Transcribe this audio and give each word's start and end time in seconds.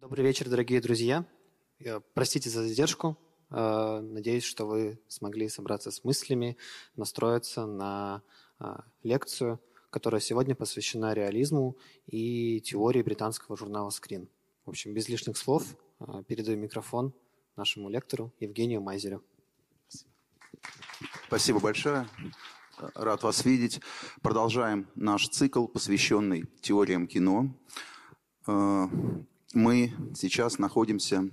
Добрый 0.00 0.24
вечер, 0.24 0.48
дорогие 0.48 0.80
друзья. 0.80 1.26
Простите 2.14 2.48
за 2.48 2.62
задержку. 2.62 3.18
Э, 3.50 4.00
надеюсь, 4.00 4.44
что 4.44 4.64
вы 4.64 4.98
смогли 5.08 5.46
собраться 5.50 5.90
с 5.90 6.04
мыслями, 6.04 6.56
настроиться 6.96 7.66
на 7.66 8.22
э, 8.60 8.76
лекцию, 9.02 9.60
которая 9.90 10.22
сегодня 10.22 10.54
посвящена 10.54 11.12
реализму 11.12 11.76
и 12.06 12.62
теории 12.62 13.02
британского 13.02 13.58
журнала 13.58 13.90
«Скрин». 13.90 14.30
В 14.64 14.70
общем, 14.70 14.94
без 14.94 15.10
лишних 15.10 15.36
слов 15.36 15.66
э, 16.00 16.22
передаю 16.26 16.56
микрофон 16.56 17.12
нашему 17.56 17.90
лектору 17.90 18.32
Евгению 18.40 18.80
Майзерю. 18.80 19.22
Спасибо 21.26 21.60
большое. 21.60 22.08
Рад 22.94 23.22
вас 23.22 23.44
видеть. 23.44 23.82
Продолжаем 24.22 24.88
наш 24.94 25.28
цикл, 25.28 25.66
посвященный 25.66 26.46
теориям 26.62 27.06
кино. 27.06 27.54
Мы 29.52 29.92
сейчас 30.14 30.60
находимся 30.60 31.28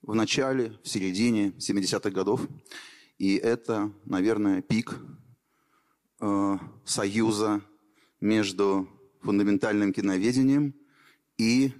в 0.00 0.14
начале, 0.14 0.72
в 0.82 0.88
середине 0.88 1.50
70-х 1.58 2.08
годов, 2.08 2.48
и 3.18 3.34
это, 3.34 3.92
наверное, 4.06 4.62
пик 4.62 4.96
э, 6.20 6.56
союза 6.86 7.60
между 8.18 8.88
фундаментальным 9.20 9.92
киноведением 9.92 10.74
и 11.36 11.72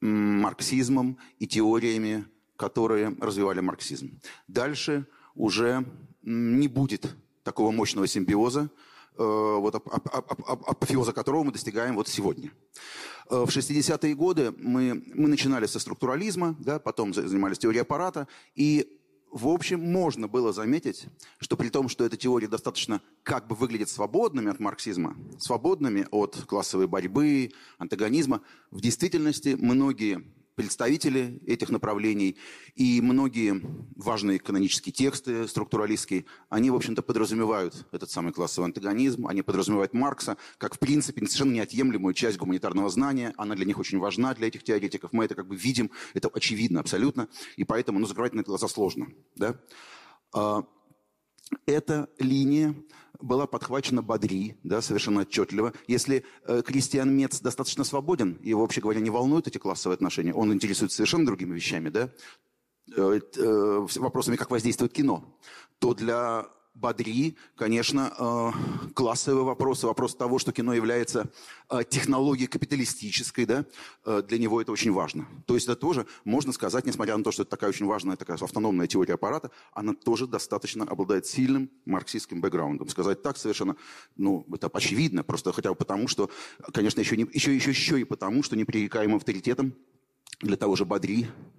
марксизмом 0.00 1.18
и 1.38 1.46
теориями, 1.46 2.24
которые 2.56 3.14
развивали 3.20 3.60
марксизм. 3.60 4.18
Дальше 4.46 5.06
уже 5.34 5.84
не 6.22 6.66
будет 6.66 7.14
такого 7.42 7.72
мощного 7.72 8.06
симбиоза, 8.06 8.70
вот, 9.22 9.74
апофеоза 9.74 11.12
которого 11.12 11.44
мы 11.44 11.52
достигаем 11.52 11.94
вот 11.94 12.08
сегодня. 12.08 12.52
Э, 13.30 13.44
в 13.44 13.48
60-е 13.48 14.14
годы 14.14 14.52
мы, 14.56 15.02
мы 15.14 15.28
начинали 15.28 15.66
со 15.66 15.78
структурализма, 15.78 16.56
да, 16.58 16.78
потом 16.78 17.12
занимались 17.14 17.58
теорией 17.58 17.82
аппарата, 17.82 18.28
и 18.54 18.98
в 19.30 19.48
общем, 19.48 19.80
можно 19.80 20.26
было 20.26 20.52
заметить, 20.54 21.04
что 21.38 21.56
при 21.56 21.68
том, 21.68 21.90
что 21.90 22.04
эта 22.04 22.16
теория 22.16 22.48
достаточно 22.48 23.02
как 23.22 23.46
бы 23.46 23.54
выглядит 23.54 23.90
свободными 23.90 24.50
от 24.50 24.58
марксизма, 24.58 25.16
свободными 25.38 26.06
от 26.10 26.36
классовой 26.46 26.86
борьбы, 26.86 27.52
антагонизма, 27.76 28.40
в 28.70 28.80
действительности 28.80 29.54
многие 29.58 30.24
представители 30.58 31.40
этих 31.46 31.70
направлений. 31.70 32.36
И 32.74 33.00
многие 33.00 33.62
важные 33.94 34.40
канонические 34.40 34.92
тексты 34.92 35.46
структуралистские, 35.46 36.24
они, 36.50 36.72
в 36.72 36.74
общем-то, 36.74 37.00
подразумевают 37.00 37.86
этот 37.92 38.10
самый 38.10 38.32
классовый 38.32 38.66
антагонизм, 38.66 39.28
они 39.28 39.42
подразумевают 39.42 39.94
Маркса 39.94 40.36
как, 40.58 40.74
в 40.74 40.80
принципе, 40.80 41.24
совершенно 41.26 41.52
неотъемлемую 41.52 42.12
часть 42.12 42.38
гуманитарного 42.38 42.90
знания. 42.90 43.34
Она 43.36 43.54
для 43.54 43.66
них 43.66 43.78
очень 43.78 44.00
важна, 44.00 44.34
для 44.34 44.48
этих 44.48 44.64
теоретиков. 44.64 45.12
Мы 45.12 45.26
это 45.26 45.36
как 45.36 45.46
бы 45.46 45.54
видим, 45.54 45.92
это 46.12 46.26
очевидно 46.26 46.80
абсолютно. 46.80 47.28
И 47.54 47.62
поэтому, 47.62 48.00
ну, 48.00 48.06
закрывать 48.06 48.34
на 48.34 48.40
это 48.40 48.48
глаза 48.48 48.66
сложно. 48.66 49.06
Да? 49.36 49.60
А, 50.34 50.64
эта 51.66 52.10
линия 52.18 52.74
была 53.20 53.46
подхвачена 53.46 54.02
Бадри, 54.02 54.56
да, 54.62 54.80
совершенно 54.80 55.22
отчетливо. 55.22 55.72
Если 55.86 56.24
э, 56.46 56.62
Кристиан 56.64 57.14
Мец 57.16 57.40
достаточно 57.40 57.84
свободен, 57.84 58.38
его, 58.42 58.62
вообще 58.62 58.80
говоря, 58.80 59.00
не 59.00 59.10
волнуют 59.10 59.48
эти 59.48 59.58
классовые 59.58 59.94
отношения, 59.94 60.32
он 60.32 60.52
интересуется 60.52 60.96
совершенно 60.96 61.26
другими 61.26 61.54
вещами, 61.54 61.88
да, 61.88 62.10
э, 62.96 63.20
э, 63.36 63.86
вопросами, 63.96 64.36
как 64.36 64.50
воздействует 64.50 64.92
кино, 64.92 65.36
то 65.78 65.94
для 65.94 66.46
Бадри, 66.80 67.36
конечно, 67.56 68.14
э, 68.16 68.92
классовые 68.94 69.44
вопросы, 69.44 69.86
вопрос 69.86 70.14
того, 70.14 70.38
что 70.38 70.52
кино 70.52 70.72
является 70.72 71.28
э, 71.70 71.82
технологией 71.88 72.46
капиталистической, 72.46 73.46
да, 73.46 73.64
э, 74.04 74.22
для 74.22 74.38
него 74.38 74.60
это 74.60 74.70
очень 74.70 74.92
важно. 74.92 75.26
То 75.46 75.54
есть 75.54 75.66
это 75.66 75.74
тоже, 75.74 76.06
можно 76.24 76.52
сказать, 76.52 76.86
несмотря 76.86 77.16
на 77.16 77.24
то, 77.24 77.32
что 77.32 77.42
это 77.42 77.50
такая 77.50 77.70
очень 77.70 77.86
важная 77.86 78.16
такая 78.16 78.38
автономная 78.40 78.86
теория 78.86 79.14
аппарата, 79.14 79.50
она 79.72 79.92
тоже 79.92 80.28
достаточно 80.28 80.84
обладает 80.84 81.26
сильным 81.26 81.68
марксистским 81.84 82.40
бэкграундом. 82.40 82.88
Сказать 82.88 83.22
так 83.22 83.38
совершенно, 83.38 83.76
ну, 84.16 84.46
это 84.52 84.68
очевидно, 84.68 85.24
просто 85.24 85.52
хотя 85.52 85.70
бы 85.70 85.74
потому, 85.74 86.06
что, 86.06 86.30
конечно, 86.72 87.00
еще, 87.00 87.16
не, 87.16 87.26
еще, 87.32 87.54
еще, 87.54 87.70
еще 87.70 88.00
и 88.00 88.04
потому, 88.04 88.44
что 88.44 88.56
непререкаемым 88.56 89.16
авторитетом 89.16 89.74
для 90.40 90.56
того 90.56 90.76
же 90.76 90.84
Бадри 90.84 91.26
Э, 91.26 91.57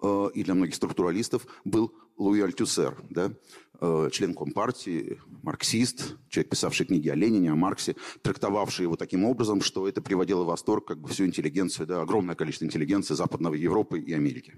и 0.00 0.44
для 0.44 0.54
многих 0.54 0.74
структуралистов 0.74 1.46
был 1.64 1.92
Луи 2.18 2.40
Альтюсер, 2.40 2.96
да, 3.10 3.32
э, 3.80 4.10
член 4.12 4.34
Компартии, 4.34 5.20
марксист, 5.42 6.16
человек, 6.28 6.50
писавший 6.50 6.86
книги 6.86 7.08
о 7.08 7.14
Ленине, 7.14 7.52
о 7.52 7.54
Марксе, 7.54 7.94
трактовавший 8.22 8.84
его 8.84 8.96
таким 8.96 9.24
образом, 9.24 9.60
что 9.60 9.88
это 9.88 10.02
приводило 10.02 10.42
в 10.42 10.48
восторг 10.48 10.86
как 10.86 10.98
бы 11.00 11.08
всю 11.08 11.26
интеллигенцию, 11.26 11.86
да, 11.86 12.02
огромное 12.02 12.34
количество 12.34 12.64
интеллигенции 12.64 13.14
Западной 13.14 13.58
Европы 13.58 14.00
и 14.00 14.12
Америки. 14.12 14.56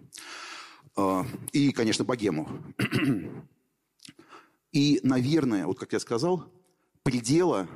Э, 0.97 1.23
и, 1.53 1.71
конечно, 1.73 2.05
богему. 2.05 2.49
И, 4.73 5.01
наверное, 5.03 5.67
вот 5.67 5.81
как 5.81 5.93
я 5.93 5.99
сказал, 5.99 6.45
предела 7.03 7.69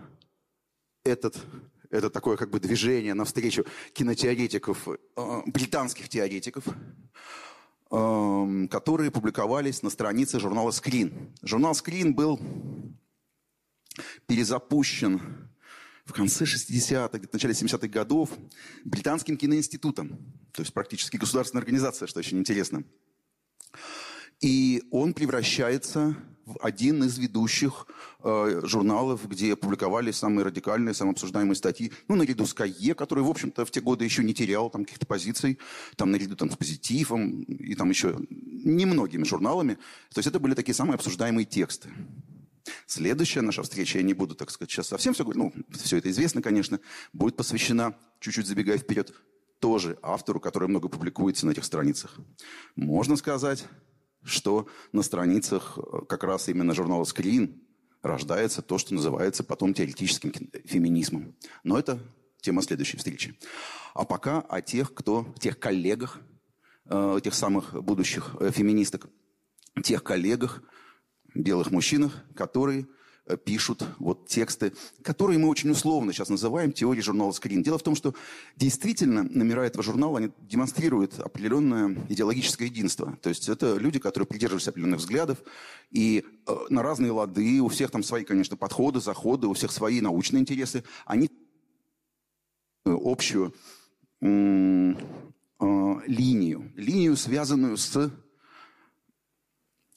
этот 1.02 1.44
это 1.90 2.08
такое 2.08 2.36
как 2.36 2.50
бы 2.50 2.60
движение 2.60 3.14
навстречу 3.14 3.64
кинотеоретиков, 3.92 4.88
британских 5.46 6.08
теоретиков, 6.08 6.64
которые 8.70 9.10
публиковались 9.10 9.82
на 9.82 9.90
странице 9.90 10.40
журнала 10.40 10.70
Screen. 10.70 11.32
Журнал 11.42 11.72
Screen 11.72 12.12
был 12.12 12.40
перезапущен 14.26 15.20
в 16.04 16.12
конце 16.12 16.44
60-х, 16.44 17.28
в 17.28 17.32
начале 17.32 17.54
70-х 17.54 17.86
годов 17.88 18.30
британским 18.84 19.36
киноинститутом, 19.36 20.18
то 20.52 20.62
есть 20.62 20.74
практически 20.74 21.16
государственная 21.16 21.62
организация, 21.62 22.06
что 22.06 22.18
очень 22.18 22.38
интересно. 22.38 22.84
И 24.40 24.82
он 24.90 25.14
превращается 25.14 26.16
один 26.60 27.04
из 27.04 27.18
ведущих 27.18 27.86
э, 28.22 28.60
журналов, 28.64 29.28
где 29.28 29.56
публиковались 29.56 30.16
самые 30.16 30.44
радикальные, 30.44 30.94
самые 30.94 31.12
обсуждаемые 31.12 31.56
статьи. 31.56 31.92
Ну, 32.08 32.16
наряду 32.16 32.46
с 32.46 32.54
КАЕ, 32.54 32.94
который, 32.94 33.24
в 33.24 33.30
общем-то, 33.30 33.64
в 33.64 33.70
те 33.70 33.80
годы 33.80 34.04
еще 34.04 34.22
не 34.24 34.34
терял 34.34 34.70
там 34.70 34.84
каких-то 34.84 35.06
позиций, 35.06 35.58
там 35.96 36.10
наряду 36.10 36.36
там, 36.36 36.50
с 36.50 36.56
Позитивом 36.56 37.42
и 37.42 37.74
там 37.74 37.90
еще 37.90 38.16
немногими 38.30 39.24
журналами. 39.24 39.74
То 40.12 40.18
есть 40.18 40.28
это 40.28 40.40
были 40.40 40.54
такие 40.54 40.74
самые 40.74 40.94
обсуждаемые 40.94 41.44
тексты. 41.44 41.90
Следующая 42.86 43.42
наша 43.42 43.62
встреча, 43.62 43.98
я 43.98 44.04
не 44.04 44.14
буду, 44.14 44.34
так 44.34 44.50
сказать, 44.50 44.70
сейчас 44.70 44.88
совсем 44.88 45.14
все 45.14 45.24
говорить, 45.24 45.42
ну, 45.42 45.64
все 45.70 45.98
это 45.98 46.10
известно, 46.10 46.40
конечно, 46.40 46.80
будет 47.12 47.36
посвящена, 47.36 47.94
чуть-чуть 48.20 48.46
забегая 48.46 48.78
вперед, 48.78 49.12
тоже 49.58 49.98
автору, 50.02 50.40
который 50.40 50.68
много 50.68 50.88
публикуется 50.88 51.46
на 51.46 51.50
этих 51.50 51.64
страницах. 51.64 52.18
Можно 52.76 53.16
сказать, 53.16 53.66
что 54.24 54.66
на 54.92 55.02
страницах 55.02 55.78
э, 55.78 56.04
как 56.08 56.24
раз 56.24 56.48
именно 56.48 56.74
журнала 56.74 57.04
«Скрин» 57.04 57.60
рождается 58.02 58.62
то, 58.62 58.78
что 58.78 58.94
называется 58.94 59.44
потом 59.44 59.74
теоретическим 59.74 60.32
феминизмом. 60.64 61.34
Но 61.62 61.78
это 61.78 61.98
тема 62.40 62.62
следующей 62.62 62.96
встречи. 62.96 63.38
А 63.94 64.04
пока 64.04 64.40
о 64.40 64.60
тех, 64.60 64.92
кто, 64.92 65.34
тех 65.38 65.58
коллегах, 65.58 66.20
э, 66.86 67.20
тех 67.22 67.34
самых 67.34 67.82
будущих 67.82 68.36
э, 68.40 68.50
феминисток, 68.50 69.08
тех 69.82 70.02
коллегах, 70.02 70.62
белых 71.34 71.70
мужчинах, 71.70 72.12
которые 72.34 72.86
пишут 73.44 73.84
вот 73.98 74.26
тексты, 74.26 74.72
которые 75.02 75.38
мы 75.38 75.48
очень 75.48 75.70
условно 75.70 76.12
сейчас 76.12 76.28
называем 76.28 76.72
теорией 76.72 77.02
журнала 77.02 77.32
«Скрин». 77.32 77.62
Дело 77.62 77.78
в 77.78 77.82
том, 77.82 77.96
что 77.96 78.14
действительно 78.56 79.22
номера 79.22 79.64
этого 79.64 79.82
журнала 79.82 80.18
они 80.18 80.30
демонстрируют 80.40 81.18
определенное 81.18 81.96
идеологическое 82.08 82.68
единство. 82.68 83.16
То 83.22 83.30
есть 83.30 83.48
это 83.48 83.76
люди, 83.76 83.98
которые 83.98 84.26
придерживаются 84.26 84.70
определенных 84.70 85.00
взглядов, 85.00 85.38
и 85.90 86.24
э, 86.46 86.54
на 86.68 86.82
разные 86.82 87.12
лады, 87.12 87.60
у 87.60 87.68
всех 87.68 87.90
там 87.90 88.02
свои, 88.02 88.24
конечно, 88.24 88.56
подходы, 88.56 89.00
заходы, 89.00 89.46
у 89.46 89.54
всех 89.54 89.72
свои 89.72 90.00
научные 90.00 90.42
интересы, 90.42 90.84
они 91.06 91.30
общую 92.84 93.54
э, 94.20 94.94
линию, 96.06 96.72
линию, 96.76 97.16
связанную 97.16 97.78
с 97.78 98.10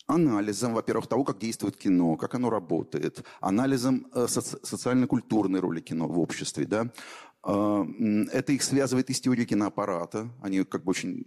анализом, 0.07 0.73
во-первых, 0.73 1.07
того, 1.07 1.23
как 1.23 1.37
действует 1.37 1.77
кино, 1.77 2.15
как 2.15 2.33
оно 2.35 2.49
работает, 2.49 3.23
анализом 3.41 4.07
э, 4.13 4.25
соци- 4.27 4.59
социально-культурной 4.63 5.59
роли 5.59 5.81
кино 5.81 6.07
в 6.07 6.19
обществе. 6.19 6.65
Да? 6.65 6.91
Э, 7.43 7.85
это 8.31 8.53
их 8.53 8.63
связывает 8.63 9.09
и 9.09 9.13
с 9.13 9.21
теорией 9.21 9.45
киноаппарата. 9.45 10.29
Они 10.41 10.63
как 10.63 10.83
бы 10.83 10.91
очень 10.91 11.25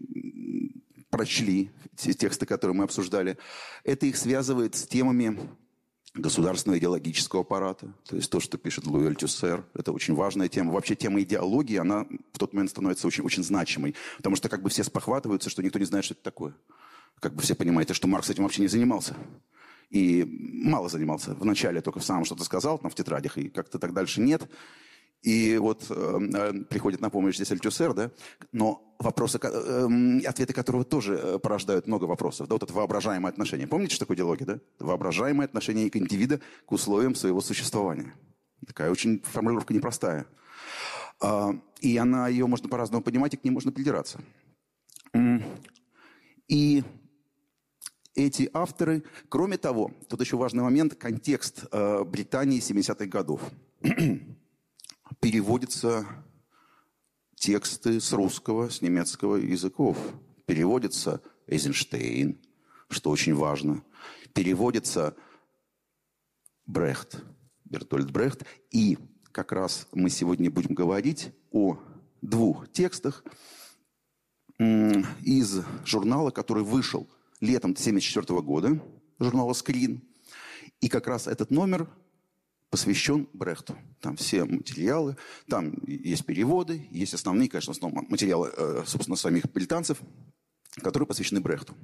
прочли 1.11 1.71
те 1.97 2.15
тексты, 2.15 2.47
которые 2.47 2.75
мы 2.77 2.85
обсуждали. 2.85 3.37
Это 3.85 4.07
их 4.07 4.17
связывает 4.17 4.75
с 4.75 4.87
темами 4.87 5.39
государственного 6.15 6.79
идеологического 6.79 7.43
аппарата. 7.43 7.93
То 8.09 8.17
есть 8.17 8.31
то, 8.31 8.41
что 8.41 8.59
пишет 8.59 8.87
Луи 8.87 9.07
Альтюсер, 9.07 9.65
это 9.75 9.93
очень 9.93 10.15
важная 10.15 10.49
тема. 10.49 10.73
Вообще 10.73 10.97
тема 10.97 11.21
идеологии, 11.23 11.77
она 11.77 12.07
в 12.33 12.39
тот 12.39 12.53
момент 12.53 12.71
становится 12.71 13.07
очень, 13.07 13.25
очень 13.25 13.45
значимой. 13.45 13.95
Потому 14.17 14.37
что 14.37 14.49
как 14.49 14.63
бы 14.63 14.71
все 14.71 14.83
спохватываются, 14.83 15.51
что 15.51 15.63
никто 15.63 15.79
не 15.79 15.85
знает, 15.85 16.05
что 16.05 16.15
это 16.15 16.23
такое. 16.23 16.55
Как 17.21 17.35
бы 17.35 17.43
все 17.43 17.55
понимаете, 17.55 17.95
что 17.95 18.09
Маркс 18.09 18.31
этим 18.31 18.45
вообще 18.45 18.63
не 18.63 18.69
занимался. 18.69 19.15
И 19.91 20.25
мало 20.25 20.89
занимался. 20.89 21.35
Вначале 21.35 21.81
только 21.81 22.01
в 22.01 22.05
самом 22.05 22.25
что-то 22.25 22.45
сказал, 22.45 22.79
там 22.79 22.91
в 22.91 22.95
тетрадях, 22.95 23.39
и 23.39 23.49
как-то 23.49 23.79
так 23.79 23.93
дальше 23.93 24.21
нет. 24.21 24.49
И 25.23 25.59
вот 25.59 25.85
э, 25.91 26.53
приходит 26.71 27.03
на 27.03 27.11
помощь 27.11 27.35
здесь 27.35 27.53
Альтюсер, 27.53 27.93
да, 27.93 28.11
но 28.53 28.97
вопросы, 28.99 29.39
э, 29.43 30.21
ответы 30.25 30.55
которого 30.55 30.83
тоже 30.83 31.15
э, 31.15 31.39
порождают 31.39 31.87
много 31.87 32.05
вопросов. 32.05 32.49
Да, 32.49 32.55
вот 32.55 32.63
это 32.63 32.73
воображаемое 32.73 33.31
отношение. 33.31 33.67
Помните, 33.67 33.95
что 33.97 34.07
такое 34.07 34.17
диалоги, 34.17 34.45
да? 34.45 34.61
Воображаемое 34.79 35.45
отношение 35.45 35.91
к 35.91 35.97
индивида 35.97 36.41
к 36.65 36.73
условиям 36.73 37.15
своего 37.15 37.43
существования. 37.43 38.15
Такая 38.67 38.91
очень 38.91 39.21
формулировка 39.23 39.75
непростая. 39.75 40.27
Э, 41.21 41.51
и 41.83 41.99
она, 41.99 42.29
ее 42.29 42.47
можно 42.47 42.71
по-разному 42.71 43.03
понимать, 43.03 43.35
и 43.35 43.37
к 43.37 43.45
ней 43.45 43.51
можно 43.51 43.73
придираться. 43.73 44.21
И 46.49 46.83
эти 48.27 48.51
авторы, 48.53 49.05
кроме 49.29 49.59
того, 49.59 49.93
тут 50.09 50.21
еще 50.21 50.37
важный 50.37 50.63
момент, 50.63 50.95
контекст 50.95 51.65
э, 51.71 52.05
Британии 52.05 52.61
70-х 52.61 53.07
годов. 53.07 53.41
Переводятся 55.21 56.07
тексты 57.35 58.01
с 58.01 58.13
русского, 58.13 58.69
с 58.69 58.83
немецкого 58.83 59.37
языков. 59.37 59.99
Переводится 60.47 61.21
Эйзенштейн, 61.47 62.39
что 62.89 63.11
очень 63.11 63.35
важно. 63.35 63.83
Переводится 64.33 65.17
Брехт, 66.67 67.23
Бертольд 67.65 68.11
Брехт. 68.11 68.45
И 68.71 68.99
как 69.33 69.53
раз 69.53 69.89
мы 69.93 70.11
сегодня 70.11 70.51
будем 70.51 70.75
говорить 70.75 71.33
о 71.51 71.79
двух 72.23 72.71
текстах 72.73 73.25
из 74.59 75.63
журнала, 75.85 76.31
который 76.31 76.63
вышел– 76.63 77.09
летом 77.41 77.73
1974 77.73 78.41
года 78.41 78.83
журнала 79.19 79.53
«Скрин». 79.53 80.03
И 80.81 80.89
как 80.89 81.07
раз 81.07 81.27
этот 81.27 81.51
номер 81.51 81.89
посвящен 82.71 83.29
Брехту. 83.33 83.77
Там 84.01 84.17
все 84.17 84.45
материалы, 84.45 85.17
там 85.49 85.75
есть 85.87 86.25
переводы, 86.25 86.87
есть 86.91 87.15
основные, 87.15 87.49
конечно, 87.49 87.73
основные 87.73 88.07
материалы, 88.09 88.51
э, 88.57 88.85
собственно, 88.87 89.17
самих 89.17 89.51
британцев, 89.53 90.01
которые 90.81 91.07
посвящены 91.07 91.41
Брехту. 91.41 91.75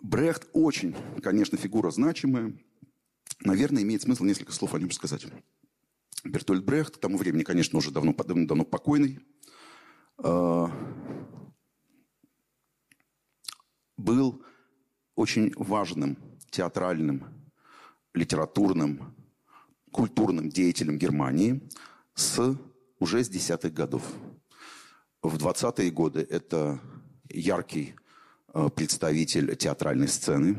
Брехт 0.00 0.48
очень, 0.52 0.96
конечно, 1.22 1.58
фигура 1.58 1.90
значимая. 1.90 2.54
Наверное, 3.40 3.82
имеет 3.82 4.02
смысл 4.02 4.24
несколько 4.24 4.52
слов 4.52 4.74
о 4.74 4.78
нем 4.78 4.90
сказать. 4.90 5.26
Бертольд 6.24 6.64
Брехт, 6.64 6.96
к 6.96 7.00
тому 7.00 7.18
времени, 7.18 7.42
конечно, 7.42 7.78
уже 7.78 7.90
давно, 7.90 8.12
давно, 8.14 8.46
давно 8.46 8.64
покойный, 8.64 9.20
э, 10.18 10.66
был 13.96 14.42
очень 15.14 15.52
важным 15.56 16.16
театральным, 16.50 17.24
литературным, 18.14 19.14
культурным 19.90 20.48
деятелем 20.48 20.98
Германии 20.98 21.62
с 22.14 22.56
уже 22.98 23.24
с 23.24 23.28
десятых 23.28 23.72
годов. 23.72 24.02
В 25.22 25.36
20-е 25.36 25.90
годы 25.90 26.26
это 26.28 26.80
яркий 27.28 27.94
э, 28.54 28.68
представитель 28.74 29.56
театральной 29.56 30.08
сцены. 30.08 30.58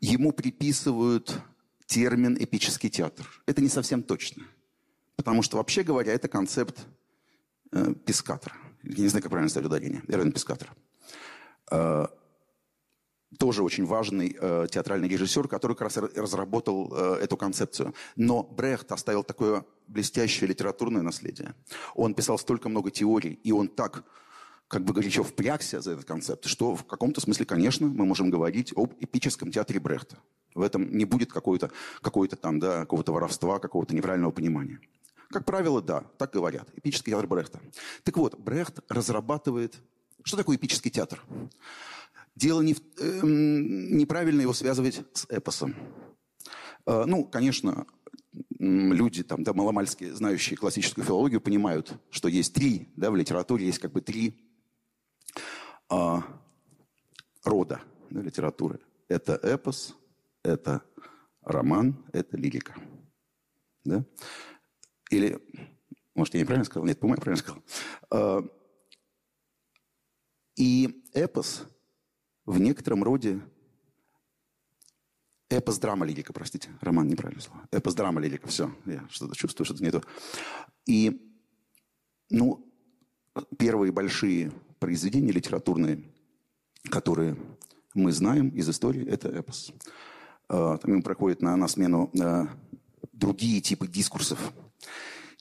Ему 0.00 0.32
приписывают 0.32 1.38
термин 1.86 2.36
«эпический 2.40 2.90
театр». 2.90 3.28
Это 3.46 3.60
не 3.60 3.68
совсем 3.68 4.02
точно. 4.02 4.44
Потому 5.16 5.42
что, 5.42 5.58
вообще 5.58 5.82
говоря, 5.82 6.12
это 6.12 6.28
концепт 6.28 6.86
э, 7.70 7.94
Пискатора. 8.06 8.56
Я 8.82 9.02
не 9.02 9.08
знаю, 9.08 9.22
как 9.22 9.30
правильно 9.30 9.50
ставить 9.50 9.66
ударение. 9.66 10.02
Эрвин 10.08 10.32
Пискатора. 10.32 10.74
Э, 11.72 12.06
тоже 13.38 13.62
очень 13.62 13.86
важный 13.86 14.36
э, 14.38 14.66
театральный 14.70 15.08
режиссер, 15.08 15.48
который 15.48 15.72
как 15.72 15.82
раз 15.82 15.96
разработал 15.96 16.92
э, 16.94 17.14
эту 17.22 17.36
концепцию. 17.36 17.94
Но 18.14 18.42
Брехт 18.42 18.92
оставил 18.92 19.24
такое 19.24 19.64
блестящее 19.88 20.48
литературное 20.48 21.02
наследие. 21.02 21.54
Он 21.94 22.14
писал 22.14 22.38
столько 22.38 22.68
много 22.68 22.90
теорий, 22.90 23.40
и 23.42 23.52
он 23.52 23.68
так 23.68 24.04
как 24.68 24.84
бы 24.84 24.92
горячо 24.92 25.22
впрягся 25.22 25.80
за 25.80 25.92
этот 25.92 26.04
концепт, 26.04 26.44
что 26.44 26.74
в 26.74 26.84
каком-то 26.84 27.20
смысле, 27.20 27.46
конечно, 27.46 27.86
мы 27.86 28.04
можем 28.04 28.30
говорить 28.30 28.72
об 28.76 28.94
эпическом 29.00 29.50
театре 29.50 29.80
Брехта. 29.80 30.18
В 30.54 30.62
этом 30.62 30.94
не 30.96 31.06
будет 31.06 31.32
какой-то 31.32 31.70
какой 32.02 32.28
там, 32.28 32.58
да, 32.58 32.80
какого-то 32.80 33.12
воровства, 33.12 33.58
какого-то 33.58 33.94
неправильного 33.94 34.30
понимания. 34.30 34.80
Как 35.30 35.46
правило, 35.46 35.80
да, 35.80 36.04
так 36.18 36.32
говорят. 36.32 36.68
Эпический 36.76 37.12
театр 37.12 37.26
Брехта. 37.26 37.60
Так 38.02 38.16
вот, 38.18 38.38
Брехт 38.38 38.80
разрабатывает 38.88 39.80
что 40.24 40.36
такое 40.36 40.56
эпический 40.56 40.90
театр? 40.90 41.22
Дело 42.34 42.62
не 42.62 42.74
в, 42.74 42.80
э, 42.98 43.20
неправильно 43.22 44.40
его 44.40 44.52
связывать 44.52 45.02
с 45.12 45.26
эпосом. 45.28 45.74
Э, 46.86 47.04
ну, 47.06 47.24
конечно, 47.24 47.86
люди, 48.58 49.22
там, 49.22 49.42
да, 49.42 49.52
маломальски 49.52 50.10
знающие 50.10 50.56
классическую 50.56 51.04
филологию, 51.04 51.40
понимают, 51.40 51.92
что 52.10 52.28
есть 52.28 52.54
три, 52.54 52.88
да, 52.96 53.10
в 53.10 53.16
литературе 53.16 53.66
есть 53.66 53.78
как 53.78 53.92
бы 53.92 54.00
три 54.00 54.34
э, 55.90 56.18
рода 57.44 57.80
да, 58.10 58.20
литературы. 58.20 58.80
Это 59.08 59.34
эпос, 59.34 59.94
это 60.42 60.82
роман, 61.42 62.02
это 62.12 62.36
лирика. 62.36 62.74
Да? 63.84 64.04
Или, 65.10 65.38
может, 66.14 66.34
я 66.34 66.40
неправильно 66.40 66.64
сказал? 66.64 66.86
Нет, 66.86 66.98
по-моему, 66.98 67.20
я 67.20 67.22
правильно 67.22 67.62
сказал. 68.08 68.61
И 70.56 71.04
эпос 71.12 71.64
в 72.44 72.58
некотором 72.60 73.02
роде... 73.02 73.40
Эпос 75.48 75.78
драма 75.78 76.06
лирика, 76.06 76.32
простите. 76.32 76.70
Роман, 76.80 77.08
неправильно 77.08 77.42
слово. 77.42 77.68
Эпос 77.70 77.94
драма 77.94 78.20
лирика. 78.20 78.48
Все, 78.48 78.74
я 78.86 79.06
что-то 79.10 79.36
чувствую, 79.36 79.66
что-то 79.66 79.84
не 79.84 79.90
то. 79.90 80.02
И, 80.86 81.30
ну, 82.30 82.66
первые 83.58 83.92
большие 83.92 84.52
произведения 84.78 85.30
литературные, 85.30 86.02
которые 86.90 87.36
мы 87.94 88.12
знаем 88.12 88.48
из 88.48 88.68
истории, 88.68 89.06
это 89.06 89.28
эпос. 89.28 89.72
А, 90.48 90.78
там 90.78 90.92
ему 90.92 91.02
проходит 91.02 91.42
на, 91.42 91.54
на 91.56 91.68
смену 91.68 92.10
а, 92.20 92.48
другие 93.12 93.60
типы 93.60 93.86
дискурсов. 93.86 94.52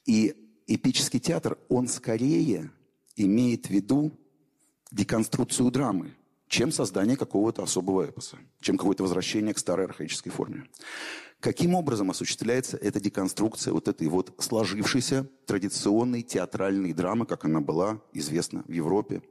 И 0.06 0.36
эпический 0.68 1.19
театр, 1.19 1.57
он 1.69 1.88
скорее 1.88 2.72
имеет 3.16 3.68
в 3.68 3.69
виду 3.69 4.12
деконструкцию 4.92 5.72
драмы, 5.72 6.16
чем 6.48 6.72
создание 6.72 7.16
какого-то 7.16 7.64
особого 7.64 8.06
эпоса, 8.06 8.38
чем 8.60 8.78
какое-то 8.78 9.04
возвращение 9.04 9.54
к 9.54 9.58
старой 9.58 9.86
архаической 9.86 10.32
форме. 10.32 10.66
Каким 11.40 11.74
образом 11.74 12.12
осуществляется 12.12 12.78
эта 12.78 13.00
деконструкция 13.00 13.74
вот 13.74 13.88
этой 13.88 14.08
вот 14.08 14.36
сложившейся 14.38 15.28
традиционной 15.48 16.22
театральной 16.22 16.94
драмы, 16.94 17.26
как 17.26 17.46
она 17.46 17.62
была 17.62 18.02
известна 18.14 18.64
в 18.68 18.72
Европе? 18.72 19.24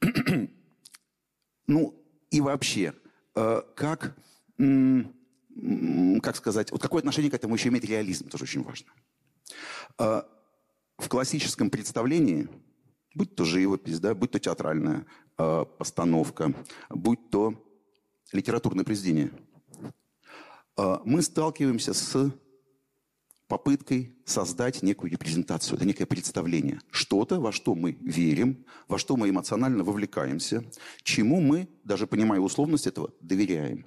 ну, 1.66 1.94
и 2.30 2.40
вообще, 2.40 2.92
э, 3.34 3.62
как, 3.74 4.16
как 4.58 6.36
сказать, 6.36 6.70
вот 6.70 6.82
какое 6.82 6.98
отношение 6.98 7.30
к 7.30 7.34
этому 7.34 7.54
еще 7.54 7.68
имеет 7.68 7.86
реализм, 7.86 8.28
тоже 8.28 8.44
очень 8.44 8.62
важно. 8.62 8.88
Э, 9.98 10.22
в 10.98 11.08
классическом 11.08 11.70
представлении– 11.70 12.48
будь 13.18 13.34
то 13.34 13.44
живопись, 13.44 13.98
да, 13.98 14.14
будь 14.14 14.30
то 14.30 14.38
театральная 14.38 15.04
э, 15.38 15.64
постановка, 15.76 16.54
будь 16.88 17.30
то 17.30 17.54
литературное 18.32 18.84
произведение, 18.84 19.32
э, 20.76 20.98
мы 21.04 21.20
сталкиваемся 21.22 21.94
с 21.94 22.32
попыткой 23.48 24.14
создать 24.24 24.82
некую 24.82 25.10
репрезентацию, 25.10 25.84
некое 25.84 26.06
представление. 26.06 26.80
Что-то, 26.90 27.40
во 27.40 27.50
что 27.50 27.74
мы 27.74 27.98
верим, 28.00 28.64
во 28.86 28.98
что 28.98 29.16
мы 29.16 29.30
эмоционально 29.30 29.82
вовлекаемся, 29.82 30.64
чему 31.02 31.40
мы, 31.40 31.68
даже 31.82 32.06
понимая 32.06 32.40
условность 32.40 32.86
этого, 32.86 33.10
доверяем. 33.20 33.84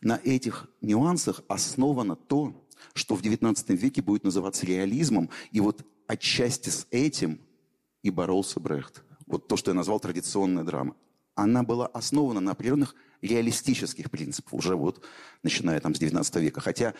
На 0.00 0.18
этих 0.24 0.68
нюансах 0.80 1.42
основано 1.48 2.16
то, 2.16 2.66
что 2.94 3.14
в 3.14 3.22
XIX 3.22 3.76
веке 3.76 4.02
будет 4.02 4.24
называться 4.24 4.66
реализмом. 4.66 5.28
И 5.52 5.60
вот 5.60 5.84
отчасти 6.06 6.70
с 6.70 6.86
этим 6.90 7.38
и 8.02 8.10
боролся 8.10 8.60
Брехт. 8.60 9.02
Вот 9.26 9.48
то, 9.48 9.56
что 9.56 9.70
я 9.70 9.74
назвал 9.74 10.00
традиционная 10.00 10.64
драма. 10.64 10.96
Она 11.34 11.62
была 11.62 11.86
основана 11.86 12.40
на 12.40 12.52
определенных 12.52 12.94
реалистических 13.22 14.10
принципах, 14.10 14.54
уже 14.54 14.74
вот 14.74 15.04
начиная 15.42 15.80
там 15.80 15.94
с 15.94 15.98
19 15.98 16.36
века. 16.36 16.60
Хотя 16.60 16.94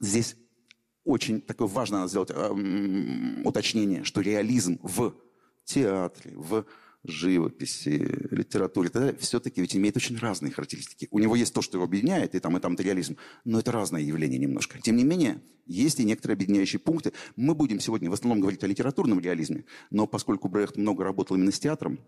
здесь 0.00 0.36
очень 1.04 1.40
такое 1.40 1.68
важно 1.68 2.06
сделать 2.08 2.30
э, 2.32 3.42
уточнение, 3.44 4.04
что 4.04 4.20
реализм 4.20 4.78
в 4.82 5.14
театре, 5.64 6.32
в 6.36 6.64
живописи, 7.10 8.26
литературе, 8.30 8.88
тогда 8.88 9.14
все-таки 9.18 9.60
ведь 9.60 9.76
имеет 9.76 9.96
очень 9.96 10.16
разные 10.16 10.52
характеристики. 10.52 11.08
У 11.10 11.18
него 11.18 11.36
есть 11.36 11.54
то, 11.54 11.62
что 11.62 11.76
его 11.76 11.84
объединяет, 11.84 12.34
и 12.34 12.40
там, 12.40 12.56
и 12.56 12.60
там 12.60 12.74
это 12.74 12.82
реализм, 12.82 13.16
но 13.44 13.58
это 13.60 13.72
разное 13.72 14.00
явление 14.00 14.38
немножко. 14.38 14.80
Тем 14.80 14.96
не 14.96 15.04
менее, 15.04 15.40
есть 15.66 16.00
и 16.00 16.04
некоторые 16.04 16.34
объединяющие 16.34 16.78
пункты. 16.78 17.12
Мы 17.36 17.54
будем 17.54 17.80
сегодня 17.80 18.10
в 18.10 18.12
основном 18.12 18.40
говорить 18.40 18.62
о 18.62 18.66
литературном 18.66 19.20
реализме, 19.20 19.64
но 19.90 20.06
поскольку 20.06 20.48
Брехт 20.48 20.76
много 20.76 21.04
работал 21.04 21.36
именно 21.36 21.52
с 21.52 21.58
театром, 21.58 21.98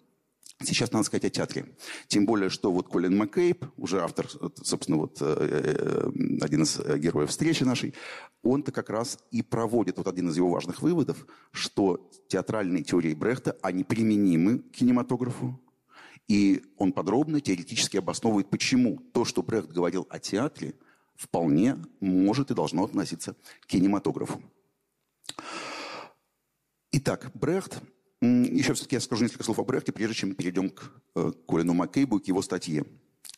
Сейчас 0.60 0.90
надо 0.90 1.04
сказать 1.04 1.24
о 1.24 1.30
театре. 1.30 1.66
Тем 2.08 2.26
более, 2.26 2.50
что 2.50 2.72
вот 2.72 2.88
Колин 2.88 3.16
Маккейб, 3.16 3.64
уже 3.76 4.00
автор, 4.00 4.28
собственно, 4.56 4.98
вот 4.98 5.18
э, 5.20 5.24
э, 5.24 6.10
один 6.42 6.62
из 6.62 6.80
героев 6.98 7.30
встречи 7.30 7.62
нашей, 7.62 7.94
он-то 8.42 8.72
как 8.72 8.90
раз 8.90 9.18
и 9.30 9.42
проводит, 9.42 9.98
вот 9.98 10.08
один 10.08 10.28
из 10.30 10.36
его 10.36 10.50
важных 10.50 10.82
выводов, 10.82 11.26
что 11.52 12.10
театральные 12.26 12.82
теории 12.82 13.14
Брехта, 13.14 13.56
они 13.62 13.84
применимы 13.84 14.58
к 14.58 14.72
кинематографу, 14.72 15.60
и 16.26 16.64
он 16.76 16.92
подробно 16.92 17.40
теоретически 17.40 17.96
обосновывает, 17.96 18.50
почему 18.50 18.98
то, 19.12 19.24
что 19.24 19.44
Брехт 19.44 19.70
говорил 19.70 20.08
о 20.10 20.18
театре, 20.18 20.74
вполне 21.14 21.76
может 22.00 22.50
и 22.50 22.54
должно 22.54 22.84
относиться 22.84 23.34
к 23.60 23.66
кинематографу. 23.66 24.42
Итак, 26.90 27.30
Брехт 27.34 27.80
еще 28.20 28.74
все-таки 28.74 28.96
я 28.96 29.00
скажу 29.00 29.22
несколько 29.22 29.44
слов 29.44 29.58
о 29.58 29.64
Брехте, 29.64 29.92
прежде 29.92 30.14
чем 30.14 30.34
перейдем 30.34 30.70
к 30.70 30.90
э, 31.14 31.32
Колину 31.46 31.74
Маккейбу, 31.74 32.20
к 32.20 32.26
его 32.26 32.42
статье, 32.42 32.84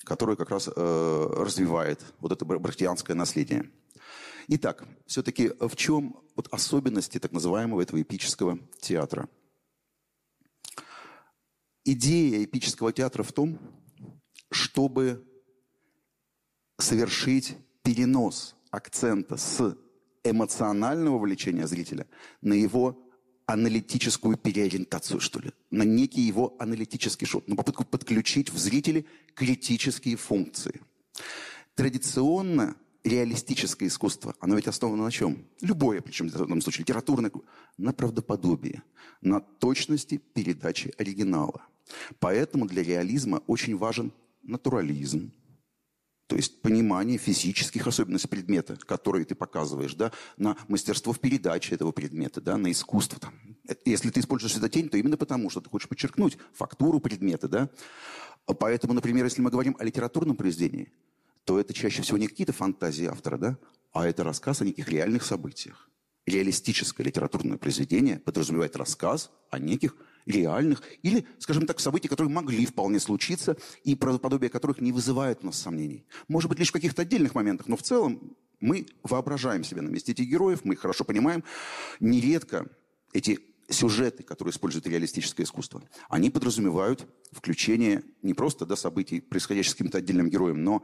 которая 0.04 0.36
как 0.36 0.50
раз 0.50 0.68
э, 0.68 1.26
развивает 1.36 2.00
вот 2.20 2.32
это 2.32 2.44
брехтианское 2.44 3.14
наследие. 3.14 3.70
Итак, 4.48 4.84
все-таки 5.06 5.52
в 5.60 5.76
чем 5.76 6.16
вот 6.34 6.48
особенности 6.50 7.18
так 7.18 7.32
называемого 7.32 7.82
этого 7.82 8.00
эпического 8.00 8.58
театра? 8.80 9.28
Идея 11.84 12.42
эпического 12.44 12.92
театра 12.92 13.22
в 13.22 13.32
том, 13.32 13.58
чтобы 14.50 15.24
совершить 16.78 17.56
перенос 17.82 18.56
акцента 18.70 19.36
с 19.36 19.76
эмоционального 20.24 21.18
влечения 21.18 21.66
зрителя 21.66 22.06
на 22.40 22.54
его 22.54 23.09
аналитическую 23.52 24.36
переориентацию, 24.36 25.20
что 25.20 25.40
ли, 25.40 25.52
на 25.70 25.82
некий 25.82 26.20
его 26.20 26.56
аналитический 26.58 27.26
шот, 27.26 27.48
на 27.48 27.56
попытку 27.56 27.84
подключить 27.84 28.50
в 28.50 28.58
зрителе 28.58 29.04
критические 29.34 30.16
функции. 30.16 30.80
Традиционно 31.74 32.76
реалистическое 33.04 33.88
искусство, 33.88 34.34
оно 34.40 34.56
ведь 34.56 34.68
основано 34.68 35.04
на 35.04 35.10
чем? 35.10 35.44
Любое, 35.60 36.00
причем 36.00 36.28
в 36.28 36.32
данном 36.32 36.60
случае 36.60 36.82
литературное, 36.82 37.30
на 37.78 37.92
правдоподобии, 37.92 38.82
на 39.20 39.40
точности 39.40 40.20
передачи 40.34 40.92
оригинала. 40.98 41.62
Поэтому 42.18 42.66
для 42.66 42.82
реализма 42.82 43.42
очень 43.46 43.76
важен 43.76 44.12
натурализм, 44.42 45.32
то 46.30 46.36
есть 46.36 46.62
понимание 46.62 47.18
физических 47.18 47.88
особенностей 47.88 48.28
предмета, 48.28 48.78
которые 48.86 49.24
ты 49.24 49.34
показываешь, 49.34 49.94
да, 49.94 50.12
на 50.36 50.56
мастерство 50.68 51.12
в 51.12 51.18
передаче 51.18 51.74
этого 51.74 51.90
предмета, 51.90 52.40
да, 52.40 52.56
на 52.56 52.70
искусство. 52.70 53.18
Там. 53.18 53.34
Если 53.84 54.10
ты 54.10 54.20
используешь 54.20 54.52
светотень, 54.52 54.88
то 54.88 54.96
именно 54.96 55.16
потому, 55.16 55.50
что 55.50 55.60
ты 55.60 55.68
хочешь 55.68 55.88
подчеркнуть 55.88 56.38
фактуру 56.52 57.00
предмета. 57.00 57.48
Да. 57.48 57.68
Поэтому, 58.46 58.92
например, 58.92 59.24
если 59.24 59.42
мы 59.42 59.50
говорим 59.50 59.74
о 59.80 59.82
литературном 59.82 60.36
произведении, 60.36 60.92
то 61.44 61.58
это 61.58 61.74
чаще 61.74 62.02
всего 62.02 62.16
не 62.16 62.28
какие-то 62.28 62.52
фантазии 62.52 63.06
автора, 63.06 63.36
да, 63.36 63.58
а 63.92 64.06
это 64.06 64.22
рассказ 64.22 64.60
о 64.60 64.64
неких 64.64 64.88
реальных 64.88 65.24
событиях. 65.24 65.90
Реалистическое 66.26 67.04
литературное 67.04 67.58
произведение 67.58 68.20
подразумевает 68.20 68.76
рассказ 68.76 69.32
о 69.50 69.58
неких 69.58 69.96
реальных, 70.30 70.82
или, 71.02 71.26
скажем 71.38 71.66
так, 71.66 71.80
событий, 71.80 72.08
которые 72.08 72.32
могли 72.32 72.66
вполне 72.66 73.00
случиться, 73.00 73.56
и 73.84 73.94
правдоподобие 73.94 74.50
которых 74.50 74.80
не 74.80 74.92
вызывает 74.92 75.40
у 75.42 75.46
нас 75.46 75.58
сомнений. 75.58 76.04
Может 76.28 76.48
быть, 76.48 76.58
лишь 76.58 76.70
в 76.70 76.72
каких-то 76.72 77.02
отдельных 77.02 77.34
моментах, 77.34 77.66
но 77.68 77.76
в 77.76 77.82
целом 77.82 78.36
мы 78.60 78.86
воображаем 79.02 79.64
себя 79.64 79.82
на 79.82 79.88
месте 79.88 80.12
этих 80.12 80.26
героев, 80.26 80.60
мы 80.64 80.74
их 80.74 80.80
хорошо 80.80 81.04
понимаем. 81.04 81.44
Нередко 81.98 82.66
эти 83.12 83.40
сюжеты, 83.68 84.22
которые 84.22 84.52
используют 84.52 84.86
реалистическое 84.86 85.44
искусство, 85.44 85.82
они 86.08 86.30
подразумевают 86.30 87.06
включение 87.32 88.02
не 88.22 88.34
просто 88.34 88.66
до 88.66 88.76
событий, 88.76 89.20
происходящих 89.20 89.72
с 89.72 89.74
каким-то 89.74 89.98
отдельным 89.98 90.28
героем, 90.28 90.64
но 90.64 90.82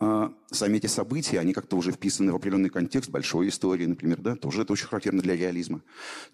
э, 0.00 0.30
сами 0.50 0.76
эти 0.76 0.86
события, 0.86 1.40
они 1.40 1.52
как-то 1.52 1.76
уже 1.76 1.92
вписаны 1.92 2.32
в 2.32 2.36
определенный 2.36 2.70
контекст 2.70 3.10
большой 3.10 3.48
истории, 3.48 3.86
например, 3.86 4.20
да, 4.20 4.36
тоже 4.36 4.62
это 4.62 4.72
очень 4.72 4.86
характерно 4.86 5.22
для 5.22 5.34
реализма. 5.34 5.82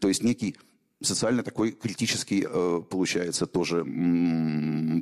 То 0.00 0.08
есть 0.08 0.22
некий 0.22 0.56
социально 1.04 1.42
такой 1.42 1.72
критический 1.72 2.46
э, 2.48 2.82
получается 2.88 3.46
тоже 3.46 3.84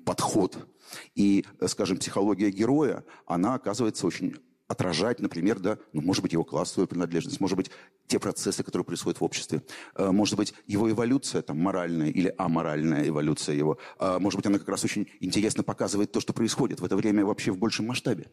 подход. 0.04 0.68
И, 1.14 1.44
скажем, 1.66 1.98
психология 1.98 2.50
героя, 2.50 3.04
она 3.26 3.54
оказывается 3.54 4.06
очень 4.06 4.36
отражать, 4.70 5.18
например, 5.18 5.58
да, 5.58 5.78
ну, 5.92 6.00
может 6.00 6.22
быть, 6.22 6.32
его 6.32 6.44
классовую 6.44 6.86
принадлежность, 6.86 7.40
может 7.40 7.56
быть, 7.56 7.72
те 8.06 8.20
процессы, 8.20 8.62
которые 8.62 8.84
происходят 8.84 9.20
в 9.20 9.24
обществе, 9.24 9.64
э, 9.96 10.12
может 10.12 10.36
быть, 10.36 10.54
его 10.68 10.88
эволюция, 10.88 11.42
там, 11.42 11.58
моральная 11.58 12.08
или 12.08 12.32
аморальная 12.38 13.08
эволюция 13.08 13.56
его, 13.56 13.78
э, 13.98 14.18
может 14.20 14.36
быть, 14.38 14.46
она 14.46 14.60
как 14.60 14.68
раз 14.68 14.84
очень 14.84 15.08
интересно 15.18 15.64
показывает 15.64 16.12
то, 16.12 16.20
что 16.20 16.32
происходит 16.32 16.78
в 16.78 16.84
это 16.84 16.96
время 16.96 17.24
вообще 17.24 17.50
в 17.50 17.58
большем 17.58 17.86
масштабе. 17.86 18.30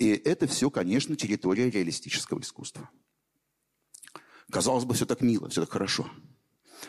И 0.00 0.08
это 0.08 0.48
все, 0.48 0.68
конечно, 0.68 1.14
территория 1.14 1.70
реалистического 1.70 2.40
искусства. 2.40 2.90
Казалось 4.50 4.84
бы, 4.84 4.94
все 4.94 5.06
так 5.06 5.20
мило, 5.20 5.48
все 5.48 5.60
так 5.60 5.70
хорошо. 5.70 6.10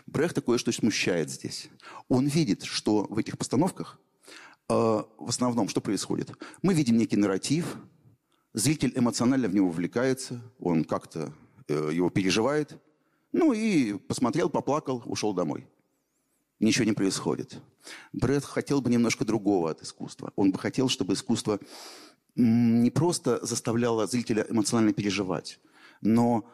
Брехта 0.05 0.41
кое-что 0.41 0.71
смущает 0.71 1.29
здесь. 1.29 1.69
Он 2.07 2.27
видит, 2.27 2.63
что 2.63 3.05
в 3.09 3.17
этих 3.17 3.37
постановках 3.37 3.99
э, 4.69 4.73
в 4.73 5.29
основном 5.29 5.69
что 5.69 5.81
происходит? 5.81 6.31
Мы 6.61 6.73
видим 6.73 6.97
некий 6.97 7.17
нарратив, 7.17 7.77
зритель 8.53 8.93
эмоционально 8.95 9.47
в 9.47 9.53
него 9.53 9.69
вовлекается, 9.69 10.41
он 10.59 10.83
как-то 10.83 11.33
э, 11.67 11.91
его 11.93 12.09
переживает, 12.09 12.77
ну 13.31 13.53
и 13.53 13.93
посмотрел, 13.93 14.49
поплакал, 14.49 15.03
ушел 15.05 15.33
домой. 15.33 15.67
Ничего 16.59 16.85
не 16.85 16.93
происходит. 16.93 17.61
Бред 18.11 18.43
хотел 18.43 18.81
бы 18.81 18.89
немножко 18.89 19.23
другого 19.23 19.71
от 19.71 19.81
искусства. 19.81 20.33
Он 20.35 20.51
бы 20.51 20.59
хотел, 20.59 20.89
чтобы 20.89 21.13
искусство 21.13 21.59
не 22.35 22.89
просто 22.89 23.45
заставляло 23.45 24.07
зрителя 24.07 24.45
эмоционально 24.49 24.93
переживать, 24.93 25.59
но 26.01 26.49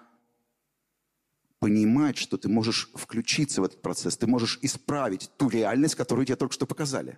понимать, 1.65 2.15
что 2.15 2.37
ты 2.37 2.47
можешь 2.47 2.91
включиться 2.93 3.59
в 3.59 3.63
этот 3.63 3.81
процесс, 3.81 4.15
ты 4.17 4.27
можешь 4.27 4.59
исправить 4.61 5.31
ту 5.35 5.49
реальность, 5.49 5.95
которую 5.95 6.23
тебе 6.23 6.35
только 6.35 6.53
что 6.53 6.67
показали. 6.67 7.17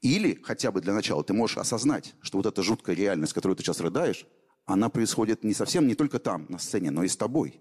Или 0.00 0.40
хотя 0.42 0.72
бы 0.72 0.80
для 0.80 0.94
начала 0.94 1.22
ты 1.22 1.34
можешь 1.34 1.58
осознать, 1.58 2.14
что 2.22 2.38
вот 2.38 2.46
эта 2.46 2.62
жуткая 2.62 2.96
реальность, 2.96 3.34
которую 3.34 3.54
ты 3.54 3.62
сейчас 3.62 3.80
рыдаешь, 3.80 4.26
она 4.64 4.88
происходит 4.88 5.44
не 5.44 5.52
совсем 5.52 5.86
не 5.86 5.94
только 5.94 6.18
там, 6.18 6.46
на 6.48 6.58
сцене, 6.58 6.90
но 6.90 7.02
и 7.02 7.08
с 7.08 7.18
тобой. 7.18 7.60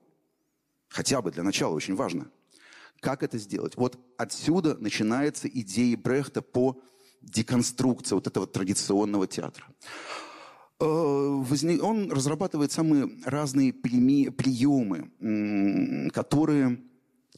Хотя 0.87 1.21
бы 1.21 1.31
для 1.31 1.43
начала 1.43 1.73
очень 1.73 1.95
важно. 1.95 2.31
Как 3.01 3.21
это 3.21 3.37
сделать? 3.37 3.75
Вот 3.75 3.99
отсюда 4.17 4.77
начинается 4.77 5.49
идея 5.49 5.97
Брехта 5.97 6.41
по 6.41 6.81
деконструкции 7.21 8.15
вот 8.15 8.25
этого 8.25 8.47
традиционного 8.47 9.27
театра. 9.27 9.67
Э, 10.79 10.85
он 11.81 12.11
разрабатывает 12.11 12.71
самые 12.71 13.09
разные 13.25 13.73
приемы, 13.73 15.11
которые 16.13 16.79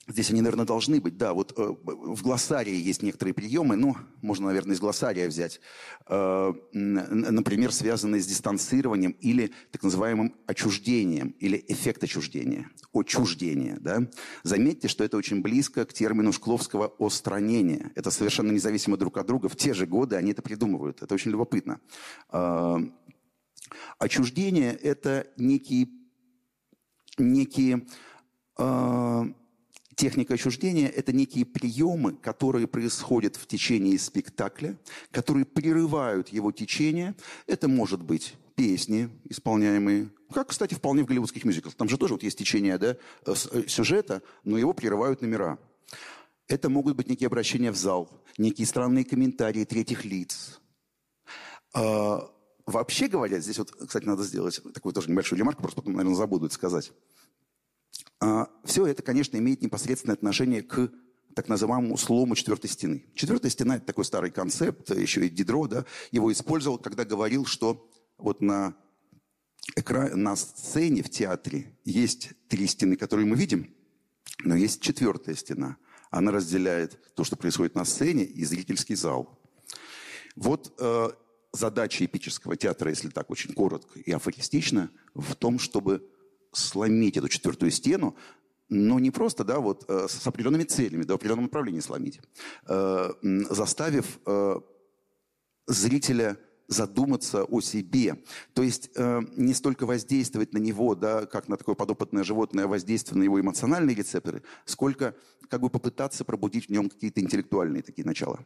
Здесь 0.09 0.31
они, 0.31 0.41
наверное, 0.41 0.65
должны 0.65 0.99
быть. 0.99 1.17
Да, 1.17 1.33
вот 1.33 1.53
э, 1.55 1.75
в 1.85 2.23
глоссарии 2.23 2.73
есть 2.73 3.03
некоторые 3.03 3.35
приемы, 3.35 3.75
ну, 3.75 3.95
можно, 4.23 4.47
наверное, 4.47 4.75
из 4.75 4.79
глоссария 4.79 5.27
взять. 5.27 5.61
Э, 6.07 6.51
например, 6.71 7.71
связанные 7.71 8.19
с 8.19 8.25
дистанцированием 8.25 9.11
или 9.19 9.51
так 9.71 9.83
называемым 9.83 10.35
отчуждением, 10.47 11.35
или 11.39 11.63
эффект 11.67 12.03
отчуждения, 12.03 12.71
отчуждение. 12.91 13.77
Да? 13.79 14.09
Заметьте, 14.41 14.87
что 14.87 15.03
это 15.03 15.15
очень 15.15 15.43
близко 15.43 15.85
к 15.85 15.93
термину 15.93 16.33
Шкловского 16.33 16.91
«остранение». 16.97 17.91
Это 17.93 18.09
совершенно 18.09 18.51
независимо 18.51 18.97
друг 18.97 19.17
от 19.17 19.27
друга. 19.27 19.47
В 19.47 19.55
те 19.55 19.75
же 19.75 19.85
годы 19.85 20.15
они 20.15 20.31
это 20.31 20.41
придумывают. 20.41 21.03
Это 21.03 21.13
очень 21.13 21.29
любопытно. 21.29 21.79
Отчуждение– 23.99 24.71
это 24.81 25.27
некие, 25.35 25.89
некие 27.17 27.85
э, 28.57 29.23
техника 29.95 30.35
отчуждения– 30.35 30.87
это 30.95 31.11
некие 31.11 31.45
приемы, 31.45 32.13
которые 32.13 32.67
происходят 32.67 33.35
в 33.35 33.45
течение 33.45 33.99
спектакля, 33.99 34.79
которые 35.11 35.43
прерывают 35.43 36.29
его 36.29 36.53
течение. 36.53 37.13
Это 37.45 37.67
может 37.67 38.01
быть 38.01 38.35
песни, 38.55 39.09
исполняемые, 39.25 40.09
как, 40.33 40.49
кстати, 40.49 40.75
вполне 40.75 41.03
в 41.03 41.05
голливудских 41.05 41.43
мюзиклах. 41.43 41.75
Там 41.75 41.89
же 41.89 41.97
тоже 41.97 42.13
вот 42.13 42.23
есть 42.23 42.37
течение 42.37 42.77
да, 42.77 42.95
э, 43.25 43.33
э, 43.51 43.67
сюжета, 43.67 44.21
но 44.45 44.57
его 44.57 44.73
прерывают 44.73 45.21
номера. 45.21 45.59
Это 46.47 46.69
могут 46.69 46.95
быть 46.95 47.09
некие 47.09 47.27
обращения 47.27 47.71
в 47.71 47.75
зал, 47.75 48.09
некие 48.37 48.65
странные 48.65 49.03
комментарии 49.03 49.65
третьих 49.65 50.05
лиц. 50.05 50.61
Вообще 52.69 53.07
говоря, 53.07 53.39
здесь 53.39 53.57
вот, 53.57 53.71
кстати, 53.71 54.05
надо 54.05 54.21
сделать 54.23 54.61
такую 54.75 54.93
тоже 54.93 55.09
небольшую 55.09 55.39
ремарку, 55.39 55.63
просто 55.63 55.81
потом, 55.81 55.93
наверное, 55.93 56.15
забуду 56.15 56.45
это 56.45 56.53
сказать. 56.53 56.91
А, 58.19 58.47
все 58.63 58.85
это, 58.85 59.01
конечно, 59.01 59.37
имеет 59.37 59.63
непосредственное 59.63 60.13
отношение 60.13 60.61
к 60.61 60.91
так 61.33 61.47
называемому 61.47 61.97
слому 61.97 62.35
четвертой 62.35 62.69
стены. 62.69 63.05
Четвертая 63.15 63.49
стена– 63.49 63.75
это 63.77 63.87
такой 63.87 64.05
старый 64.05 64.29
концепт, 64.29 64.91
еще 64.91 65.25
и 65.25 65.29
Дидро 65.29 65.65
да, 65.67 65.85
его 66.11 66.31
использовал, 66.31 66.77
когда 66.77 67.05
говорил, 67.05 67.47
что 67.47 67.89
вот 68.19 68.39
на, 68.39 68.75
экране, 69.75 70.13
на 70.13 70.35
сцене 70.35 71.01
в 71.01 71.09
театре 71.09 71.75
есть 71.85 72.33
три 72.49 72.67
стены, 72.67 72.97
которые 72.97 73.25
мы 73.25 73.35
видим, 73.35 73.73
Но 74.43 74.55
есть 74.55 74.79
четвертая 74.79 75.33
стена. 75.33 75.77
Она 76.11 76.31
разделяет 76.31 77.15
то, 77.15 77.23
что 77.23 77.35
происходит 77.35 77.73
на 77.73 77.83
сцене, 77.83 78.25
и 78.25 78.45
зрительский 78.45 78.95
зал. 78.95 79.39
Вот 80.35 80.71
э, 80.79 81.09
задача 81.51 82.05
эпического 82.05 82.55
театра, 82.55 82.89
если 82.89 83.09
так 83.09 83.29
очень 83.29 83.53
коротко 83.53 83.99
и 83.99 84.11
афористично, 84.11 84.89
в 85.13 85.35
том, 85.35 85.59
чтобы 85.59 86.07
сломить 86.51 87.17
эту 87.17 87.27
четвертую 87.27 87.71
стену, 87.71 88.15
но 88.69 88.99
не 88.99 89.11
просто, 89.11 89.43
да, 89.43 89.59
вот 89.59 89.85
э, 89.87 90.07
с 90.07 90.25
определенными 90.27 90.63
целями, 90.63 91.03
в 91.03 91.11
определенном 91.11 91.45
направлении 91.45 91.79
сломить, 91.79 92.21
э, 92.67 93.09
заставив 93.49 94.19
э, 94.25 94.59
зрителя 95.67 96.37
задуматься 96.67 97.43
о 97.43 97.61
себе. 97.61 98.23
То 98.53 98.61
есть 98.61 98.91
э, 98.95 99.21
не 99.35 99.55
столько 99.55 99.87
воздействовать 99.87 100.53
на 100.53 100.59
него, 100.59 100.93
да, 100.93 101.25
как 101.25 101.47
на 101.47 101.57
такое 101.57 101.73
подопытное 101.73 102.23
животное, 102.23 102.67
воздействие 102.67 103.17
на 103.17 103.23
его 103.23 103.41
эмоциональные 103.41 103.95
рецепторы, 103.95 104.43
сколько 104.65 105.15
как 105.49 105.61
бы 105.61 105.69
попытаться 105.71 106.23
пробудить 106.23 106.67
в 106.67 106.69
нем 106.69 106.89
какие-то 106.89 107.21
интеллектуальные 107.21 107.81
такие 107.81 108.05
начала. 108.05 108.39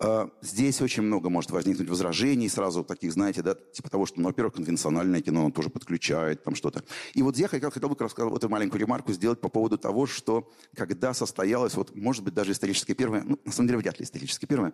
Э, 0.00 0.28
здесь 0.42 0.80
очень 0.80 1.02
много 1.02 1.28
может 1.28 1.50
возникнуть 1.50 1.88
возражений 1.88 2.48
сразу 2.48 2.84
таких, 2.84 3.12
знаете, 3.12 3.42
да, 3.42 3.54
типа 3.54 3.90
того, 3.90 4.06
что, 4.06 4.20
ну, 4.20 4.28
во-первых, 4.28 4.54
конвенциональное 4.54 5.20
кино 5.20 5.44
он 5.44 5.52
тоже 5.52 5.70
подключает, 5.70 6.44
там 6.44 6.54
что-то. 6.54 6.84
И 7.14 7.22
вот 7.22 7.36
я 7.36 7.48
хотел, 7.48 7.70
хотел 7.70 7.88
бы 7.88 7.96
рассказать 7.98 8.30
вот 8.30 8.38
эту 8.38 8.48
маленькую 8.48 8.80
ремарку 8.80 9.12
сделать 9.12 9.40
по 9.40 9.48
поводу 9.48 9.78
того, 9.78 10.06
что 10.06 10.50
когда 10.74 11.14
состоялось, 11.14 11.74
вот, 11.74 11.94
может 11.94 12.24
быть, 12.24 12.34
даже 12.34 12.52
историческое 12.52 12.94
первое, 12.94 13.22
ну, 13.24 13.38
на 13.44 13.52
самом 13.52 13.68
деле, 13.68 13.78
вряд 13.78 13.98
ли 13.98 14.04
историческое 14.04 14.46
первое, 14.46 14.72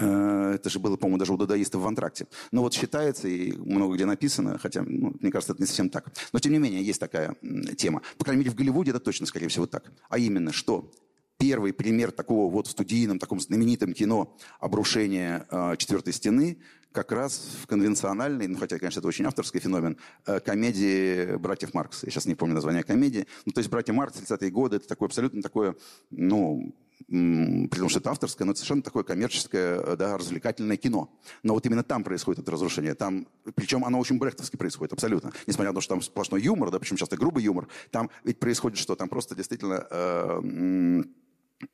Э, 0.00 0.52
это 0.54 0.70
же 0.70 0.78
было, 0.78 0.96
по-моему, 0.96 1.18
даже 1.18 1.32
у 1.32 1.36
дадаистов 1.36 1.82
в 1.82 1.86
антракте. 1.86 2.26
Но 2.52 2.62
вот 2.62 2.74
считается, 2.74 3.28
и 3.28 3.52
много 3.52 3.94
где 3.94 4.04
написано, 4.04 4.58
хотя, 4.58 4.82
ну, 4.82 5.14
мне 5.20 5.30
кажется, 5.30 5.52
это 5.52 5.62
не 5.62 5.66
совсем 5.66 5.90
так. 5.90 6.12
Но, 6.32 6.38
тем 6.38 6.52
не 6.52 6.58
менее, 6.58 6.82
есть 6.82 7.00
такая 7.00 7.36
тема. 7.76 8.02
По 8.16 8.24
крайней 8.24 8.40
мере, 8.40 8.52
в 8.52 8.54
Голливуде 8.54 8.90
это 8.90 9.00
точно, 9.00 9.26
скорее 9.26 9.48
всего, 9.48 9.66
так. 9.66 9.90
А 10.08 10.18
именно, 10.18 10.52
что 10.52 10.90
первый 11.38 11.72
пример 11.72 12.10
такого 12.10 12.50
вот 12.50 12.66
в 12.66 12.70
студийном, 12.70 13.18
таком 13.18 13.40
знаменитом 13.40 13.94
кино 13.94 14.36
обрушения 14.60 15.46
э, 15.50 15.76
четвертой 15.78 16.12
стены 16.12 16.58
как 16.92 17.12
раз 17.12 17.56
в 17.62 17.66
конвенциональной, 17.66 18.48
ну 18.48 18.58
хотя, 18.58 18.78
конечно, 18.78 18.98
это 18.98 19.08
очень 19.08 19.24
авторский 19.24 19.60
феномен, 19.60 19.96
э, 20.26 20.40
комедии 20.40 21.36
братьев 21.36 21.74
Маркс. 21.74 22.02
Я 22.02 22.10
сейчас 22.10 22.26
не 22.26 22.34
помню 22.34 22.54
название 22.54 22.82
комедии. 22.82 23.26
Ну, 23.44 23.52
то 23.52 23.58
есть 23.58 23.70
братья 23.70 23.92
Маркс, 23.92 24.20
30-е 24.20 24.50
годы, 24.50 24.76
это 24.76 24.88
такое 24.88 25.06
абсолютно 25.06 25.42
такое, 25.42 25.76
ну, 26.10 26.74
при 27.06 27.78
том, 27.78 27.88
что 27.88 28.00
это 28.00 28.10
авторское, 28.10 28.44
но 28.44 28.50
это 28.50 28.58
совершенно 28.58 28.82
такое 28.82 29.04
коммерческое, 29.04 29.96
да, 29.96 30.18
развлекательное 30.18 30.76
кино. 30.76 31.08
Но 31.44 31.54
вот 31.54 31.64
именно 31.64 31.84
там 31.84 32.02
происходит 32.02 32.42
это 32.42 32.50
разрушение. 32.50 32.94
Там, 32.94 33.28
причем 33.54 33.84
оно 33.84 34.00
очень 34.00 34.18
брехтовски 34.18 34.56
происходит, 34.56 34.92
абсолютно. 34.92 35.32
Несмотря 35.46 35.70
на 35.70 35.76
то, 35.76 35.80
что 35.80 35.94
там 35.94 36.02
сплошной 36.02 36.42
юмор, 36.42 36.70
да, 36.70 36.80
причем 36.80 36.96
часто 36.96 37.16
грубый 37.16 37.44
юмор, 37.44 37.68
там 37.92 38.10
ведь 38.24 38.40
происходит 38.40 38.78
что? 38.78 38.96
Там 38.96 39.08
просто 39.08 39.36
действительно... 39.36 39.86
Э, 39.90 41.02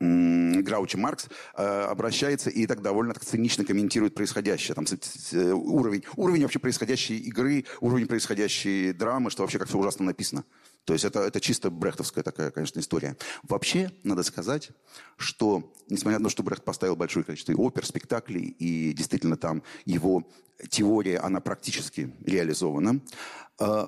Граучи 0.00 0.96
Маркс 0.96 1.28
э, 1.56 1.62
обращается 1.62 2.48
и 2.48 2.66
так 2.66 2.80
довольно 2.80 3.12
так 3.12 3.24
цинично 3.24 3.64
комментирует 3.64 4.14
происходящее. 4.14 4.74
Там 4.74 4.86
э, 5.32 5.52
уровень, 5.52 6.04
уровень 6.16 6.42
вообще 6.42 6.58
происходящей 6.58 7.18
игры, 7.18 7.66
уровень 7.80 8.06
происходящей 8.06 8.92
драмы, 8.92 9.30
что 9.30 9.42
вообще 9.42 9.58
как 9.58 9.68
все 9.68 9.78
ужасно 9.78 10.06
написано. 10.06 10.44
То 10.84 10.92
есть 10.92 11.04
это, 11.04 11.20
это 11.20 11.40
чисто 11.40 11.70
брехтовская 11.70 12.24
такая, 12.24 12.50
конечно, 12.50 12.80
история. 12.80 13.16
Вообще, 13.42 13.90
надо 14.02 14.22
сказать, 14.22 14.70
что, 15.16 15.72
несмотря 15.88 16.18
на 16.18 16.24
то, 16.24 16.30
что 16.30 16.42
Брехт 16.42 16.64
поставил 16.64 16.96
большое 16.96 17.24
количество 17.24 17.54
опер, 17.54 17.86
спектаклей, 17.86 18.44
и 18.58 18.92
действительно 18.92 19.36
там 19.36 19.62
его 19.86 20.26
теория, 20.68 21.18
она 21.18 21.40
практически 21.40 22.14
реализована, 22.24 23.00
э, 23.60 23.86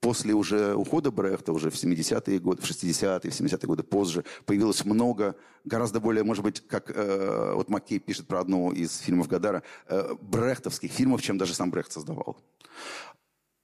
после 0.00 0.34
уже 0.34 0.74
ухода 0.74 1.10
Брехта, 1.10 1.52
уже 1.52 1.70
в 1.70 1.74
70-е 1.74 2.38
годы, 2.38 2.62
в 2.62 2.64
60-е, 2.64 3.30
в 3.30 3.40
70-е 3.40 3.66
годы 3.66 3.82
позже, 3.82 4.24
появилось 4.46 4.84
много, 4.84 5.36
гораздо 5.64 6.00
более, 6.00 6.24
может 6.24 6.42
быть, 6.42 6.66
как 6.66 6.90
э, 6.90 7.52
вот 7.54 7.68
Маккей 7.68 7.98
пишет 7.98 8.26
про 8.26 8.40
одну 8.40 8.72
из 8.72 8.98
фильмов 8.98 9.28
Гадара, 9.28 9.62
э, 9.88 10.14
брехтовских 10.20 10.90
фильмов, 10.90 11.22
чем 11.22 11.38
даже 11.38 11.54
сам 11.54 11.70
Брехт 11.70 11.92
создавал. 11.92 12.38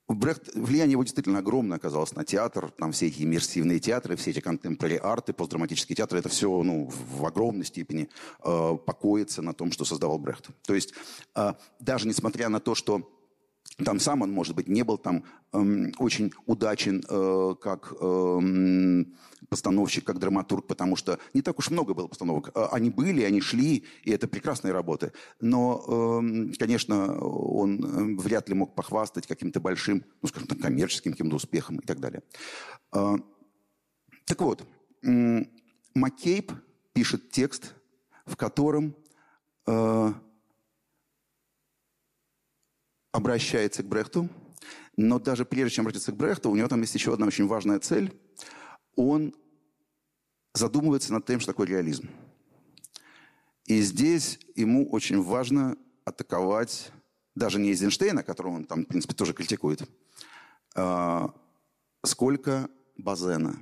Брехт, 0.08 0.54
влияние 0.54 0.92
его 0.92 1.02
действительно 1.02 1.40
огромное 1.40 1.78
оказалось 1.78 2.14
на 2.14 2.24
театр, 2.24 2.70
там 2.70 2.92
все 2.92 3.08
эти 3.08 3.22
иммерсивные 3.22 3.80
театры, 3.80 4.14
все 4.14 4.30
эти 4.30 4.38
контемпорари 4.38 5.00
арты, 5.02 5.32
постдраматические 5.32 5.96
театры, 5.96 6.20
это 6.20 6.28
все 6.28 6.62
ну, 6.62 6.88
в 6.88 7.26
огромной 7.26 7.64
степени 7.64 8.08
э, 8.44 8.76
покоится 8.86 9.42
на 9.42 9.52
том, 9.52 9.72
что 9.72 9.84
создавал 9.84 10.18
Брехт. 10.18 10.50
То 10.64 10.74
есть 10.74 10.94
э, 11.34 11.54
даже 11.80 12.06
несмотря 12.06 12.48
на 12.48 12.60
то, 12.60 12.76
что 12.76 13.15
там 13.84 14.00
сам 14.00 14.22
он, 14.22 14.32
может 14.32 14.54
быть, 14.54 14.68
не 14.68 14.84
был 14.84 14.98
там 14.98 15.24
эм, 15.52 15.92
очень 15.98 16.32
удачен 16.46 17.02
э, 17.08 17.54
как 17.60 17.92
эм, 18.00 19.14
постановщик, 19.48 20.04
как 20.04 20.18
драматург, 20.18 20.66
потому 20.66 20.96
что 20.96 21.18
не 21.34 21.42
так 21.42 21.58
уж 21.58 21.70
много 21.70 21.94
было 21.94 22.06
постановок. 22.06 22.50
А, 22.54 22.68
они 22.68 22.90
были, 22.90 23.22
они 23.22 23.40
шли, 23.40 23.84
и 24.02 24.10
это 24.10 24.28
прекрасные 24.28 24.72
работы. 24.72 25.12
Но, 25.40 25.84
эм, 26.20 26.52
конечно, 26.58 27.18
он 27.18 27.84
э, 27.84 28.22
вряд 28.22 28.48
ли 28.48 28.54
мог 28.54 28.74
похвастать 28.74 29.26
каким-то 29.26 29.60
большим, 29.60 30.04
ну, 30.22 30.28
скажем 30.28 30.48
так, 30.48 30.58
коммерческим 30.58 31.12
каким-то 31.12 31.36
успехом 31.36 31.76
и 31.76 31.86
так 31.86 32.00
далее. 32.00 32.22
Э, 32.92 33.16
так 34.24 34.40
вот, 34.40 34.64
э, 35.02 35.44
Маккейб 35.94 36.52
пишет 36.92 37.30
текст, 37.30 37.74
в 38.24 38.36
котором 38.36 38.96
э, 39.66 40.12
обращается 43.16 43.82
к 43.82 43.86
Брехту, 43.86 44.28
но 44.96 45.18
даже 45.18 45.46
прежде 45.46 45.76
чем 45.76 45.86
обратиться 45.86 46.12
к 46.12 46.16
Брехту, 46.16 46.50
у 46.50 46.56
него 46.56 46.68
там 46.68 46.82
есть 46.82 46.94
еще 46.94 47.14
одна 47.14 47.26
очень 47.26 47.46
важная 47.46 47.80
цель. 47.80 48.12
Он 48.94 49.34
задумывается 50.52 51.14
над 51.14 51.24
тем, 51.24 51.40
что 51.40 51.52
такое 51.52 51.66
реализм. 51.66 52.10
И 53.64 53.80
здесь 53.80 54.38
ему 54.54 54.88
очень 54.90 55.22
важно 55.22 55.76
атаковать 56.04 56.92
даже 57.34 57.58
не 57.58 57.70
Эйзенштейна, 57.70 58.22
которого 58.22 58.54
он 58.54 58.64
там, 58.64 58.84
в 58.84 58.88
принципе, 58.88 59.14
тоже 59.14 59.32
критикует, 59.32 59.88
а 60.74 61.34
сколько 62.04 62.68
Базена. 62.96 63.58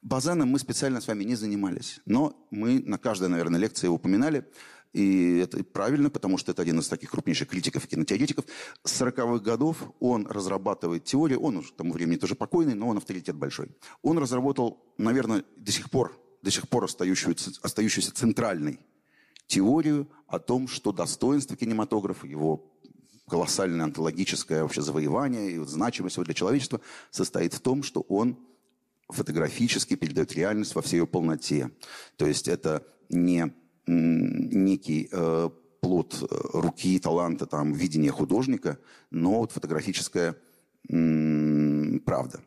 Базеном 0.00 0.48
мы 0.48 0.58
специально 0.58 1.00
с 1.00 1.08
вами 1.08 1.24
не 1.24 1.34
занимались, 1.34 2.00
но 2.06 2.46
мы 2.50 2.80
на 2.80 2.96
каждой, 2.96 3.28
наверное, 3.28 3.60
лекции 3.60 3.86
его 3.86 3.96
упоминали. 3.96 4.50
И 4.92 5.36
это 5.38 5.62
правильно, 5.62 6.10
потому 6.10 6.38
что 6.38 6.52
это 6.52 6.62
один 6.62 6.78
из 6.78 6.88
таких 6.88 7.10
крупнейших 7.10 7.48
критиков 7.48 7.84
и 7.84 7.88
кинотеоретиков. 7.88 8.46
С 8.84 9.00
40-х 9.00 9.38
годов 9.44 9.76
он 10.00 10.26
разрабатывает 10.26 11.04
теорию, 11.04 11.40
он 11.40 11.58
уже 11.58 11.72
к 11.72 11.76
тому 11.76 11.92
времени 11.92 12.16
тоже 12.16 12.34
покойный, 12.34 12.74
но 12.74 12.88
он 12.88 12.96
авторитет 12.96 13.36
большой. 13.36 13.70
Он 14.02 14.18
разработал, 14.18 14.82
наверное, 14.96 15.44
до 15.56 15.72
сих 15.72 15.90
пор, 15.90 16.18
до 16.42 16.50
сих 16.50 16.68
пор 16.68 16.84
остающуюся, 16.84 17.52
остающуюся 17.62 18.14
центральной 18.14 18.80
теорию 19.46 20.08
о 20.26 20.38
том, 20.38 20.68
что 20.68 20.92
достоинство 20.92 21.56
кинематографа, 21.56 22.26
его 22.26 22.72
колоссальное 23.28 23.84
антологическое 23.84 24.62
вообще 24.62 24.80
завоевание 24.80 25.52
и 25.52 25.58
вот 25.58 25.68
значимость 25.68 26.16
его 26.16 26.24
для 26.24 26.34
человечества 26.34 26.80
состоит 27.10 27.52
в 27.52 27.60
том, 27.60 27.82
что 27.82 28.00
он 28.08 28.38
фотографически 29.08 29.96
передает 29.96 30.32
реальность 30.32 30.74
во 30.74 30.82
всей 30.82 30.98
ее 30.98 31.06
полноте. 31.06 31.70
То 32.16 32.26
есть 32.26 32.48
это 32.48 32.86
не 33.08 33.54
некий 33.88 35.08
э, 35.10 35.50
плод 35.80 36.16
э, 36.22 36.26
руки, 36.52 36.98
таланта, 36.98 37.46
там, 37.46 37.72
видения 37.72 38.10
художника, 38.10 38.78
но 39.10 39.38
вот 39.38 39.52
фотографическая 39.52 40.36
м, 40.90 42.00
правда. 42.04 42.40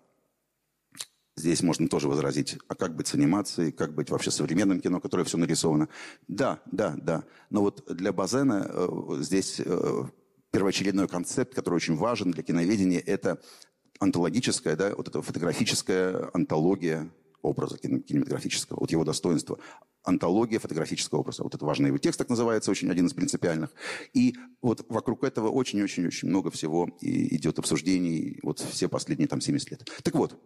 Здесь 1.38 1.64
можно 1.64 1.88
тоже 1.88 2.08
возразить, 2.08 2.58
а 2.68 2.76
как 2.76 2.96
быть 2.96 3.08
с 3.08 3.16
анимацией, 3.16 3.72
как 3.72 3.96
быть 3.96 4.10
вообще 4.10 4.32
современным 4.32 4.80
кино, 4.80 5.00
которое 5.00 5.24
все 5.24 5.38
нарисовано. 5.38 5.88
Да, 6.28 6.62
да, 6.72 6.96
да. 7.02 7.24
Но 7.50 7.62
вот 7.62 7.84
для 7.88 8.12
Базена 8.12 8.70
э, 8.70 9.18
здесь 9.22 9.60
э, 9.64 10.04
первоочередной 10.52 11.08
концепт, 11.08 11.56
который 11.56 11.76
очень 11.76 11.96
важен 11.96 12.32
для 12.32 12.44
киноведения, 12.44 13.00
это 13.00 13.42
антологическая, 14.00 14.76
да, 14.76 14.94
вот 14.96 15.08
эта 15.08 15.22
фотографическая 15.22 16.30
антология 16.34 17.10
образа 17.42 17.78
кинематографического, 17.78 18.80
вот 18.80 18.92
его 18.92 19.04
достоинства 19.04 19.58
антология 20.04 20.60
фотографического 20.60 21.20
образа. 21.20 21.44
Вот 21.44 21.56
это 21.56 21.66
важный 21.66 21.88
его 21.88 21.98
текст, 21.98 22.18
так 22.18 22.30
называется, 22.30 22.72
очень 22.72 22.90
один 22.90 23.06
из 23.08 23.14
принципиальных. 23.14 23.72
И 24.14 24.36
вот 24.62 24.86
вокруг 24.90 25.24
этого 25.24 25.50
очень-очень-очень 25.50 26.28
много 26.28 26.50
всего 26.52 26.90
и 27.02 27.36
идет 27.36 27.60
обсуждений 27.60 28.40
вот 28.42 28.60
все 28.60 28.90
последние 28.90 29.28
там 29.28 29.42
70 29.42 29.72
лет. 29.72 29.90
Так 30.04 30.16
вот, 30.16 30.40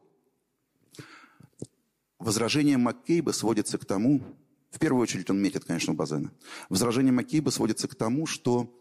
возражение 2.19 2.77
Маккейба 2.77 3.31
сводится 3.31 3.77
к 3.77 3.85
тому, 3.85 4.21
в 4.71 4.79
первую 4.79 5.01
очередь 5.01 5.29
он 5.29 5.41
метит, 5.41 5.63
конечно, 5.63 5.93
Базена. 5.93 6.31
Возражение 6.67 7.13
Маккейба 7.13 7.49
сводится 7.49 7.87
к 7.87 7.95
тому, 7.95 8.25
что 8.25 8.73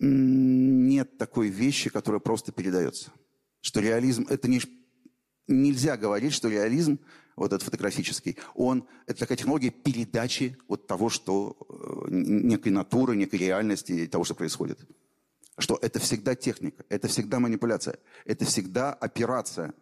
нет 0.00 1.18
такой 1.18 1.48
вещи, 1.48 1.90
которая 1.90 2.20
просто 2.20 2.52
передается. 2.52 3.12
Что 3.60 3.80
реализм– 3.80 4.26
это 4.30 4.48
не 4.48 4.60
нельзя 5.48 5.96
говорить, 5.96 6.32
что 6.32 6.48
реализм, 6.48 7.00
вот 7.38 7.52
этот 7.52 7.62
фотографический, 7.62 8.36
он, 8.54 8.86
это 9.06 9.20
такая 9.20 9.38
технология 9.38 9.70
передачи 9.70 10.56
вот 10.68 10.86
того, 10.86 11.08
что 11.08 11.56
э, 11.68 12.06
некой 12.10 12.72
натуры, 12.72 13.16
некой 13.16 13.38
реальности, 13.38 14.06
того, 14.06 14.24
что 14.24 14.34
происходит. 14.34 14.78
Что 15.58 15.78
это 15.82 15.98
всегда 15.98 16.34
техника, 16.34 16.84
это 16.88 17.08
всегда 17.08 17.40
манипуляция, 17.40 17.98
это 18.24 18.44
всегда 18.44 18.92
операция. 18.92 19.72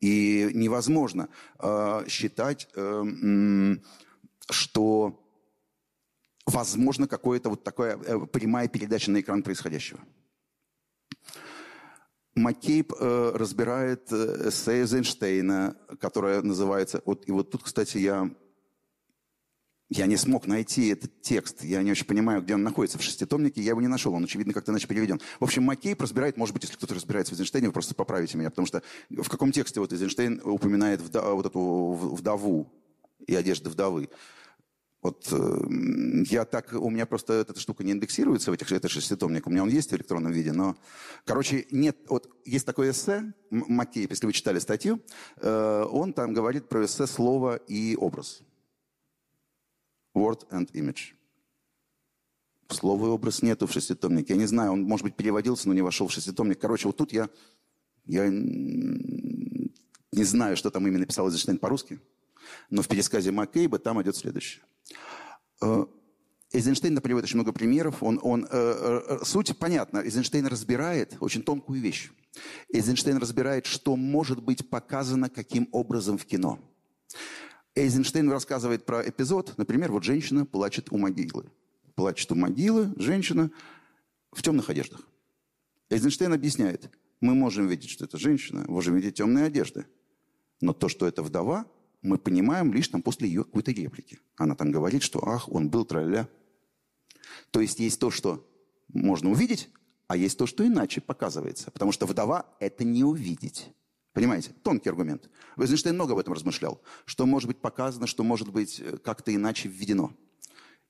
И 0.00 0.50
невозможно 0.52 1.28
э, 1.60 2.04
считать, 2.08 2.68
э, 2.74 3.76
что 4.50 5.20
возможно 6.46 7.08
какое-то 7.08 7.50
вот 7.50 7.64
такая 7.64 7.96
э, 7.96 8.26
прямая 8.26 8.68
передача 8.68 9.10
на 9.10 9.20
экран 9.20 9.42
происходящего. 9.42 10.00
Маккейб 12.34 12.92
э, 12.98 13.32
разбирает 13.34 14.10
э, 14.10 14.48
эссе 14.48 14.80
Эйзенштейна, 14.80 15.76
которое 16.00 16.42
называется... 16.42 17.00
Вот, 17.04 17.28
и 17.28 17.32
вот 17.32 17.50
тут, 17.50 17.62
кстати, 17.62 17.98
я, 17.98 18.28
я 19.88 20.06
не 20.06 20.16
смог 20.16 20.48
найти 20.48 20.88
этот 20.88 21.22
текст. 21.22 21.62
Я 21.62 21.82
не 21.82 21.92
очень 21.92 22.06
понимаю, 22.06 22.42
где 22.42 22.54
он 22.54 22.64
находится 22.64 22.98
в 22.98 23.02
шеститомнике. 23.02 23.62
Я 23.62 23.70
его 23.70 23.80
не 23.80 23.86
нашел. 23.86 24.12
Он, 24.14 24.24
очевидно, 24.24 24.52
как-то 24.52 24.72
иначе 24.72 24.88
переведен. 24.88 25.20
В 25.38 25.44
общем, 25.44 25.62
Маккейб 25.62 26.00
разбирает, 26.02 26.36
может 26.36 26.54
быть, 26.54 26.64
если 26.64 26.76
кто-то 26.76 26.94
разбирается 26.94 27.32
в 27.32 27.34
Эйзенштейне, 27.34 27.68
вы 27.68 27.72
просто 27.72 27.94
поправите 27.94 28.36
меня, 28.36 28.50
потому 28.50 28.66
что 28.66 28.82
в 29.10 29.28
каком 29.28 29.52
тексте 29.52 29.78
вот 29.78 29.92
Эйзенштейн 29.92 30.40
упоминает 30.44 31.00
вда, 31.00 31.30
вот 31.34 31.46
эту 31.46 31.92
вдову 31.92 32.72
и 33.28 33.34
одежды 33.36 33.70
вдовы. 33.70 34.08
Вот 35.04 35.28
э, 35.32 36.24
я 36.30 36.46
так, 36.46 36.72
у 36.72 36.88
меня 36.88 37.04
просто 37.04 37.34
эта 37.34 37.60
штука 37.60 37.84
не 37.84 37.92
индексируется 37.92 38.50
в 38.50 38.54
этих, 38.54 38.72
это 38.72 38.88
шеститомник, 38.88 39.46
у 39.46 39.50
меня 39.50 39.62
он 39.62 39.68
есть 39.68 39.90
в 39.90 39.94
электронном 39.94 40.32
виде, 40.32 40.52
но, 40.52 40.78
короче, 41.26 41.66
нет, 41.70 41.98
вот 42.08 42.34
есть 42.46 42.64
такое 42.64 42.90
эссе, 42.90 43.34
Маккейб, 43.50 44.10
если 44.10 44.24
вы 44.24 44.32
читали 44.32 44.58
статью, 44.60 45.02
э, 45.36 45.84
он 45.90 46.14
там 46.14 46.32
говорит 46.32 46.70
про 46.70 46.86
эссе 46.86 47.06
слово 47.06 47.56
и 47.56 47.96
образ. 47.96 48.40
Word 50.14 50.48
and 50.50 50.72
image. 50.72 51.12
Слово 52.70 53.08
и 53.08 53.10
образ 53.10 53.42
нету 53.42 53.66
в 53.66 53.72
шеститомнике. 53.72 54.32
Я 54.32 54.38
не 54.38 54.46
знаю, 54.46 54.72
он, 54.72 54.84
может 54.84 55.04
быть, 55.04 55.16
переводился, 55.16 55.68
но 55.68 55.74
не 55.74 55.82
вошел 55.82 56.08
в 56.08 56.12
шеститомник. 56.12 56.58
Короче, 56.58 56.88
вот 56.88 56.96
тут 56.96 57.12
я, 57.12 57.28
я 58.06 58.30
не 58.30 60.24
знаю, 60.24 60.56
что 60.56 60.70
там 60.70 60.88
именно 60.88 61.04
писал 61.04 61.26
Эйзенштейн 61.26 61.58
по-русски, 61.58 62.00
но 62.70 62.80
в 62.80 62.88
пересказе 62.88 63.32
Маккейба 63.32 63.78
там 63.78 64.00
идет 64.00 64.16
следующее. 64.16 64.64
Э, 65.60 65.86
Эйзенштейн 66.52 67.00
приводит 67.00 67.24
очень 67.24 67.36
много 67.36 67.52
примеров. 67.52 68.02
Он, 68.02 68.20
он, 68.22 68.46
э, 68.48 68.48
э, 68.50 69.24
суть 69.24 69.58
понятна. 69.58 69.98
Эйзенштейн 69.98 70.46
разбирает 70.46 71.16
очень 71.20 71.42
тонкую 71.42 71.80
вещь. 71.80 72.10
Эйзенштейн 72.72 73.16
разбирает, 73.16 73.66
что 73.66 73.96
может 73.96 74.42
быть 74.42 74.68
показано 74.68 75.28
каким 75.28 75.68
образом 75.72 76.16
в 76.16 76.24
кино. 76.24 76.58
Эйзенштейн 77.74 78.30
рассказывает 78.30 78.86
про 78.86 79.08
эпизод, 79.08 79.54
например, 79.56 79.90
вот 79.90 80.04
женщина 80.04 80.46
плачет 80.46 80.92
у 80.92 80.98
могилы. 80.98 81.50
Плачет 81.96 82.30
у 82.30 82.36
могилы 82.36 82.92
женщина 82.96 83.50
в 84.30 84.42
темных 84.42 84.70
одеждах. 84.70 85.00
Эйзенштейн 85.90 86.32
объясняет, 86.32 86.90
мы 87.20 87.34
можем 87.34 87.66
видеть, 87.66 87.90
что 87.90 88.04
это 88.04 88.16
женщина, 88.16 88.64
можем 88.68 88.94
видеть 88.94 89.16
темные 89.16 89.46
одежды. 89.46 89.86
Но 90.60 90.72
то, 90.72 90.88
что 90.88 91.06
это 91.06 91.22
вдова, 91.22 91.66
мы 92.04 92.18
понимаем 92.18 92.72
лишь 92.72 92.88
там 92.88 93.02
после 93.02 93.28
ее 93.28 93.44
какой-то 93.44 93.72
реплики. 93.72 94.20
Она 94.36 94.54
там 94.54 94.70
говорит, 94.70 95.02
что 95.02 95.26
ах, 95.26 95.48
он 95.50 95.70
был 95.70 95.86
траля. 95.86 96.28
То 97.50 97.60
есть 97.60 97.80
есть 97.80 97.98
то, 97.98 98.10
что 98.10 98.46
можно 98.92 99.30
увидеть, 99.30 99.70
а 100.06 100.16
есть 100.16 100.38
то, 100.38 100.46
что 100.46 100.66
иначе 100.66 101.00
показывается. 101.00 101.70
Потому 101.70 101.92
что 101.92 102.04
вдова– 102.04 102.46
это 102.60 102.84
не 102.84 103.04
увидеть. 103.04 103.70
Понимаете? 104.12 104.52
Тонкий 104.62 104.90
аргумент. 104.90 105.30
Эйзенштейн 105.56 105.94
много 105.94 106.12
об 106.12 106.18
этом 106.18 106.34
размышлял. 106.34 106.82
Что 107.06 107.24
может 107.24 107.48
быть 107.48 107.60
показано, 107.60 108.06
что 108.06 108.22
может 108.22 108.50
быть 108.50 108.80
э, 108.80 108.98
как-то 108.98 109.34
иначе 109.34 109.68
введено. 109.70 110.12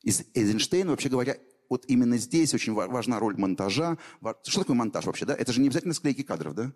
Из 0.03 0.24
Эйзенштейна, 0.35 0.90
вообще 0.90 1.09
говоря, 1.09 1.38
вот 1.70 1.85
именно 1.87 2.18
здесь 2.18 2.53
очень 2.55 2.74
важна 2.74 3.20
роль 3.20 3.37
монтажа. 3.37 3.98
Что 4.42 4.61
такое 4.61 4.77
монтаж 4.77 5.07
вообще? 5.07 5.24
Да? 5.27 5.35
Это 5.35 5.53
же 5.53 5.61
не 5.61 5.68
обязательно 5.68 5.94
склейки 5.94 6.22
кадров, 6.22 6.55
да? 6.55 6.72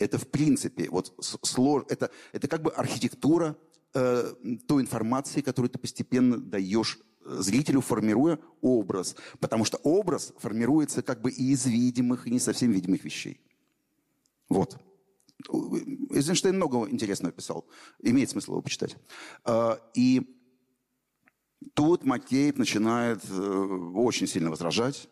Это 0.00 0.18
в 0.18 0.26
принципе, 0.26 0.88
вот, 0.88 1.14
слож, 1.20 1.84
это, 1.90 2.10
это 2.32 2.48
как 2.48 2.62
бы 2.62 2.70
архитектура 2.70 3.54
э, 3.92 4.34
той 4.66 4.82
информации, 4.82 5.42
которую 5.42 5.68
ты 5.68 5.78
постепенно 5.78 6.38
даешь 6.38 6.98
э, 7.24 7.36
зрителю, 7.40 7.82
формируя 7.82 8.38
образ. 8.62 9.14
Потому 9.40 9.66
что 9.66 9.76
образ 9.82 10.32
формируется 10.38 11.02
как 11.02 11.20
бы 11.20 11.30
и 11.30 11.52
из 11.52 11.66
видимых, 11.66 12.26
и 12.26 12.30
не 12.30 12.38
совсем 12.40 12.72
видимых 12.72 13.04
вещей. 13.04 13.42
Вот. 14.48 14.78
Эйзенштейн 16.10 16.56
много 16.56 16.88
интересного 16.88 17.32
писал. 17.32 17.66
Имеет 18.02 18.30
смысл 18.30 18.52
его 18.52 18.62
почитать. 18.62 18.96
Э, 19.44 19.76
и 19.94 20.22
тут 21.74 22.04
Маккейб 22.04 22.56
начинает 22.56 23.22
э, 23.28 23.34
очень 23.94 24.26
сильно 24.26 24.48
возражать 24.48 25.10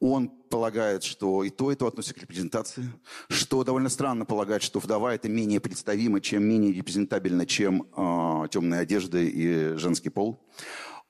он 0.00 0.28
полагает, 0.28 1.04
что 1.04 1.44
и 1.44 1.50
то, 1.50 1.70
и 1.70 1.76
то 1.76 1.86
относится 1.86 2.14
к 2.14 2.18
репрезентации, 2.18 2.90
что 3.28 3.62
довольно 3.62 3.90
странно 3.90 4.24
полагать, 4.24 4.62
что 4.62 4.80
вдова 4.80 5.14
это 5.14 5.28
менее 5.28 5.60
представимо, 5.60 6.20
чем 6.20 6.42
менее 6.42 6.72
репрезентабельно, 6.72 7.46
чем 7.46 7.86
э, 7.94 8.48
темные 8.50 8.80
одежды 8.80 9.28
и 9.28 9.76
женский 9.76 10.08
пол. 10.08 10.40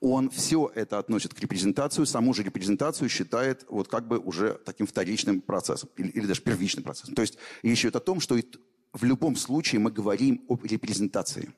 Он 0.01 0.29
все 0.29 0.69
это 0.75 0.99
относит 0.99 1.33
к 1.33 1.39
репрезентации, 1.39 2.03
саму 2.03 2.33
же 2.33 2.43
репрезентацию 2.43 3.07
считает 3.07 3.65
вот 3.69 3.87
как 3.87 4.07
бы 4.07 4.17
уже 4.19 4.59
таким 4.65 4.87
вторичным 4.87 5.41
процессом 5.41 5.89
или, 5.95 6.09
или 6.09 6.25
даже 6.25 6.41
первичным 6.41 6.83
процессом. 6.83 7.15
То 7.15 7.21
есть 7.21 7.37
речь 7.63 7.81
идет 7.81 7.95
о 7.95 7.99
том, 7.99 8.19
что 8.19 8.35
в 8.93 9.03
любом 9.03 9.35
случае 9.35 9.79
мы 9.79 9.91
говорим 9.91 10.43
об 10.49 10.65
репрезентации. 10.65 11.53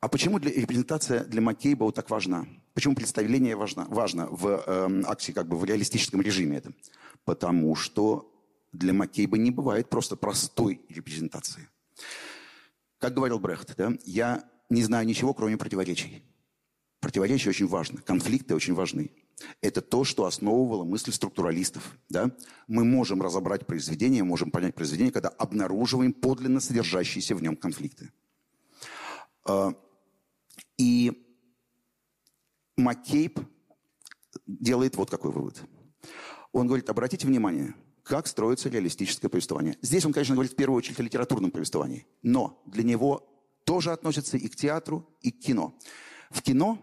А 0.00 0.08
почему 0.08 0.38
для, 0.38 0.52
репрезентация 0.52 1.24
для 1.24 1.40
Маккейба 1.40 1.84
вот 1.84 1.94
так 1.94 2.10
важна? 2.10 2.46
Почему 2.74 2.94
представление 2.94 3.56
важно, 3.56 3.86
важно 3.88 4.26
в 4.30 4.46
э, 4.46 5.02
акции, 5.06 5.32
как 5.32 5.48
бы 5.48 5.56
в 5.56 5.64
реалистическом 5.64 6.20
режиме 6.20 6.58
это? 6.58 6.72
Потому 7.24 7.74
что 7.74 8.32
для 8.72 8.92
Маккейба 8.92 9.38
не 9.38 9.50
бывает 9.50 9.88
просто 9.88 10.16
простой 10.16 10.82
репрезентации. 10.88 11.68
Как 12.98 13.14
говорил 13.14 13.38
Брехт, 13.38 13.74
да, 13.76 13.92
я 14.04 14.44
не 14.68 14.82
знаю 14.82 15.06
ничего, 15.06 15.32
кроме 15.32 15.56
противоречий. 15.56 16.22
Противоречия 17.00 17.50
очень 17.50 17.66
важны, 17.66 18.00
конфликты 18.00 18.54
очень 18.54 18.74
важны. 18.74 19.10
Это 19.60 19.80
то, 19.82 20.04
что 20.04 20.24
основывало 20.24 20.84
мысль 20.84 21.12
структуралистов. 21.12 21.96
Да? 22.08 22.30
Мы 22.68 22.84
можем 22.84 23.20
разобрать 23.22 23.66
произведение, 23.66 24.24
можем 24.24 24.50
понять 24.50 24.74
произведение, 24.74 25.12
когда 25.12 25.28
обнаруживаем 25.28 26.12
подлинно 26.12 26.60
содержащиеся 26.60 27.34
в 27.34 27.42
нем 27.42 27.54
конфликты. 27.54 28.10
И 30.78 31.26
Маккейб 32.76 33.40
делает 34.46 34.96
вот 34.96 35.10
какой 35.10 35.30
вывод. 35.30 35.62
Он 36.52 36.66
говорит, 36.66 36.88
обратите 36.90 37.26
внимание, 37.26 37.74
как 38.02 38.26
строится 38.26 38.68
реалистическое 38.68 39.28
повествование. 39.28 39.76
Здесь 39.82 40.04
он, 40.04 40.12
конечно, 40.12 40.34
говорит 40.34 40.52
в 40.52 40.56
первую 40.56 40.78
очередь 40.78 41.00
о 41.00 41.02
литературном 41.02 41.50
повествовании, 41.50 42.06
но 42.22 42.62
для 42.66 42.84
него 42.84 43.28
тоже 43.64 43.92
относится 43.92 44.36
и 44.36 44.48
к 44.48 44.56
театру, 44.56 45.08
и 45.22 45.32
к 45.32 45.40
кино. 45.40 45.76
В 46.30 46.40
кино 46.42 46.78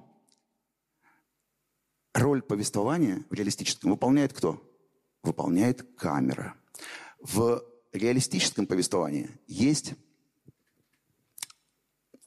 роль 2.13 2.41
повествования 2.41 3.25
в 3.29 3.33
реалистическом 3.33 3.91
выполняет 3.91 4.33
кто? 4.33 4.61
Выполняет 5.23 5.95
камера. 5.95 6.55
В 7.21 7.63
реалистическом 7.93 8.67
повествовании 8.67 9.29
есть 9.47 9.93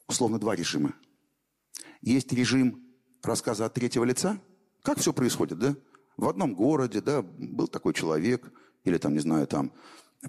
условно 0.07 0.39
два 0.39 0.55
режима. 0.55 0.95
Есть 2.01 2.31
режим 2.33 2.83
рассказа 3.23 3.65
от 3.65 3.73
третьего 3.73 4.03
лица, 4.03 4.39
как 4.83 4.99
все 4.99 5.13
происходит, 5.13 5.59
да? 5.59 5.75
В 6.15 6.27
одном 6.27 6.55
городе, 6.55 7.01
да, 7.01 7.21
был 7.21 7.67
такой 7.67 7.93
человек, 7.93 8.51
или 8.83 8.97
там, 8.97 9.13
не 9.13 9.19
знаю, 9.19 9.47
там, 9.47 9.71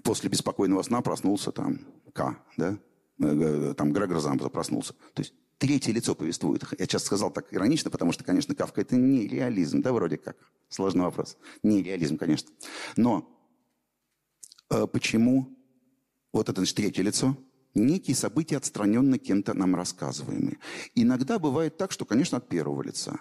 после 0.03 0.29
беспокойного 0.29 0.81
сна 0.83 1.01
проснулся 1.01 1.51
там 1.51 1.79
К, 2.13 2.37
да, 2.57 2.77
э, 3.19 3.25
э, 3.25 3.73
там 3.75 3.93
Грегор 3.93 4.19
Замбо 4.19 4.49
проснулся. 4.49 4.93
То 5.13 5.21
есть 5.21 5.33
третье 5.57 5.91
лицо 5.91 6.15
повествует. 6.15 6.63
Я 6.77 6.85
сейчас 6.85 7.05
сказал 7.05 7.31
так 7.31 7.53
иронично, 7.53 7.89
потому 7.89 8.11
что, 8.11 8.23
конечно, 8.23 8.53
Кавка 8.55 8.81
это 8.81 8.95
не 8.95 9.27
реализм, 9.27 9.81
да, 9.81 9.93
вроде 9.93 10.17
как. 10.17 10.37
Сложный 10.69 11.03
вопрос. 11.03 11.37
Не 11.63 11.81
реализм, 11.81 12.17
конечно. 12.17 12.51
Но 12.95 13.27
э, 14.69 14.87
почему 14.87 15.57
вот 16.31 16.49
это 16.49 16.61
значит, 16.61 16.75
третье 16.75 17.03
лицо? 17.03 17.35
Некие 17.75 18.15
события, 18.15 18.57
отстраненно 18.57 19.17
кем-то 19.17 19.53
нам 19.53 19.75
рассказываемые. 19.75 20.57
Иногда 20.95 21.39
бывает 21.39 21.77
так, 21.77 21.91
что, 21.91 22.05
конечно, 22.05 22.37
от 22.37 22.47
первого 22.47 22.81
лица. 22.81 23.19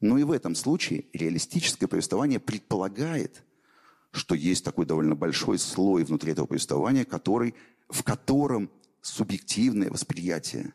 Но 0.00 0.18
и 0.18 0.24
в 0.24 0.32
этом 0.32 0.54
случае 0.54 1.06
реалистическое 1.12 1.88
повествование 1.88 2.38
предполагает, 2.38 3.42
что 4.10 4.34
есть 4.34 4.64
такой 4.64 4.86
довольно 4.86 5.14
большой 5.14 5.58
слой 5.58 6.04
внутри 6.04 6.32
этого 6.32 6.46
повествования, 6.46 7.04
который, 7.04 7.54
в 7.88 8.02
котором 8.02 8.70
субъективное 9.00 9.90
восприятие 9.90 10.74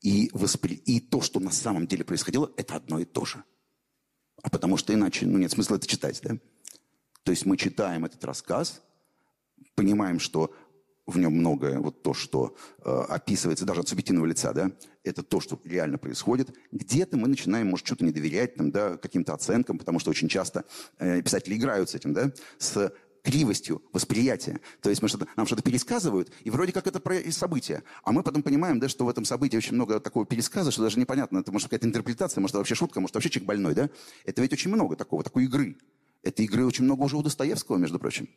и, 0.00 0.30
воспри... 0.32 0.74
и 0.74 1.00
то, 1.00 1.20
что 1.20 1.40
на 1.40 1.50
самом 1.50 1.86
деле 1.86 2.04
происходило, 2.04 2.50
это 2.56 2.76
одно 2.76 2.98
и 2.98 3.04
то 3.04 3.24
же. 3.24 3.44
А 4.42 4.50
потому 4.50 4.76
что 4.76 4.94
иначе 4.94 5.26
ну, 5.26 5.38
нет 5.38 5.50
смысла 5.50 5.76
это 5.76 5.86
читать. 5.86 6.20
Да? 6.22 6.38
То 7.22 7.32
есть 7.32 7.46
мы 7.46 7.56
читаем 7.56 8.04
этот 8.04 8.24
рассказ, 8.24 8.82
понимаем, 9.74 10.18
что 10.18 10.54
в 11.10 11.18
нем 11.18 11.34
многое, 11.34 11.78
вот 11.78 12.02
то, 12.02 12.14
что 12.14 12.56
э, 12.84 12.90
описывается 13.08 13.64
даже 13.64 13.80
от 13.80 13.88
субъективного 13.88 14.26
лица, 14.26 14.52
да, 14.52 14.72
это 15.04 15.22
то, 15.22 15.40
что 15.40 15.60
реально 15.64 15.98
происходит. 15.98 16.54
Где-то 16.72 17.16
мы 17.16 17.28
начинаем, 17.28 17.68
может, 17.68 17.86
что-то 17.86 18.04
не 18.04 18.12
доверять 18.12 18.54
там, 18.54 18.70
да, 18.70 18.96
каким-то 18.96 19.34
оценкам, 19.34 19.78
потому 19.78 19.98
что 19.98 20.10
очень 20.10 20.28
часто 20.28 20.64
э, 20.98 21.22
писатели 21.22 21.56
играют 21.56 21.90
с 21.90 21.94
этим, 21.94 22.12
да, 22.14 22.32
с 22.58 22.92
кривостью 23.22 23.82
восприятия. 23.92 24.60
То 24.80 24.90
есть 24.90 25.02
мы 25.02 25.08
что-то, 25.08 25.26
нам 25.36 25.46
что-то 25.46 25.62
пересказывают, 25.62 26.32
и 26.42 26.50
вроде 26.50 26.72
как 26.72 26.86
это 26.86 27.00
про 27.00 27.16
событие. 27.30 27.82
А 28.02 28.12
мы 28.12 28.22
потом 28.22 28.42
понимаем, 28.42 28.80
да, 28.80 28.88
что 28.88 29.04
в 29.04 29.08
этом 29.08 29.24
событии 29.24 29.56
очень 29.56 29.74
много 29.74 30.00
такого 30.00 30.26
пересказа, 30.26 30.70
что 30.70 30.82
даже 30.82 30.98
непонятно, 30.98 31.38
это 31.38 31.52
может 31.52 31.68
какая-то 31.68 31.86
интерпретация, 31.86 32.40
может 32.40 32.54
это 32.54 32.58
вообще 32.58 32.74
шутка, 32.74 33.00
может 33.00 33.14
вообще 33.14 33.30
человек 33.30 33.48
больной, 33.48 33.74
да? 33.74 33.90
Это 34.24 34.42
ведь 34.42 34.52
очень 34.52 34.70
много 34.70 34.96
такого, 34.96 35.22
такой 35.22 35.44
игры. 35.44 35.76
Этой 36.22 36.44
игры 36.44 36.66
очень 36.66 36.84
много 36.84 37.02
уже 37.02 37.16
у 37.16 37.22
Достоевского, 37.22 37.76
между 37.76 37.98
прочим. 37.98 38.28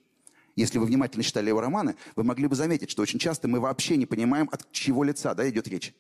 Если 0.56 0.78
вы 0.78 0.86
внимательно 0.86 1.24
читали 1.24 1.48
его 1.48 1.62
романы, 1.62 1.96
вы 2.16 2.24
могли 2.24 2.48
бы 2.48 2.56
заметить, 2.56 2.90
что 2.90 3.02
очень 3.02 3.20
часто 3.20 3.48
мы 3.48 3.60
вообще 3.60 3.98
не 3.98 4.06
понимаем, 4.06 4.50
от 4.52 4.72
чего 4.72 5.04
лица 5.04 5.34
да, 5.34 5.50
идет 5.50 5.68
речь. 5.68 5.94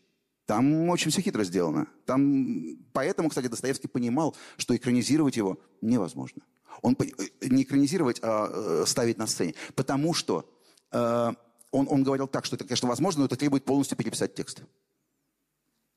Там 0.45 0.89
очень 0.89 1.09
все 1.11 1.21
хитро 1.21 1.43
сделано. 1.43 1.87
Там... 2.05 2.77
Поэтому, 2.91 3.29
кстати, 3.29 3.47
Достоевский 3.47 3.87
понимал, 3.87 4.35
что 4.57 4.75
экранизировать 4.75 5.37
его 5.37 5.57
невозможно. 5.81 6.43
Он 6.81 6.97
э, 6.99 7.47
не 7.47 7.63
экранизировать, 7.63 8.19
а 8.21 8.49
э, 8.51 8.85
ставить 8.85 9.17
на 9.17 9.25
сцене. 9.25 9.55
Потому 9.75 10.13
что 10.13 10.49
э, 10.91 11.31
он, 11.71 11.87
он 11.89 12.03
говорил 12.03 12.27
так, 12.27 12.45
что 12.45 12.55
это, 12.55 12.65
конечно, 12.65 12.89
возможно, 12.89 13.21
но 13.21 13.25
это 13.25 13.37
требует 13.37 13.63
полностью 13.63 13.97
переписать 13.97 14.35
текст. 14.35 14.63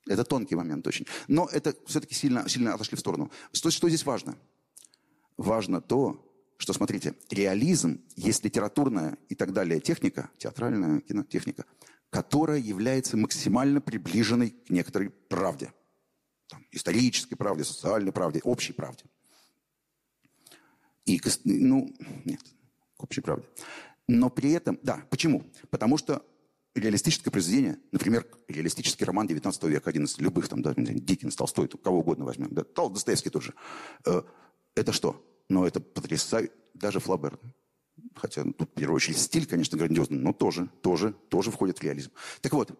Это 0.07 0.23
тонкий 0.23 0.55
момент 0.55 0.87
очень. 0.87 1.05
Но 1.27 1.49
это 1.51 1.75
все-таки 1.85 2.15
сильно, 2.15 2.47
сильно 2.47 2.73
отошли 2.73 2.95
в 2.95 2.99
сторону. 3.01 3.29
Что, 3.51 3.69
что 3.69 3.89
здесь 3.89 4.05
важно? 4.05 4.37
Важно 5.35 5.81
то, 5.81 6.26
что, 6.57 6.73
смотрите, 6.73 7.15
реализм 7.29 8.01
есть 8.15 8.43
литературная 8.43 9.17
и 9.29 9.35
так 9.35 9.53
далее 9.53 9.79
техника, 9.79 10.29
театральная 10.37 11.01
кинотехника, 11.01 11.65
которая 12.09 12.59
является 12.59 13.15
максимально 13.15 13.79
приближенной 13.79 14.51
к 14.51 14.69
некоторой 14.69 15.09
правде. 15.09 15.71
Там, 16.47 16.65
исторической 16.71 17.35
правде, 17.35 17.63
социальной 17.63 18.11
правде, 18.11 18.41
общей 18.43 18.73
правде. 18.73 19.03
И, 21.05 21.21
ну, 21.43 21.93
нет, 22.25 22.41
к 22.97 23.03
общей 23.03 23.21
правде. 23.21 23.45
Но 24.07 24.29
при 24.29 24.51
этом, 24.51 24.79
да, 24.81 25.03
почему? 25.09 25.43
Потому 25.69 25.97
что 25.97 26.25
реалистическое 26.73 27.31
произведение, 27.31 27.77
например, 27.91 28.25
реалистический 28.47 29.05
роман 29.05 29.27
19 29.27 29.63
века, 29.63 29.89
один 29.89 30.05
из 30.05 30.17
любых, 30.19 30.47
там, 30.47 30.61
да, 30.61 30.73
Диккенс, 30.75 31.35
Толстой, 31.35 31.67
кого 31.67 31.99
угодно 31.99 32.25
возьмем, 32.25 32.49
да, 32.51 32.63
Достоевский 32.63 33.29
тоже. 33.29 33.53
Э, 34.05 34.21
это 34.75 34.91
что? 34.93 35.23
Ну, 35.49 35.65
это 35.65 35.79
потрясающе. 35.79 36.51
Даже 36.73 36.99
Флабер. 36.99 37.39
Хотя 38.15 38.43
ну, 38.43 38.53
тут, 38.53 38.69
в 38.69 38.73
первую 38.73 38.97
очередь, 38.97 39.17
стиль, 39.17 39.47
конечно, 39.47 39.77
грандиозный, 39.77 40.19
но 40.19 40.33
тоже, 40.33 40.69
тоже, 40.81 41.13
тоже 41.29 41.51
входит 41.51 41.79
в 41.79 41.83
реализм. 41.83 42.11
Так 42.41 42.53
вот, 42.53 42.77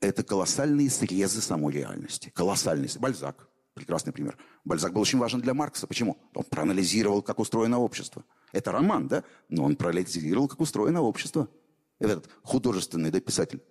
это 0.00 0.22
колоссальные 0.22 0.90
срезы 0.90 1.40
самой 1.40 1.74
реальности. 1.74 2.30
Колоссальные. 2.34 2.88
Бальзак. 2.98 3.48
Прекрасный 3.74 4.12
пример. 4.12 4.36
Бальзак 4.64 4.92
был 4.92 5.02
очень 5.02 5.18
важен 5.18 5.40
для 5.40 5.54
Маркса. 5.54 5.86
Почему? 5.86 6.18
Он 6.34 6.44
проанализировал, 6.44 7.22
как 7.22 7.38
устроено 7.38 7.78
общество. 7.78 8.24
Это 8.52 8.72
роман, 8.72 9.08
да? 9.08 9.24
Но 9.48 9.64
он 9.64 9.76
проанализировал, 9.76 10.48
как 10.48 10.60
устроено 10.60 11.02
общество. 11.02 11.48
Этот 11.98 12.28
художественный 12.42 13.10
да, 13.10 13.20
писатель. 13.20 13.62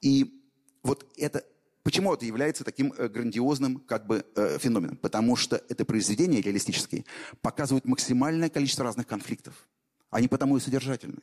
И 0.00 0.42
вот 0.82 1.06
это 1.16 1.44
Почему 1.88 2.12
это 2.12 2.26
является 2.26 2.64
таким 2.64 2.92
э, 2.98 3.08
грандиозным 3.08 3.78
как 3.78 4.06
бы, 4.06 4.22
э, 4.36 4.58
феноменом? 4.58 4.98
Потому 4.98 5.36
что 5.36 5.56
это 5.70 5.86
произведения 5.86 6.42
реалистические 6.42 7.06
показывают 7.40 7.86
максимальное 7.86 8.50
количество 8.50 8.84
разных 8.84 9.06
конфликтов. 9.06 9.66
Они 10.10 10.28
потому 10.28 10.58
и 10.58 10.60
содержательны. 10.60 11.20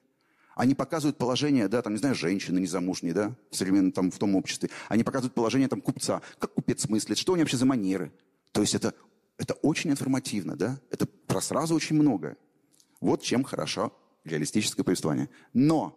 Они 0.55 0.73
показывают 0.73 1.19
положение, 1.19 1.67
да, 1.67 1.83
там, 1.83 1.93
не 1.93 1.99
знаю, 1.99 2.15
женщины 2.15 2.57
незамужней, 2.57 3.11
да, 3.11 3.35
в 3.51 3.55
современном, 3.55 3.91
там, 3.91 4.09
в 4.09 4.17
том 4.17 4.35
обществе. 4.35 4.71
Они 4.89 5.03
показывают 5.03 5.35
положение, 5.35 5.67
там, 5.67 5.81
купца. 5.81 6.23
Как 6.39 6.51
купец 6.55 6.89
мыслит, 6.89 7.19
что 7.19 7.33
у 7.33 7.35
него 7.35 7.43
вообще 7.43 7.57
за 7.57 7.67
манеры. 7.67 8.11
То 8.51 8.61
есть 8.61 8.73
это, 8.73 8.95
это 9.37 9.53
очень 9.61 9.91
информативно, 9.91 10.55
да. 10.55 10.79
Это 10.89 11.05
про 11.05 11.41
сразу 11.41 11.75
очень 11.75 11.95
многое. 11.95 12.37
Вот 13.01 13.21
чем 13.21 13.43
хорошо 13.43 13.95
реалистическое 14.23 14.83
повествование. 14.83 15.29
Но, 15.53 15.95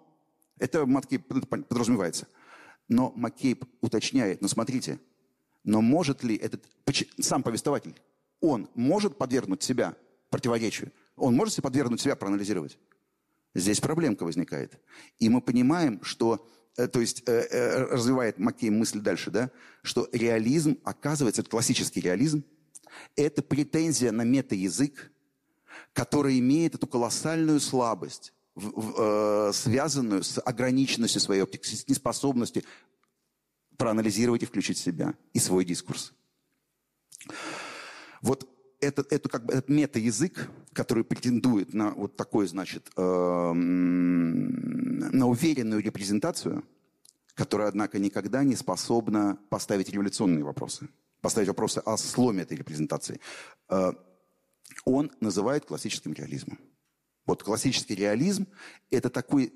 это, 0.58 0.84
матки, 0.84 1.16
подразумевается– 1.16 2.28
но 2.88 3.12
Маккейб 3.14 3.64
уточняет, 3.80 4.40
ну 4.40 4.48
смотрите, 4.48 4.98
но 5.64 5.82
может 5.82 6.24
ли 6.24 6.36
этот 6.36 6.64
сам 7.20 7.42
повествователь, 7.42 7.94
он 8.40 8.68
может 8.74 9.18
подвергнуть 9.18 9.62
себя 9.62 9.96
противоречию? 10.30 10.92
Он 11.16 11.34
может 11.34 11.54
себе 11.54 11.62
подвергнуть 11.62 12.00
себя 12.00 12.16
проанализировать? 12.16 12.78
Здесь 13.54 13.80
проблемка 13.80 14.24
возникает. 14.24 14.78
И 15.18 15.28
мы 15.28 15.40
понимаем, 15.40 16.02
что, 16.02 16.48
э, 16.76 16.86
то 16.86 17.00
есть 17.00 17.22
э, 17.26 17.32
э, 17.32 17.84
развивает 17.84 18.38
Маккей 18.38 18.70
мысль 18.70 19.00
дальше, 19.00 19.30
да, 19.30 19.50
что 19.82 20.08
реализм, 20.12 20.78
оказывается, 20.84 21.42
это 21.42 21.50
классический 21.50 22.00
реализм, 22.00 22.44
это 23.16 23.42
претензия 23.42 24.12
на 24.12 24.22
метаязык, 24.22 25.10
который 25.92 26.38
имеет 26.38 26.74
эту 26.74 26.86
колоссальную 26.86 27.60
слабость 27.60 28.32
э, 28.58 29.50
связанную 29.52 30.22
с 30.22 30.40
ограниченностью 30.40 31.20
своей 31.20 31.42
оптики, 31.42 31.66
с 31.66 31.88
неспособностью 31.88 32.62
проанализировать 33.76 34.42
и 34.42 34.46
включить 34.46 34.78
себя 34.78 35.14
и 35.32 35.38
свой 35.38 35.64
дискурс. 35.64 36.12
Вот 38.20 38.48
этот, 38.80 39.12
это 39.12 39.28
как 39.28 39.44
бы 39.44 39.52
этот 39.52 39.68
мета-язык, 39.68 40.48
который 40.72 41.04
претендует 41.04 41.74
на 41.74 41.90
вот 41.90 42.16
такой, 42.16 42.46
значит, 42.46 42.90
э, 42.96 43.52
на 43.52 45.26
уверенную 45.26 45.82
репрезентацию, 45.82 46.64
которая, 47.34 47.68
однако, 47.68 47.98
никогда 47.98 48.44
не 48.44 48.56
способна 48.56 49.38
поставить 49.48 49.88
революционные 49.90 50.44
вопросы, 50.44 50.88
поставить 51.20 51.48
вопросы 51.48 51.78
о 51.78 51.96
сломе 51.96 52.42
этой 52.42 52.56
репрезентации, 52.56 53.20
э, 53.68 53.92
он 54.84 55.10
называет 55.20 55.64
классическим 55.64 56.12
реализмом. 56.12 56.58
Вот 57.28 57.42
классический 57.42 57.94
реализм– 57.94 58.46
это 58.90 59.10
такой 59.10 59.52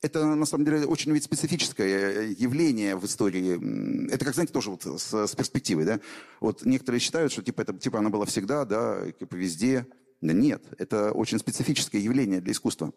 это, 0.00 0.24
на 0.34 0.46
самом 0.46 0.64
деле, 0.64 0.86
очень 0.86 1.12
ведь 1.12 1.24
специфическое 1.24 2.30
явление 2.30 2.96
в 2.96 3.04
истории. 3.04 4.10
Это, 4.10 4.24
как, 4.24 4.32
знаете, 4.32 4.54
тоже 4.54 4.70
вот 4.70 4.82
с, 4.82 5.26
с 5.26 5.34
перспективой, 5.34 5.84
да? 5.84 6.00
Вот 6.40 6.64
некоторые 6.64 7.00
считают, 7.00 7.30
что, 7.30 7.42
типа, 7.42 7.60
это, 7.60 7.74
типа, 7.74 7.98
она 7.98 8.08
была 8.08 8.24
всегда, 8.24 8.64
да, 8.64 9.12
типа, 9.12 9.34
везде. 9.34 9.86
Да 10.22 10.32
нет, 10.32 10.64
это 10.78 11.12
очень 11.12 11.38
специфическое 11.38 12.00
явление 12.00 12.40
для 12.40 12.52
искусства. 12.52 12.94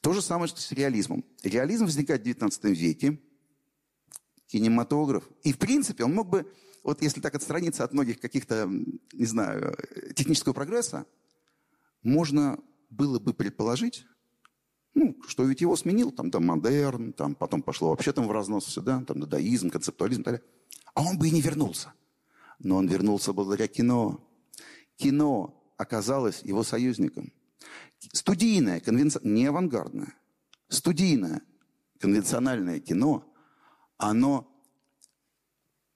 То 0.00 0.12
же 0.12 0.22
самое, 0.22 0.46
что 0.46 0.60
с 0.60 0.70
реализмом. 0.70 1.24
Реализм 1.42 1.86
возникает 1.86 2.22
в 2.22 2.26
XIX 2.26 2.72
веке, 2.72 3.18
кинематограф. 4.46 5.24
И, 5.42 5.52
в 5.52 5.58
принципе, 5.58 6.04
он 6.04 6.14
мог 6.14 6.28
бы, 6.28 6.48
вот 6.84 7.02
если 7.02 7.20
так 7.20 7.34
отстраниться 7.34 7.82
от 7.82 7.92
многих 7.92 8.20
каких-то, 8.20 8.70
не 9.12 9.26
знаю, 9.26 9.76
технического 10.14 10.52
прогресса, 10.52 11.06
можно 12.04 12.60
было 12.90 13.18
бы 13.18 13.34
предположить, 13.34 14.06
ну, 14.94 15.14
что 15.28 15.44
ведь 15.44 15.60
его 15.60 15.76
сменил 15.76 16.10
там, 16.10 16.30
там 16.30 16.46
модерн, 16.46 17.12
там 17.12 17.34
потом 17.34 17.62
пошло 17.62 17.90
вообще 17.90 18.12
там 18.12 18.26
в 18.26 18.32
разнос 18.32 18.64
все, 18.64 18.80
да, 18.80 19.04
там 19.04 19.20
дадаизм, 19.20 19.68
концептуализм 19.68 20.22
и 20.22 20.24
так 20.24 20.34
далее. 20.34 20.50
А 20.94 21.02
он 21.02 21.18
бы 21.18 21.28
и 21.28 21.30
не 21.30 21.42
вернулся. 21.42 21.92
Но 22.58 22.76
он 22.76 22.88
вернулся 22.88 23.34
благодаря 23.34 23.68
кино. 23.68 24.26
Кино 24.96 25.62
оказалось 25.76 26.40
его 26.42 26.62
союзником. 26.62 27.30
Студийное, 28.12 28.80
конвенци... 28.80 29.20
не 29.22 29.44
авангардное, 29.46 30.14
студийное, 30.68 31.42
конвенциональное 31.98 32.80
кино, 32.80 33.30
оно 33.98 34.50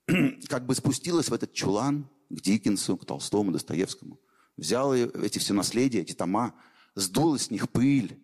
как 0.47 0.65
бы 0.65 0.75
спустилось 0.75 1.29
в 1.29 1.33
этот 1.33 1.53
чулан 1.53 2.07
к 2.29 2.41
Диккенсу, 2.41 2.97
к 2.97 3.05
Толстому, 3.05 3.51
Достоевскому. 3.51 4.19
Взяло 4.57 4.93
эти 4.93 5.39
все 5.39 5.53
наследия, 5.53 6.01
эти 6.01 6.13
тома, 6.13 6.53
сдула 6.95 7.37
с 7.37 7.51
них 7.51 7.69
пыль 7.69 8.19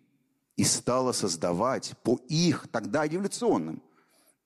и 0.56 0.64
стала 0.64 1.12
создавать 1.12 1.94
по 2.02 2.20
их 2.28 2.68
тогда 2.70 3.06
революционным, 3.06 3.82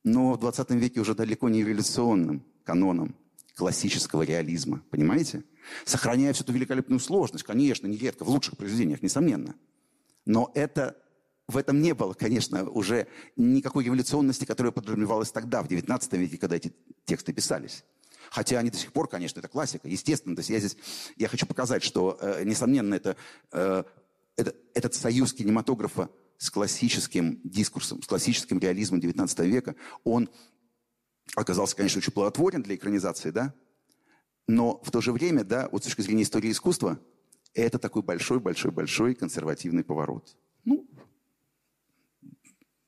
но 0.04 0.32
в 0.32 0.40
20 0.40 0.70
веке 0.72 1.00
уже 1.00 1.14
далеко 1.14 1.48
не 1.48 1.60
революционным 1.60 2.44
канонам 2.64 3.14
классического 3.54 4.22
реализма. 4.22 4.82
Понимаете? 4.90 5.44
Сохраняя 5.84 6.32
всю 6.32 6.44
эту 6.44 6.52
великолепную 6.52 7.00
сложность, 7.00 7.44
конечно, 7.44 7.86
нередко, 7.86 8.24
в 8.24 8.28
лучших 8.28 8.56
произведениях, 8.56 9.02
несомненно. 9.02 9.54
Но 10.24 10.50
это, 10.54 10.96
в 11.48 11.56
этом 11.56 11.80
не 11.80 11.94
было, 11.94 12.14
конечно, 12.14 12.68
уже 12.68 13.06
никакой 13.36 13.84
революционности, 13.84 14.44
которая 14.44 14.72
подразумевалась 14.72 15.30
тогда, 15.30 15.62
в 15.62 15.68
19 15.68 16.12
веке, 16.14 16.38
когда 16.38 16.56
эти 16.56 16.72
тексты 17.04 17.32
писались. 17.32 17.84
Хотя 18.30 18.58
они 18.58 18.70
до 18.70 18.76
сих 18.76 18.92
пор, 18.92 19.08
конечно, 19.08 19.40
это 19.40 19.48
классика, 19.48 19.88
естественно. 19.88 20.34
То 20.36 20.40
есть 20.40 20.50
я 20.50 20.58
здесь, 20.58 20.76
я 21.16 21.28
хочу 21.28 21.46
показать, 21.46 21.82
что, 21.82 22.16
э, 22.20 22.44
несомненно, 22.44 22.94
это 22.94 23.16
э, 23.50 23.84
это, 24.36 24.54
этот 24.74 24.94
союз 24.94 25.32
кинематографа 25.32 26.10
с 26.38 26.50
классическим 26.50 27.40
дискурсом, 27.44 28.02
с 28.02 28.06
классическим 28.06 28.58
реализмом 28.58 29.00
XIX 29.00 29.46
века, 29.46 29.76
он 30.04 30.28
оказался, 31.36 31.76
конечно, 31.76 31.98
очень 31.98 32.12
плодотворен 32.12 32.62
для 32.62 32.74
экранизации, 32.74 33.30
да, 33.30 33.54
но 34.48 34.82
в 34.82 34.90
то 34.90 35.00
же 35.00 35.12
время, 35.12 35.44
да, 35.44 35.68
вот 35.70 35.82
с 35.82 35.86
точки 35.86 36.00
зрения 36.00 36.24
истории 36.24 36.50
искусства, 36.50 37.00
это 37.54 37.78
такой 37.78 38.02
большой-большой-большой 38.02 39.14
консервативный 39.14 39.84
поворот. 39.84 40.36
Ну, 40.64 40.88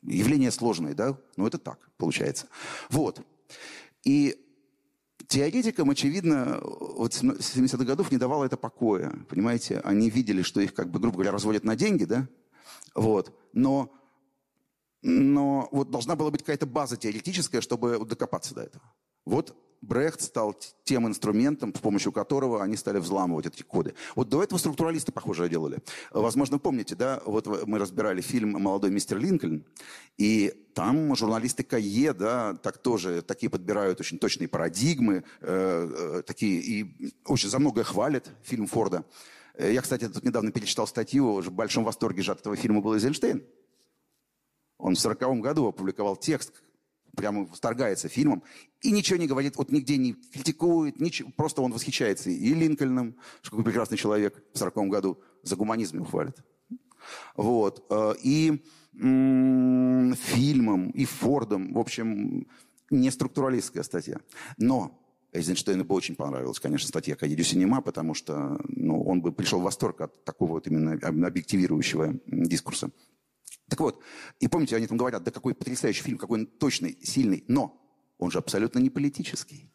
явление 0.03 0.51
сложное, 0.51 0.95
да, 0.95 1.19
но 1.37 1.47
это 1.47 1.59
так 1.59 1.91
получается. 1.97 2.49
Вот. 2.91 3.25
И 4.05 4.44
Теоретикам, 5.29 5.91
очевидно, 5.91 6.61
вот 6.63 7.13
70-х 7.13 7.85
годов 7.85 8.11
не 8.11 8.19
давало 8.19 8.45
это 8.45 8.57
покоя. 8.57 9.13
Понимаете, 9.29 9.81
они 9.81 10.11
видели, 10.11 10.43
что 10.43 10.61
их, 10.61 10.75
как 10.75 10.91
бы, 10.91 10.99
грубо 10.99 11.17
говоря, 11.17 11.33
разводят 11.33 11.65
на 11.65 11.77
деньги, 11.77 12.05
да? 12.05 12.29
Вот. 12.95 13.33
Но, 13.53 13.93
но 15.03 15.69
вот 15.73 15.91
должна 15.91 16.17
была 16.17 16.31
быть 16.31 16.43
какая-то 16.43 16.67
база 16.67 16.97
теоретическая, 16.97 17.61
чтобы 17.61 18.05
докопаться 18.05 18.55
до 18.55 18.63
этого. 18.63 18.85
Вот 19.25 19.57
Брехт 19.87 20.23
стал 20.23 20.57
тем 20.85 21.07
инструментом, 21.07 21.75
с 21.75 21.79
помощью 21.79 22.13
которого 22.13 22.63
они 22.63 22.77
стали 22.77 22.99
взламывать 22.99 23.47
эти 23.47 23.63
коды. 23.63 23.95
Вот 24.15 24.29
до 24.29 24.43
этого 24.43 24.59
структуралисты, 24.59 25.13
похоже, 25.13 25.49
делали. 25.49 25.79
Возможно, 26.11 26.59
помните, 26.59 26.95
да, 26.95 27.23
вот 27.25 27.67
мы 27.67 27.79
разбирали 27.79 28.21
фильм 28.21 28.51
«Молодой 28.51 28.91
мистер 28.91 29.19
Линкольн», 29.19 29.65
и 30.17 30.55
там 30.75 31.15
журналисты 31.17 31.63
КАЕ, 31.63 32.15
да, 32.15 32.55
так 32.55 32.79
тоже 32.79 33.23
такие 33.23 33.51
подбирают 33.51 34.01
очень 34.01 34.19
точные 34.19 34.49
парадигмы, 34.49 35.25
э, 35.41 36.19
э, 36.21 36.23
такие, 36.27 36.61
и 36.61 37.15
очень 37.27 37.49
за 37.49 37.59
многое 37.59 37.85
хвалят 37.85 38.31
фильм 38.43 38.67
Форда. 38.67 39.05
Э, 39.55 39.73
я, 39.73 39.83
кстати, 39.83 40.09
тут 40.09 40.25
недавно 40.25 40.51
перечитал 40.51 40.87
статью, 40.87 41.41
в 41.41 41.53
большом 41.53 41.85
восторге 41.85 42.23
же 42.23 42.33
от 42.33 42.41
этого 42.41 42.57
фильма 42.57 42.81
был 42.81 42.95
Эйзенштейн. 42.95 43.45
Он 44.79 44.95
в 44.95 45.01
40 45.01 45.41
году 45.41 45.67
опубликовал 45.67 46.17
текст, 46.17 46.53
прямо 47.15 47.45
восторгается 47.45 48.09
фильмом 48.09 48.43
и 48.81 48.91
ничего 48.91 49.19
не 49.19 49.27
говорит, 49.27 49.57
вот 49.57 49.71
нигде 49.71 49.97
не 49.97 50.15
критикует, 50.15 51.01
ничего, 51.01 51.31
просто 51.37 51.63
он 51.63 51.73
восхищается 51.73 52.31
и 52.31 52.55
Линкольном, 52.55 53.17
что 53.41 53.51
какой 53.51 53.65
прекрасный 53.65 53.97
человек 53.97 54.43
в 54.53 54.59
40 54.59 54.89
году, 54.89 55.21
за 55.43 55.57
гуманизм 55.57 55.97
его 55.97 56.07
хвалит. 56.07 56.37
Вот. 57.37 57.85
Э, 57.91 58.15
и 58.23 58.63
фильмом, 58.95 60.91
и 60.91 61.05
Фордом, 61.05 61.75
в 61.75 61.79
общем, 61.79 62.47
не 62.91 63.11
структуралистская 63.11 63.83
статья. 63.83 64.19
Но 64.57 65.01
Эйзенштейну 65.33 65.85
бы 65.85 65.95
очень 65.97 66.15
понравилась, 66.15 66.61
конечно, 66.61 66.87
статья 66.89 67.17
Кадидю 67.17 67.43
Синема, 67.43 67.83
потому 67.83 68.15
что 68.15 68.61
ну, 68.69 69.03
он 69.03 69.21
бы 69.21 69.33
пришел 69.33 69.61
в 69.61 69.65
восторг 69.65 70.01
от 70.03 70.25
такого 70.25 70.53
вот 70.53 70.69
именно 70.69 70.93
объективирующего 71.27 72.15
дискурса. 72.27 72.91
Так 73.69 73.81
вот, 73.81 74.03
и 74.41 74.49
помните, 74.49 74.77
они 74.77 74.87
там 74.87 74.99
говорят, 74.99 75.23
да 75.23 75.31
какой 75.31 75.55
потрясающий 75.55 76.03
фильм, 76.03 76.19
какой 76.19 76.41
он 76.41 76.47
точный, 76.47 76.99
сильный, 77.03 77.45
но 77.49 77.81
он 78.19 78.31
же 78.31 78.39
абсолютно 78.39 78.79
не 78.79 78.91
политический. 78.91 79.71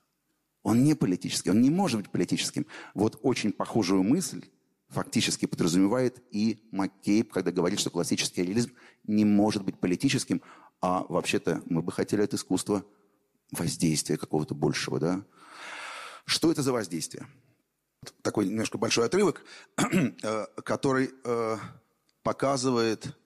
Он 0.64 0.84
не 0.84 0.94
политический, 0.94 1.50
он 1.50 1.62
не 1.62 1.70
может 1.70 2.02
быть 2.02 2.12
политическим. 2.12 2.66
Вот 2.94 3.20
очень 3.24 3.52
похожую 3.52 4.04
мысль 4.04 4.46
фактически 4.90 5.46
подразумевает 5.46 6.22
и 6.32 6.68
Маккейб, 6.72 7.32
когда 7.32 7.52
говорит, 7.52 7.80
что 7.80 7.90
классический 7.90 8.44
реализм 8.44 8.74
не 9.06 9.24
может 9.24 9.64
быть 9.64 9.80
политическим, 9.80 10.42
а 10.82 11.06
вообще-то 11.08 11.62
мы 11.66 11.82
бы 11.82 11.92
хотели 11.92 12.22
от 12.22 12.34
искусства 12.34 12.84
воздействия 13.52 14.18
какого-то 14.18 14.56
большего, 14.56 15.00
да? 15.00 15.26
Что 16.26 16.52
это 16.52 16.62
за 16.62 16.72
воздействие? 16.72 17.28
Такой 18.22 18.48
немножко 18.48 18.78
большой 18.78 19.06
отрывок, 19.06 19.44
э, 19.78 20.46
который 20.64 21.12
э, 21.24 21.58
показывает 22.24 23.18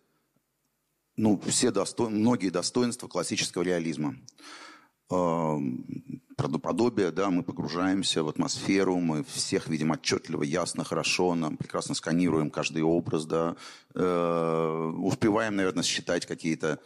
ну, 1.15 1.39
все 1.47 1.71
досто... 1.71 2.09
многие 2.09 2.49
достоинства 2.49 3.07
классического 3.07 3.63
реализма. 3.63 4.15
Правдоподобие, 6.35 7.11
да, 7.11 7.29
мы 7.29 7.43
погружаемся 7.43 8.23
в 8.23 8.29
атмосферу, 8.29 8.97
мы 8.97 9.23
всех 9.23 9.67
видим 9.67 9.91
отчетливо, 9.91 10.43
ясно, 10.43 10.83
хорошо, 10.83 11.35
нам 11.35 11.57
прекрасно 11.57 11.93
сканируем 11.93 12.49
каждый 12.49 12.81
образ, 12.81 13.25
да, 13.25 13.55
э, 13.93 14.91
успеваем, 14.97 15.55
наверное, 15.55 15.83
считать 15.83 16.25
какие-то 16.25 16.79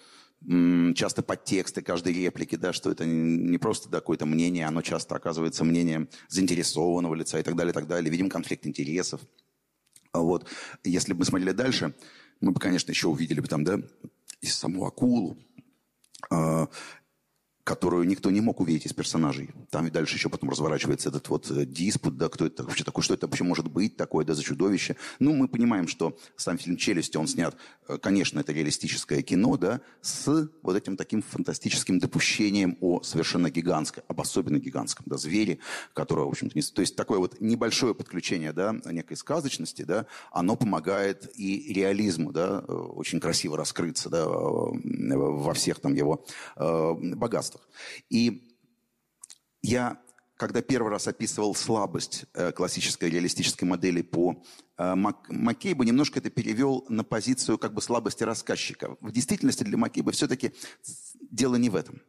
часто 0.96 1.24
подтексты 1.24 1.82
каждой 1.82 2.14
реплики, 2.14 2.56
да, 2.56 2.72
что 2.72 2.92
это 2.92 3.06
не 3.06 3.58
просто 3.58 3.90
да, 3.90 4.00
какое-то 4.00 4.26
мнение, 4.26 4.68
оно 4.68 4.82
часто 4.82 5.16
оказывается 5.16 5.64
мнением 5.64 6.10
заинтересованного 6.28 7.16
лица 7.16 7.40
и 7.40 7.44
так 7.44 7.56
далее, 7.56 7.72
и 7.72 7.74
так 7.74 7.88
далее. 7.88 8.12
Видим 8.12 8.30
конфликт 8.30 8.68
интересов. 8.68 9.22
Вот. 10.14 10.48
Если 10.84 11.14
бы 11.14 11.20
мы 11.20 11.26
смотрели 11.26 11.52
дальше, 11.52 11.96
мы 12.40 12.52
бы, 12.52 12.60
конечно, 12.60 12.92
еще 12.92 13.08
увидели 13.08 13.40
бы 13.40 13.48
там, 13.48 13.64
да, 13.64 13.80
и 14.42 14.48
саму 14.48 14.86
акулу, 14.86 15.38
а, 16.30 16.68
которую 17.68 18.08
никто 18.08 18.32
не 18.32 18.40
мог 18.40 18.62
увидеть 18.62 18.86
из 18.86 18.94
персонажей. 18.94 19.50
Там 19.72 19.86
и 19.88 19.90
дальше 19.90 20.16
еще 20.16 20.30
потом 20.30 20.50
разворачивается 20.50 21.10
этот 21.10 21.28
вот 21.28 21.52
э, 21.52 21.66
диспут, 21.66 22.18
да, 22.18 22.30
кто 22.30 22.46
это 22.46 22.64
вообще 22.64 22.86
такой, 22.86 23.04
что 23.04 23.14
это 23.14 23.28
вообще 23.28 23.44
может 23.44 23.68
быть 23.68 23.98
такое, 23.98 24.24
да, 24.24 24.36
за 24.36 24.42
чудовище. 24.42 24.96
Ну, 25.20 25.34
мы 25.34 25.50
понимаем, 25.50 25.90
что 25.90 26.18
сам 26.38 26.58
фильм 26.58 26.78
«Челюсти», 26.78 27.18
он 27.18 27.28
снят, 27.28 27.58
э, 27.90 27.98
конечно, 27.98 28.40
это 28.40 28.54
реалистическое 28.54 29.22
кино, 29.22 29.58
да, 29.58 29.82
с 30.02 30.50
вот 30.62 30.78
этим 30.78 30.96
таким 30.96 31.22
фантастическим 31.22 32.00
допущением 32.00 32.78
о 32.80 33.04
совершенно 33.04 33.50
гигантском, 33.50 34.02
об 34.08 34.22
особенно 34.22 34.60
гигантском, 34.60 35.06
да, 35.10 35.18
звере, 35.18 35.60
которого, 35.94 36.28
в 36.28 36.30
общем-то, 36.30 36.58
не... 36.58 36.62
То 36.62 36.80
есть 36.80 36.96
такое 36.96 37.20
вот 37.20 37.42
небольшое 37.42 37.94
подключение, 37.94 38.54
да, 38.54 38.78
некой 38.86 39.18
сказочности, 39.18 39.82
да, 39.82 40.06
оно 40.32 40.56
помогает 40.56 41.30
и 41.38 41.74
реализму, 41.74 42.32
да, 42.32 42.64
э, 42.66 42.72
очень 42.72 43.20
красиво 43.20 43.58
раскрыться, 43.58 44.10
да, 44.10 44.26
во 44.26 45.54
всех 45.54 45.82
там 45.82 45.94
его 45.94 46.26
богатствах 46.56 47.57
пространствах. 47.58 47.68
И 48.10 48.56
я, 49.62 50.00
когда 50.38 50.62
первый 50.62 50.90
раз 50.90 51.08
описывал 51.08 51.56
слабость 51.56 52.26
э, 52.34 52.52
классической 52.52 53.10
реалистической 53.10 53.68
модели 53.68 54.02
по 54.02 54.44
э, 54.78 54.96
Маккейбу, 54.96 55.84
немножко 55.84 56.20
это 56.20 56.30
перевел 56.30 56.86
на 56.90 57.04
позицию 57.04 57.58
как 57.58 57.74
бы 57.74 57.82
слабости 57.82 58.24
рассказчика. 58.24 58.96
В 59.02 59.12
действительности 59.12 59.64
для 59.64 59.78
Маккейба 59.78 60.12
все-таки 60.12 60.54
дело 61.32 61.56
не 61.56 61.70
в 61.70 61.76
этом. 61.76 62.02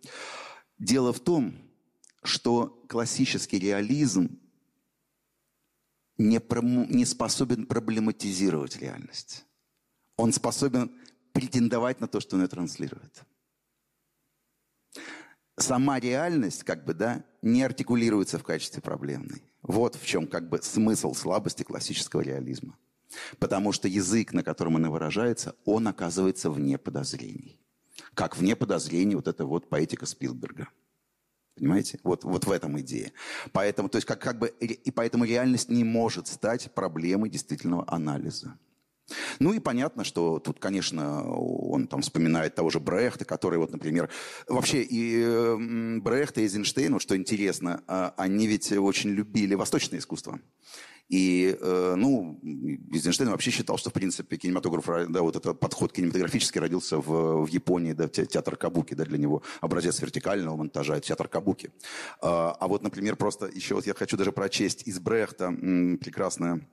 Дело 0.78 1.12
в 1.12 1.20
том, 1.20 1.54
что 2.22 2.84
классический 2.88 3.58
реализм 3.58 4.38
не, 6.18 6.40
не 6.92 7.04
способен 7.04 7.66
проблематизировать 7.66 8.76
реальность. 8.76 9.44
Он 10.16 10.32
способен 10.32 10.90
претендовать 11.32 12.00
на 12.00 12.08
то, 12.08 12.18
что 12.20 12.37
он 12.37 12.42
ее 12.42 12.48
транслирует 12.48 13.24
сама 15.62 16.01
реальность, 16.01 16.64
как 16.64 16.85
бы, 16.85 16.94
да, 16.94 17.25
не 17.42 17.62
артикулируется 17.62 18.38
в 18.38 18.44
качестве 18.44 18.83
проблемной. 18.83 19.42
Вот 19.62 19.97
в 19.97 20.07
чем 20.07 20.27
как 20.27 20.49
бы 20.49 20.61
смысл 20.62 21.14
слабости 21.14 21.62
классического 21.62 22.21
реализма. 22.21 22.77
Потому 23.38 23.73
что 23.73 23.88
язык, 23.88 24.33
на 24.33 24.42
котором 24.42 24.77
она 24.77 24.90
выражается, 24.90 25.55
он 25.64 25.88
оказывается 25.88 26.51
вне 26.51 26.79
подозрений. 26.79 27.61
Как 28.14 28.37
вне 28.37 28.55
подозрений 28.57 29.14
вот 29.14 29.29
эта 29.29 29.44
вот 29.44 29.68
поэтика 29.68 30.07
Спилберга. 30.07 30.68
Понимаете? 31.57 31.99
Вот, 32.05 32.25
вот 32.25 32.44
в 32.44 32.53
этом 32.53 32.79
идея. 32.81 33.12
Поэтому, 33.53 33.88
то 33.88 33.97
есть 33.97 34.07
как, 34.07 34.21
как 34.21 34.38
бы, 34.38 34.49
и 34.49 34.90
поэтому 34.90 35.25
реальность 35.25 35.68
не 35.68 35.83
может 35.83 36.29
стать 36.29 36.73
проблемой 36.73 37.31
действительного 37.31 37.85
анализа. 37.88 38.57
Ну 39.38 39.53
и 39.53 39.59
понятно, 39.59 40.05
что 40.05 40.38
тут, 40.38 40.59
конечно, 40.59 41.29
он 41.31 41.87
там 41.87 42.03
вспоминает 42.03 42.55
того 42.55 42.71
же 42.71 42.81
Брехта, 42.81 43.25
который 43.25 43.59
вот, 43.59 43.73
например, 43.73 44.09
вообще 44.49 44.83
и 44.83 46.01
Брехт, 46.01 46.38
и 46.38 46.42
Эйзенштейн, 46.42 46.92
вот 46.92 47.03
что 47.03 47.16
интересно, 47.16 47.83
а, 47.87 48.14
они 48.16 48.47
ведь 48.47 48.73
очень 48.73 49.11
любили 49.11 49.55
восточное 49.55 49.99
искусство. 49.99 50.38
И, 51.09 51.57
э, 51.59 51.94
ну, 51.97 52.38
Эйзенштейн 52.92 53.31
вообще 53.31 53.51
считал, 53.51 53.79
что, 53.79 53.88
в 53.88 53.94
принципе, 53.94 54.37
кинематограф, 54.37 55.09
да, 55.09 55.23
вот 55.23 55.37
этот 55.37 55.59
подход 55.59 55.90
кинематографический 55.90 56.61
родился 56.61 56.99
в, 56.99 57.47
в 57.47 57.49
Японии, 57.49 57.94
да, 57.94 58.09
театр 58.09 58.57
Кабуки, 58.57 58.92
да, 58.92 59.05
для 59.05 59.16
него 59.16 59.42
образец 59.62 60.01
вертикального 60.01 60.57
монтажа, 60.57 61.01
театр 61.01 61.29
Кабуки. 61.29 61.71
А, 62.21 62.55
а 62.61 62.68
вот, 62.68 62.83
например, 62.83 63.16
просто 63.16 63.47
еще 63.47 63.75
вот 63.75 63.87
я 63.87 63.94
хочу 63.94 64.18
даже 64.18 64.33
прочесть 64.33 64.87
из 64.87 65.01
Брехта 65.01 65.51
прекрасное 65.99 66.68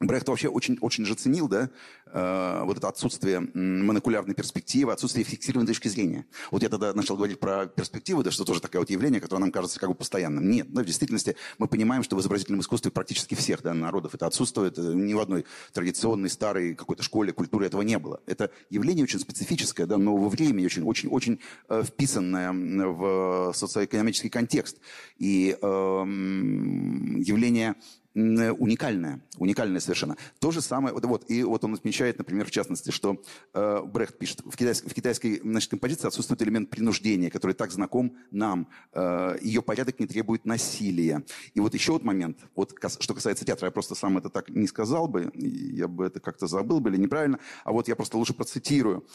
Брехт 0.00 0.28
вообще 0.28 0.48
очень, 0.48 0.78
очень 0.80 1.04
же 1.04 1.14
ценил, 1.14 1.48
да, 1.48 1.70
э, 2.06 2.62
вот 2.64 2.78
это 2.78 2.88
отсутствие 2.88 3.40
монокулярной 3.54 4.34
перспективы, 4.34 4.92
отсутствие 4.92 5.24
фиксированной 5.24 5.66
точки 5.66 5.88
зрения. 5.88 6.26
Вот 6.50 6.62
я 6.62 6.68
тогда 6.68 6.92
начал 6.92 7.16
говорить 7.16 7.38
про 7.38 7.66
перспективу, 7.66 8.22
да, 8.22 8.30
что 8.30 8.44
тоже 8.44 8.60
такое 8.60 8.80
вот 8.80 8.90
явление, 8.90 9.20
которое 9.20 9.40
нам 9.40 9.52
кажется 9.52 9.78
как 9.78 9.88
бы 9.88 9.94
постоянным. 9.94 10.50
Нет, 10.50 10.72
да, 10.72 10.82
в 10.82 10.86
действительности 10.86 11.36
мы 11.58 11.68
понимаем, 11.68 12.02
что 12.02 12.16
в 12.16 12.20
изобразительном 12.20 12.60
искусстве 12.60 12.90
практически 12.90 13.34
всех 13.34 13.62
да, 13.62 13.72
народов 13.72 14.14
это 14.14 14.26
отсутствует. 14.26 14.78
Э, 14.78 14.92
ни 14.94 15.14
в 15.14 15.20
одной 15.20 15.44
традиционной, 15.72 16.28
старой 16.28 16.74
какой-то 16.74 17.02
школе, 17.02 17.32
культуре 17.32 17.66
этого 17.66 17.82
не 17.82 17.98
было. 17.98 18.20
Это 18.26 18.50
явление 18.70 19.04
очень 19.04 19.20
специфическое, 19.20 19.86
да, 19.86 19.96
нового 19.96 20.28
времени, 20.28 20.66
очень, 20.66 20.82
очень, 20.82 21.08
очень 21.08 21.40
э, 21.68 21.82
вписанное 21.84 22.52
в 22.52 23.52
социоэкономический 23.54 24.30
контекст. 24.30 24.78
И 25.18 25.56
э, 25.60 25.66
явление 25.66 27.76
уникальная, 28.14 29.20
уникальная 29.38 29.80
совершенно. 29.80 30.16
То 30.38 30.50
же 30.50 30.60
самое, 30.60 30.94
вот, 30.94 31.04
вот, 31.04 31.24
и 31.28 31.42
вот 31.42 31.64
он 31.64 31.74
отмечает, 31.74 32.18
например, 32.18 32.46
в 32.46 32.50
частности, 32.50 32.90
что 32.90 33.20
э, 33.52 33.82
Брехт 33.84 34.18
пишет, 34.18 34.40
в 34.44 34.56
китайской, 34.56 34.88
в 34.88 34.94
китайской 34.94 35.40
значит, 35.40 35.70
композиции 35.70 36.06
отсутствует 36.06 36.40
элемент 36.42 36.70
принуждения, 36.70 37.30
который 37.30 37.52
так 37.52 37.72
знаком 37.72 38.16
нам. 38.30 38.68
Э, 38.92 39.36
ее 39.42 39.62
порядок 39.62 39.98
не 39.98 40.06
требует 40.06 40.44
насилия. 40.44 41.24
И 41.54 41.60
вот 41.60 41.74
еще 41.74 41.92
вот 41.92 42.04
момент, 42.04 42.38
вот, 42.54 42.74
что 43.00 43.14
касается 43.14 43.44
театра, 43.44 43.66
я 43.66 43.72
просто 43.72 43.94
сам 43.94 44.16
это 44.16 44.30
так 44.30 44.48
не 44.48 44.66
сказал 44.66 45.08
бы, 45.08 45.32
я 45.34 45.88
бы 45.88 46.06
это 46.06 46.20
как-то 46.20 46.46
забыл 46.46 46.80
бы 46.80 46.90
или 46.90 46.96
неправильно, 46.96 47.40
а 47.64 47.72
вот 47.72 47.88
я 47.88 47.96
просто 47.96 48.16
лучше 48.16 48.34
процитирую. 48.34 49.06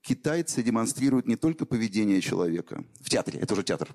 Китайцы 0.00 0.62
демонстрируют 0.62 1.26
не 1.26 1.36
только 1.36 1.64
поведение 1.64 2.20
человека 2.20 2.84
в 3.00 3.08
театре, 3.08 3.40
это 3.40 3.54
уже 3.54 3.62
театр, 3.64 3.88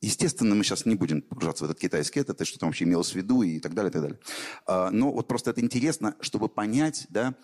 Естественно, 0.00 0.54
мы 0.54 0.64
сейчас 0.64 0.86
не 0.86 0.94
будем 0.94 1.20
погружаться 1.20 1.64
в 1.64 1.70
этот 1.70 1.78
китайский 1.78 2.20
это, 2.20 2.44
что 2.44 2.58
там 2.58 2.70
вообще 2.70 2.84
имелось 2.84 3.12
в 3.12 3.14
виду 3.16 3.42
и 3.42 3.60
так 3.60 3.74
далее, 3.74 3.90
и 3.90 3.92
так 3.92 4.02
далее. 4.02 4.18
А, 4.66 4.90
но 4.90 5.12
вот 5.12 5.28
просто 5.28 5.50
это 5.50 5.60
интересно, 5.60 6.16
чтобы 6.20 6.48
понять, 6.48 7.06
да, 7.10 7.34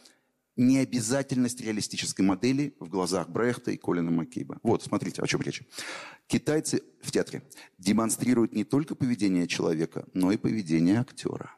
необязательность 0.56 1.60
реалистической 1.60 2.24
модели 2.24 2.74
в 2.80 2.88
глазах 2.88 3.28
Брехта 3.28 3.72
и 3.72 3.76
Колина 3.76 4.10
Маккейба. 4.10 4.58
Вот, 4.62 4.82
смотрите, 4.82 5.20
о 5.22 5.26
чем 5.26 5.42
речь. 5.42 5.62
Китайцы 6.26 6.82
в 7.02 7.12
театре 7.12 7.42
демонстрируют 7.76 8.54
не 8.54 8.64
только 8.64 8.94
поведение 8.94 9.46
человека, 9.46 10.06
но 10.14 10.32
и 10.32 10.38
поведение 10.38 11.00
актера. 11.00 11.54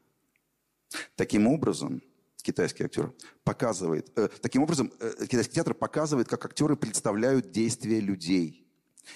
Таким 1.14 1.46
образом, 1.46 2.02
китайский 2.42 2.84
актер 2.84 3.12
показывает, 3.44 4.10
э, 4.16 4.28
таким 4.40 4.62
образом, 4.62 4.92
э, 4.98 5.26
китайский 5.26 5.54
театр 5.54 5.74
показывает, 5.74 6.28
как 6.28 6.44
актеры 6.44 6.76
представляют 6.76 7.52
действия 7.52 8.00
людей. 8.00 8.67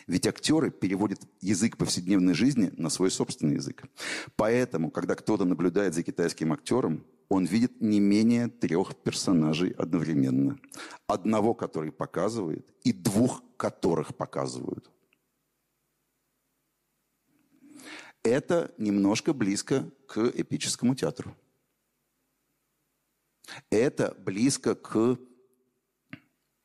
Ведь 0.07 0.26
актеры 0.26 0.70
переводят 0.70 1.20
язык 1.40 1.76
повседневной 1.76 2.34
жизни 2.34 2.72
на 2.76 2.90
свой 2.90 3.11
собственный 3.11 3.57
язык. 3.57 3.84
Поэтому, 4.36 4.90
когда 4.90 5.14
кто-то 5.14 5.45
наблюдает 5.45 5.95
за 5.95 6.03
китайским 6.03 6.53
актером, 6.53 7.05
он 7.28 7.45
видит 7.47 7.80
не 7.80 8.01
менее 8.01 8.49
трех 8.49 8.95
персонажей 8.97 9.70
одновременно. 9.70 10.59
Одного, 11.07 11.55
который 11.55 11.93
показывает, 11.93 12.66
и 12.84 12.93
двух, 12.93 13.43
которых 13.57 14.16
показывают. 14.16 14.90
Это 18.22 18.72
немножко 18.78 19.32
близко 19.32 19.90
к 20.07 20.18
эпическому 20.34 20.95
театру. 20.95 21.34
Это 23.70 24.14
близко 24.18 24.74
к, 24.74 25.18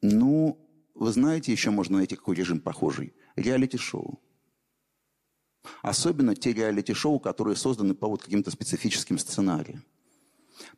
ну, 0.02 0.60
вы 0.94 1.12
знаете, 1.12 1.52
еще 1.52 1.72
можно 1.72 1.98
найти 1.98 2.16
какой 2.16 2.36
режим 2.36 2.60
похожий. 2.60 3.14
Реалити-шоу. 3.38 4.20
Особенно 5.82 6.36
те 6.36 6.54
реалити-шоу, 6.54 7.20
которые 7.20 7.56
созданы 7.56 7.94
по 7.94 8.08
вот 8.08 8.24
каким-то 8.24 8.52
специфическим 8.52 9.18
сценариям. 9.18 9.84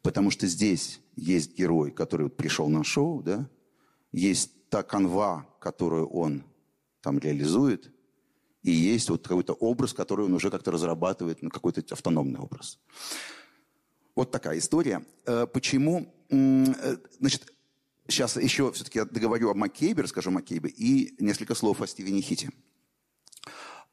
Потому 0.01 0.29
что 0.29 0.45
здесь 0.45 0.99
есть 1.15 1.57
герой, 1.57 1.91
который 1.91 2.29
пришел 2.29 2.69
на 2.69 2.83
шоу, 2.83 3.23
да? 3.23 3.49
есть 4.11 4.69
та 4.69 4.83
канва, 4.83 5.47
которую 5.59 6.07
он 6.07 6.43
там 7.01 7.17
реализует, 7.17 7.91
и 8.61 8.71
есть 8.71 9.09
вот 9.09 9.25
какой-то 9.25 9.53
образ, 9.53 9.93
который 9.93 10.25
он 10.25 10.33
уже 10.33 10.51
как-то 10.51 10.71
разрабатывает, 10.71 11.41
ну, 11.41 11.49
какой-то 11.49 11.81
автономный 11.91 12.39
образ. 12.39 12.77
Вот 14.15 14.31
такая 14.31 14.57
история. 14.57 15.05
Э, 15.25 15.47
почему? 15.47 16.13
Э, 16.29 16.97
значит, 17.19 17.53
сейчас 18.09 18.35
еще 18.37 18.71
все-таки 18.71 19.01
договорю 19.05 19.51
о 19.51 19.53
Маккейбе, 19.53 20.03
расскажу 20.03 20.31
Маккейбе, 20.31 20.69
и 20.69 21.15
несколько 21.19 21.55
слов 21.55 21.81
о 21.81 21.87
Стивене 21.87 22.21
Хите. 22.21 22.49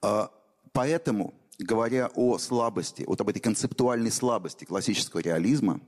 Э, 0.02 0.28
поэтому 0.72 1.34
говоря 1.58 2.10
о 2.14 2.38
слабости, 2.38 3.04
вот 3.06 3.20
об 3.20 3.28
этой 3.28 3.40
концептуальной 3.40 4.10
слабости 4.10 4.64
классического 4.64 5.20
реализма, 5.20 5.80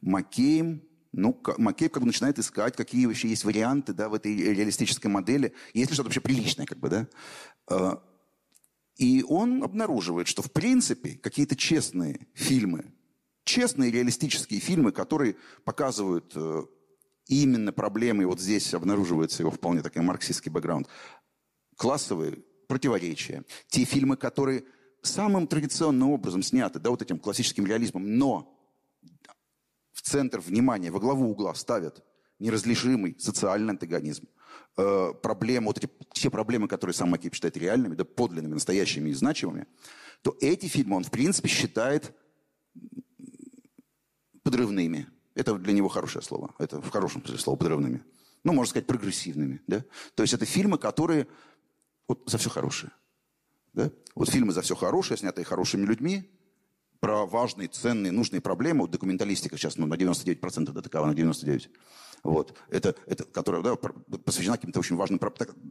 Маккейм, 0.00 0.82
ну, 1.12 1.40
Маккейб 1.58 1.92
как 1.92 2.02
бы 2.02 2.06
начинает 2.06 2.38
искать, 2.38 2.76
какие 2.76 3.06
вообще 3.06 3.28
есть 3.28 3.44
варианты 3.44 3.92
да, 3.92 4.08
в 4.08 4.14
этой 4.14 4.36
реалистической 4.36 5.10
модели, 5.10 5.54
есть 5.72 5.90
ли 5.90 5.94
что-то 5.94 6.08
вообще 6.08 6.20
приличное, 6.20 6.66
как 6.66 6.78
бы, 6.78 6.88
да. 6.88 7.08
А, 7.68 8.02
и 8.96 9.24
он 9.26 9.62
обнаруживает, 9.62 10.28
что 10.28 10.42
в 10.42 10.52
принципе 10.52 11.16
какие-то 11.16 11.56
честные 11.56 12.26
фильмы, 12.34 12.92
честные 13.44 13.90
реалистические 13.90 14.60
фильмы, 14.60 14.92
которые 14.92 15.36
показывают 15.64 16.32
э, 16.34 16.64
именно 17.26 17.72
проблемы, 17.72 18.26
вот 18.26 18.40
здесь 18.40 18.72
обнаруживается 18.74 19.42
его 19.42 19.50
вполне 19.50 19.82
такой 19.82 20.02
марксистский 20.02 20.50
бэкграунд, 20.50 20.88
классовые 21.76 22.38
противоречия, 22.68 23.44
те 23.68 23.84
фильмы, 23.84 24.16
которые 24.16 24.64
самым 25.02 25.46
традиционным 25.46 26.10
образом 26.10 26.42
сняты, 26.42 26.78
да, 26.78 26.90
вот 26.90 27.02
этим 27.02 27.18
классическим 27.18 27.66
реализмом, 27.66 28.18
но 28.18 28.52
в 29.92 30.02
центр 30.02 30.40
внимания, 30.40 30.90
во 30.90 31.00
главу 31.00 31.30
угла 31.30 31.54
ставят 31.54 32.04
неразрешимый 32.38 33.16
социальный 33.18 33.70
антагонизм, 33.70 34.28
э, 34.76 35.12
проблемы, 35.22 35.68
вот 35.68 35.78
эти 35.78 35.88
все 36.12 36.30
проблемы, 36.30 36.68
которые 36.68 36.94
сам 36.94 37.10
Макип 37.10 37.34
считает 37.34 37.56
реальными, 37.56 37.94
да, 37.94 38.04
подлинными, 38.04 38.54
настоящими 38.54 39.10
и 39.10 39.14
значимыми, 39.14 39.66
то 40.22 40.36
эти 40.40 40.66
фильмы 40.66 40.96
он, 40.96 41.04
в 41.04 41.10
принципе, 41.10 41.48
считает 41.48 42.14
подрывными. 44.42 45.08
Это 45.36 45.54
для 45.54 45.72
него 45.72 45.88
хорошее 45.88 46.24
слово. 46.24 46.54
Это 46.58 46.80
в 46.80 46.90
хорошем 46.90 47.20
смысле 47.20 47.38
слова 47.38 47.56
подрывными. 47.56 48.02
Ну, 48.42 48.52
можно 48.52 48.70
сказать, 48.70 48.86
прогрессивными. 48.86 49.60
Да? 49.66 49.84
То 50.14 50.22
есть 50.22 50.34
это 50.34 50.46
фильмы, 50.46 50.78
которые 50.78 51.28
вот 52.08 52.22
за 52.26 52.38
все 52.38 52.50
хорошее. 52.50 52.90
Да? 53.74 53.90
Вот 54.14 54.30
фильмы 54.30 54.52
«За 54.52 54.62
все 54.62 54.74
хорошее», 54.74 55.18
снятые 55.18 55.44
хорошими 55.44 55.84
людьми, 55.84 56.30
про 57.00 57.26
важные, 57.26 57.68
ценные, 57.68 58.10
нужные 58.12 58.40
проблемы. 58.40 58.82
Вот 58.82 58.90
документалистика 58.90 59.58
сейчас 59.58 59.76
ну, 59.76 59.86
на 59.86 59.94
99% 59.94 60.72
да, 60.72 60.80
такова, 60.80 61.06
на 61.06 61.12
99%. 61.12 61.68
Вот. 62.22 62.56
Это, 62.70 62.94
это, 63.06 63.24
которая 63.24 63.62
да, 63.62 63.76
посвящена 63.76 64.56
каким-то 64.56 64.80
очень 64.80 64.96
важным... 64.96 65.20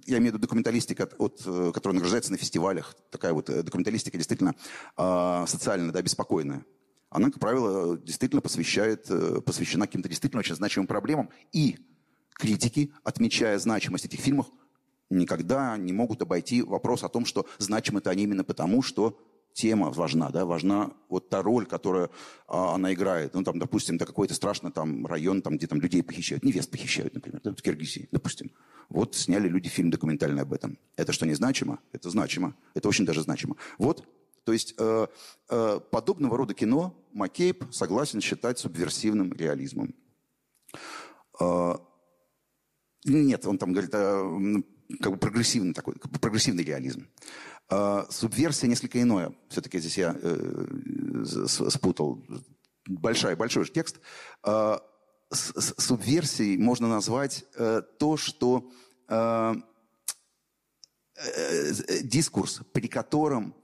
Я 0.05 0.19
имею 0.19 0.31
в 0.31 0.35
виду 0.35 0.39
документалистика, 0.39 1.09
от, 1.17 1.41
э, 1.45 1.71
которая 1.73 1.95
награждается 1.95 2.31
на 2.31 2.37
фестивалях. 2.37 2.95
Такая 3.09 3.33
вот 3.33 3.49
э, 3.49 3.63
документалистика 3.63 4.15
действительно 4.17 4.53
э, 4.95 5.45
социально 5.47 5.91
да, 5.91 6.01
беспокойная. 6.01 6.63
Она, 7.15 7.29
как 7.29 7.39
правило, 7.39 7.97
действительно 7.97 8.41
посвящает, 8.41 9.05
э, 9.09 9.39
посвящена 9.39 9.85
каким-то 9.87 10.09
действительно 10.09 10.41
очень 10.41 10.55
значимым 10.55 10.85
проблемам. 10.85 11.29
И 11.53 11.77
критики, 12.33 12.91
отмечая 13.03 13.57
значимость 13.57 14.05
этих 14.05 14.19
фильмов, 14.19 14.47
никогда 15.09 15.77
не 15.77 15.93
могут 15.93 16.21
обойти 16.21 16.61
вопрос 16.61 17.03
о 17.03 17.09
том, 17.09 17.25
что 17.25 17.45
значимы-то 17.57 18.09
они 18.09 18.23
именно 18.23 18.43
потому, 18.43 18.81
что 18.81 19.17
тема 19.53 19.91
важна, 19.91 20.29
да, 20.29 20.45
важна 20.45 20.91
вот 21.07 21.29
та 21.29 21.41
роль, 21.41 21.65
которую 21.65 22.11
а, 22.47 22.75
она 22.75 22.93
играет. 22.93 23.33
Ну, 23.33 23.43
там, 23.43 23.59
допустим, 23.59 23.95
это 23.95 24.05
какой-то 24.05 24.33
страшный 24.33 24.71
там 24.71 25.05
район, 25.05 25.41
там, 25.41 25.55
где 25.55 25.67
там 25.67 25.79
людей 25.79 26.03
похищают, 26.03 26.43
невест 26.43 26.69
похищают, 26.69 27.13
например, 27.13 27.39
да, 27.41 27.51
в 27.51 27.61
Киргизии, 27.61 28.09
допустим. 28.11 28.51
Вот 28.89 29.15
сняли 29.15 29.47
люди 29.47 29.69
фильм 29.69 29.89
документальный 29.89 30.41
об 30.41 30.51
этом. 30.51 30.77
Это 30.97 31.13
что, 31.13 31.25
не 31.25 31.33
значимо? 31.33 31.79
Это 31.93 32.09
значимо. 32.09 32.55
Это 32.73 32.89
очень 32.89 33.05
даже 33.05 33.21
значимо. 33.21 33.55
Вот, 33.77 34.05
то 34.45 34.53
есть 34.53 34.75
э, 34.77 35.07
э, 35.49 35.79
подобного 35.91 36.37
рода 36.37 36.53
кино 36.53 36.95
Маккейб 37.11 37.65
согласен 37.71 38.21
считать 38.21 38.59
субверсивным 38.59 39.33
реализмом. 39.33 39.93
Э, 41.39 41.75
нет, 43.03 43.45
он 43.45 43.57
там 43.57 43.73
говорит, 43.73 43.91
э, 43.93 44.63
как 45.01 45.11
бы 45.11 45.17
прогрессивный 45.17 45.73
такой, 45.73 45.95
прогрессивный 45.95 46.63
реализм. 46.63 47.07
А, 47.67 48.05
субверсия 48.09 48.69
несколько 48.69 49.01
иное. 49.01 49.35
Все-таки 49.49 49.79
здесь 49.79 49.97
я 49.97 50.15
э, 50.21 51.23
спутал. 51.25 52.23
Большой, 52.87 53.35
большой 53.35 53.65
же 53.65 53.71
текст. 53.71 53.99
А, 54.43 54.79
с, 55.31 55.73
субверсией 55.77 56.57
можно 56.57 56.87
назвать 56.87 57.45
э, 57.55 57.81
то, 57.97 58.17
что 58.17 58.69
э, 59.07 59.55
э, 61.15 62.01
дискурс, 62.03 62.61
при 62.71 62.87
котором 62.87 63.55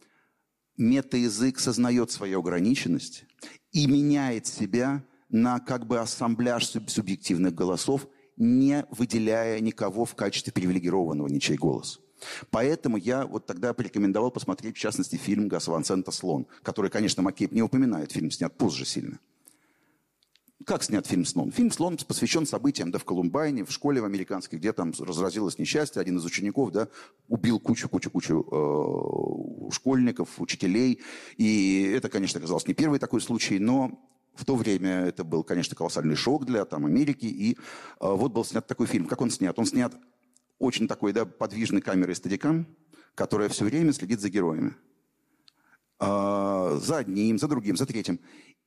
метаязык 0.82 1.60
сознает 1.60 2.12
свою 2.12 2.40
ограниченность 2.40 3.26
и 3.72 3.88
меняет 3.88 4.48
себя 4.48 5.04
на 5.30 5.60
как 5.60 5.88
бы 5.88 6.00
ассамбляж 6.00 6.66
субъективных 6.88 7.56
голосов– 7.56 8.08
не 8.42 8.86
выделяя 8.90 9.60
никого 9.60 10.04
в 10.04 10.16
качестве 10.16 10.52
привилегированного, 10.52 11.28
ничей 11.28 11.58
голос. 11.58 12.00
Поэтому 12.50 12.98
я 12.98 13.26
вот 13.26 13.46
тогда 13.46 13.74
порекомендовал 13.74 14.32
посмотреть, 14.32 14.78
в 14.78 14.80
частности, 14.80 15.16
фильм 15.16 15.48
Гас 15.48 15.66
Сента 15.84 16.12
«Слон», 16.12 16.48
который, 16.64 16.90
конечно, 16.90 17.22
Маккейб 17.22 17.52
не 17.52 17.62
упоминает, 17.62 18.12
фильм 18.12 18.32
снят 18.32 18.56
позже 18.56 18.86
сильно. 18.86 19.20
Как 20.66 20.84
снят 20.84 21.06
фильм 21.08 21.26
«Слон»? 21.26 21.52
Фильм 21.52 21.72
«Слон» 21.72 21.98
посвящен 21.98 22.46
событиям 22.46 22.92
да, 22.92 23.00
в 23.00 23.06
Колумбайне, 23.06 23.64
в 23.64 23.72
школе 23.72 24.02
в 24.02 24.06
американской, 24.06 24.60
где 24.60 24.74
там 24.74 24.94
разразилось 25.00 25.58
несчастье. 25.58 26.02
Один 26.02 26.18
из 26.18 26.26
учеников 26.26 26.72
да, 26.72 26.88
убил 27.28 27.60
кучу-кучу-кучу 27.60 28.46
э, 28.52 29.72
школьников, 29.74 30.30
учителей. 30.40 31.02
И 31.38 31.84
это, 31.96 32.10
конечно, 32.10 32.40
оказался 32.40 32.68
не 32.68 32.74
первый 32.74 33.00
такой 33.00 33.22
случай, 33.22 33.60
но 33.60 34.00
в 34.36 34.46
то 34.46 34.56
время 34.56 35.06
это 35.06 35.24
был, 35.24 35.44
конечно, 35.44 35.76
колоссальный 35.76 36.16
шок 36.16 36.46
для 36.46 36.66
там, 36.66 36.86
Америки. 36.86 37.26
И 37.26 37.54
э, 37.54 37.56
вот 38.00 38.32
был 38.32 38.44
снят 38.44 38.66
такой 38.68 38.88
фильм. 38.88 39.06
Как 39.06 39.22
он 39.22 39.32
снят? 39.32 39.58
Он 39.58 39.66
снят 39.66 39.94
очень 40.60 40.88
такой 40.88 41.14
да, 41.14 41.26
подвижной 41.26 41.82
камерой 41.82 42.16
стадикам, 42.16 42.68
которая 43.16 43.50
все 43.50 43.66
время 43.66 43.94
следит 43.94 44.20
за 44.20 44.30
героями. 44.30 44.76
Э, 46.00 46.80
за 46.82 46.98
одним, 46.98 47.38
за 47.38 47.48
другим, 47.48 47.78
за 47.78 47.86
третьим. 47.86 48.20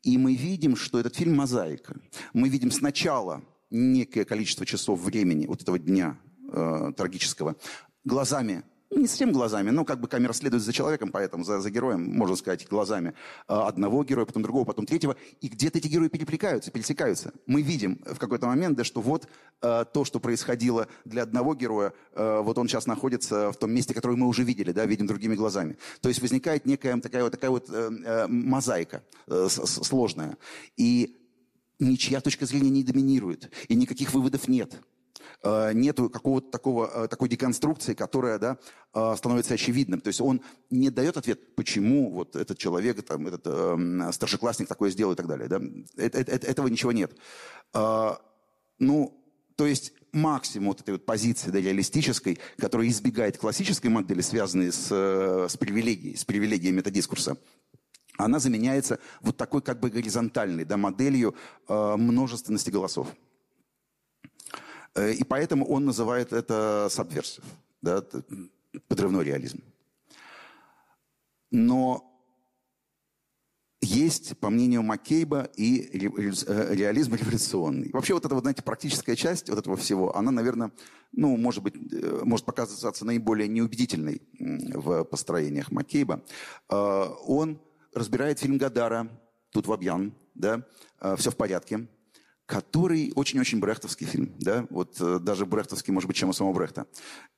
И 0.05 0.19
мы 0.19 0.35
видим, 0.35 0.77
что 0.77 1.01
этот 1.01 1.17
фильм 1.17 1.37
мозаика. 1.37 1.97
Мы 2.35 2.49
видим 2.49 2.71
сначала 2.71 3.43
некое 3.71 4.25
количество 4.25 4.67
часов 4.67 5.01
времени 5.01 5.47
вот 5.47 5.63
этого 5.63 5.79
дня 5.79 6.19
э, 6.53 6.93
трагического 6.97 7.57
глазами 8.05 8.63
не 9.01 9.07
совсем 9.07 9.33
глазами, 9.33 9.71
но 9.71 9.85
как 9.85 10.01
бы 10.01 10.09
камера 10.09 10.33
следует 10.33 10.63
за 10.63 10.73
человеком, 10.73 11.11
поэтому 11.11 11.45
за, 11.45 11.61
за 11.61 11.71
героем, 11.71 12.17
можно 12.17 12.37
сказать, 12.37 12.67
глазами 12.69 13.15
а, 13.47 13.69
одного 13.69 14.05
героя, 14.05 14.27
потом 14.27 14.43
другого, 14.43 14.65
потом 14.65 14.87
третьего, 14.87 15.17
и 15.41 15.49
где-то 15.49 15.79
эти 15.79 15.89
герои 15.89 16.09
перекликаются, 16.09 16.71
пересекаются. 16.71 17.33
Мы 17.47 17.63
видим 17.63 18.01
в 18.05 18.19
какой-то 18.19 18.47
момент, 18.47 18.77
да, 18.77 18.85
что 18.85 19.01
вот 19.01 19.29
а, 19.61 19.85
то, 19.85 20.05
что 20.05 20.21
происходило 20.21 20.89
для 21.05 21.23
одного 21.23 21.55
героя, 21.55 21.93
а, 22.15 22.43
вот 22.43 22.59
он 22.59 22.69
сейчас 22.69 22.87
находится 22.87 23.53
в 23.53 23.57
том 23.57 23.73
месте, 23.73 23.95
которое 23.95 24.17
мы 24.17 24.27
уже 24.27 24.43
видели, 24.43 24.73
да, 24.73 24.87
видим 24.87 25.07
другими 25.07 25.35
глазами. 25.35 25.77
То 26.01 26.09
есть 26.09 26.21
возникает 26.21 26.67
некая 26.67 27.01
такая 27.01 27.23
вот, 27.23 27.33
такая 27.33 27.51
вот 27.51 27.69
э, 27.71 27.91
э, 28.05 28.27
мозаика 28.29 29.03
э, 29.27 29.49
сложная. 29.49 30.37
И 30.77 31.17
ничья 31.79 32.21
точка 32.21 32.47
зрения 32.47 32.71
не 32.71 32.83
доминирует, 32.83 33.51
и 33.69 33.75
никаких 33.75 34.13
выводов 34.13 34.49
нет. 34.49 34.81
Э, 35.43 35.73
нету 35.73 36.09
какого-то 36.11 36.51
такого, 36.51 36.91
э, 37.05 37.09
такой 37.09 37.29
деконструкции, 37.29 37.95
которая 37.95 38.39
да, 38.39 38.59
э, 38.95 39.15
становится 39.17 39.55
очевидным. 39.55 40.01
То 40.01 40.09
есть 40.09 40.21
он 40.21 40.41
не 40.71 40.91
дает 40.91 41.17
ответ, 41.17 41.55
почему 41.55 42.11
вот 42.11 42.37
этот 42.37 42.59
человек, 42.59 43.03
там, 43.05 43.27
этот 43.27 43.43
э, 43.47 44.13
старшеклассник 44.13 44.69
такое 44.69 44.91
сделал 44.91 45.13
и 45.13 45.17
так 45.17 45.27
далее. 45.27 45.49
Да? 45.49 45.61
Это, 45.97 46.19
это, 46.21 46.47
этого 46.47 46.69
ничего 46.69 46.93
нет. 46.93 47.17
Ну, 48.81 49.25
то 49.57 49.67
есть 49.67 49.93
максимум 50.13 50.69
вот 50.69 50.81
этой 50.81 50.93
вот 50.93 51.07
позиции 51.07 51.51
да, 51.51 51.61
реалистической, 51.61 52.39
которая 52.57 52.89
избегает 52.89 53.39
классической 53.39 53.89
модели, 53.89 54.21
связанной 54.21 54.73
с, 54.73 54.89
с 54.91 55.57
привилегией, 55.57 56.17
с 56.17 56.25
привилегией 56.25 56.73
методискурса, 56.73 57.37
она 58.17 58.39
заменяется 58.39 58.99
вот 59.21 59.37
такой 59.37 59.63
как 59.63 59.81
бы 59.81 59.91
горизонтальной 59.91 60.65
да, 60.65 60.77
моделью 60.77 61.35
э, 61.69 61.97
множественности 61.97 62.71
голосов. 62.71 63.09
Э, 64.95 65.13
и 65.13 65.25
поэтому 65.25 65.67
он 65.67 65.85
называет 65.85 66.33
это 66.33 66.89
сабверсив, 66.91 67.45
да, 67.83 68.05
подрывной 68.89 69.25
реализм. 69.25 69.63
Но 71.51 72.11
есть, 73.81 74.39
по 74.39 74.51
мнению 74.51 74.83
Маккейба, 74.83 75.51
и 75.57 75.81
э, 75.93 76.75
реализм 76.75 77.15
революционный. 77.15 77.91
Вообще 77.93 78.15
вот 78.15 78.25
эта, 78.25 78.35
вот, 78.35 78.43
знаете, 78.43 78.63
практическая 78.63 79.15
часть 79.15 79.49
вот 79.51 79.59
этого 79.59 79.77
всего, 79.77 80.17
она, 80.17 80.31
наверное, 80.31 80.73
ну, 81.13 81.37
может 81.37 81.63
быть, 81.63 81.75
э, 81.93 82.21
может 82.25 82.47
показаться 82.47 83.05
наиболее 83.05 83.49
неубедительной 83.49 84.23
в 84.39 85.05
построениях 85.05 85.71
Маккейба. 85.71 86.23
Он 86.69 87.61
разбирает 87.93 88.39
фильм 88.39 88.59
Гадара, 88.59 89.09
тут 89.51 89.67
в 89.67 89.73
объян, 89.73 90.15
да, 90.35 90.67
все 91.17 91.31
в 91.31 91.37
порядке 91.37 91.87
который 92.47 93.13
очень-очень 93.15 93.59
брехтовский 93.61 94.07
фильм, 94.07 94.35
да, 94.39 94.67
вот 94.71 95.01
э, 95.01 95.19
даже 95.19 95.47
брехтовский, 95.47 95.93
может 95.93 96.09
быть, 96.09 96.17
чем 96.17 96.29
у 96.29 96.33
самого 96.33 96.53
Брехта. 96.53 96.87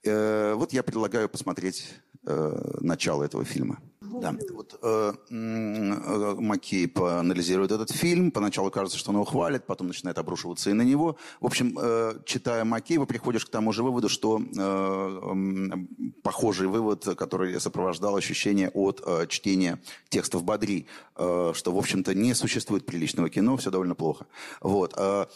Э, 0.05 0.55
вот 0.55 0.73
я 0.73 0.83
предлагаю 0.83 1.29
посмотреть 1.29 1.95
э, 2.25 2.79
начало 2.81 3.23
этого 3.23 3.45
фильма. 3.45 3.79
Да, 4.11 4.35
вот 4.53 4.79
э, 4.83 5.13
э, 5.31 6.35
Маккейб 6.39 6.99
анализирует 7.01 7.73
этот 7.73 7.91
фильм, 7.91 8.31
поначалу 8.31 8.71
кажется, 8.71 8.99
что 8.99 9.11
он 9.11 9.17
его 9.17 9.25
хвалит, 9.25 9.65
потом 9.67 9.89
начинает 9.89 10.19
обрушиваться 10.19 10.71
и 10.71 10.73
на 10.73 10.83
него. 10.83 11.17
В 11.41 11.47
общем, 11.47 11.79
э, 11.81 12.19
читая 12.25 12.65
Маккейба, 12.65 13.07
приходишь 13.07 13.45
к 13.45 13.51
тому 13.51 13.73
же 13.73 13.83
выводу, 13.83 14.09
что 14.09 14.41
э, 14.41 14.51
э, 14.57 16.13
похожий 16.23 16.69
вывод, 16.69 17.05
который 17.17 17.61
сопровождал 17.61 18.17
ощущение 18.17 18.71
от 18.71 19.03
э, 19.05 19.27
чтения 19.29 19.81
текстов 20.09 20.45
Бадри, 20.45 20.87
э, 21.17 21.53
что, 21.55 21.73
в 21.73 21.79
общем-то, 21.79 22.15
не 22.15 22.35
существует 22.35 22.87
приличного 22.87 23.29
кино, 23.29 23.57
все 23.57 23.71
довольно 23.71 23.95
плохо. 23.95 24.27
Вот. 24.61 24.95
Э, 24.97 25.27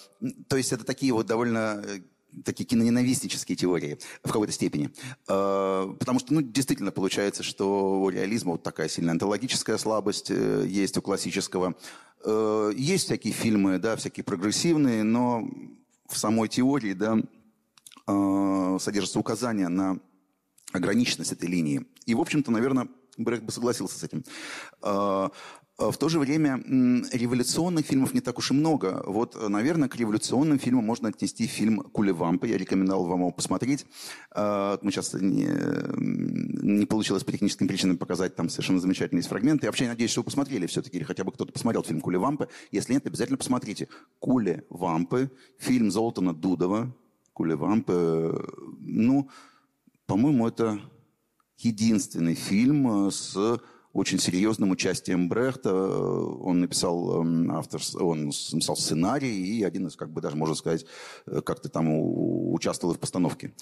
то 0.48 0.56
есть 0.56 0.72
это 0.72 0.84
такие 0.84 1.12
вот 1.12 1.26
довольно 1.26 1.82
э, 1.86 2.00
такие 2.44 2.64
киноненавистнические 2.64 3.56
теории 3.56 3.98
в 4.22 4.30
какой-то 4.30 4.52
степени. 4.52 4.90
Э, 5.28 5.94
потому 5.98 6.18
что, 6.18 6.34
ну, 6.34 6.42
действительно 6.42 6.90
получается, 6.90 7.42
что 7.42 8.00
у 8.00 8.08
реализма 8.08 8.52
вот 8.52 8.62
такая 8.62 8.88
сильная 8.88 9.12
антологическая 9.12 9.78
слабость 9.78 10.30
э, 10.30 10.64
есть 10.66 10.96
у 10.96 11.02
классического. 11.02 11.74
Э, 12.24 12.72
есть 12.76 13.06
всякие 13.06 13.32
фильмы, 13.32 13.78
да, 13.78 13.96
всякие 13.96 14.24
прогрессивные, 14.24 15.02
но 15.02 15.48
в 16.08 16.18
самой 16.18 16.48
теории, 16.48 16.92
да, 16.92 17.18
содержатся 18.80 19.20
указания 19.20 19.68
на 19.68 20.00
ограниченность 20.72 21.30
этой 21.30 21.48
линии. 21.48 21.86
И, 22.06 22.14
в 22.14 22.20
общем-то, 22.20 22.50
наверное, 22.50 22.88
Брехт 23.16 23.44
бы 23.44 23.52
согласился 23.52 23.98
с 23.98 24.02
этим. 24.02 24.24
В 25.80 25.96
то 25.96 26.10
же 26.10 26.18
время 26.18 26.62
революционных 27.10 27.86
фильмов 27.86 28.12
не 28.12 28.20
так 28.20 28.36
уж 28.36 28.50
и 28.50 28.54
много. 28.54 29.02
Вот, 29.06 29.48
наверное, 29.48 29.88
к 29.88 29.96
революционным 29.96 30.58
фильмам 30.58 30.84
можно 30.84 31.08
отнести 31.08 31.46
фильм 31.46 31.80
«Кулевампы». 31.80 32.48
Я 32.48 32.58
рекомендовал 32.58 33.06
вам 33.06 33.20
его 33.20 33.30
посмотреть. 33.30 33.86
А, 34.30 34.78
мы 34.82 34.90
сейчас 34.90 35.14
не, 35.14 35.48
не 35.96 36.84
получилось 36.84 37.24
по 37.24 37.32
техническим 37.32 37.66
причинам 37.66 37.96
показать 37.96 38.36
там 38.36 38.50
совершенно 38.50 38.78
замечательные 38.78 39.22
фрагменты. 39.22 39.64
Я 39.64 39.70
вообще 39.70 39.88
надеюсь, 39.88 40.10
что 40.10 40.20
вы 40.20 40.26
посмотрели 40.26 40.66
все-таки, 40.66 40.98
или 40.98 41.04
хотя 41.04 41.24
бы 41.24 41.32
кто-то 41.32 41.50
посмотрел 41.50 41.82
фильм 41.82 42.02
«Кулевампы». 42.02 42.48
Если 42.70 42.92
нет, 42.92 43.06
обязательно 43.06 43.38
посмотрите. 43.38 43.88
«Кулевампы», 44.18 45.30
фильм 45.58 45.90
Золтана 45.90 46.34
Дудова. 46.34 46.94
«Кулевампы». 47.32 48.46
Ну, 48.80 49.30
по-моему, 50.04 50.46
это 50.46 50.78
единственный 51.56 52.34
фильм 52.34 53.10
с 53.10 53.60
очень 53.92 54.18
серьезным 54.18 54.70
участием 54.70 55.28
Брехта. 55.28 55.74
Он 55.74 56.60
написал 56.60 57.22
эм, 57.22 57.50
автор, 57.50 57.80
он 57.98 58.26
написал 58.26 58.76
сценарий 58.76 59.34
и 59.34 59.64
один 59.64 59.88
из, 59.88 59.96
как 59.96 60.10
бы 60.10 60.20
даже 60.20 60.36
можно 60.36 60.54
сказать, 60.54 60.86
э, 61.26 61.40
как-то 61.40 61.68
там 61.68 61.88
участвовал 61.90 62.94
в 62.94 63.00
постановке. 63.00 63.52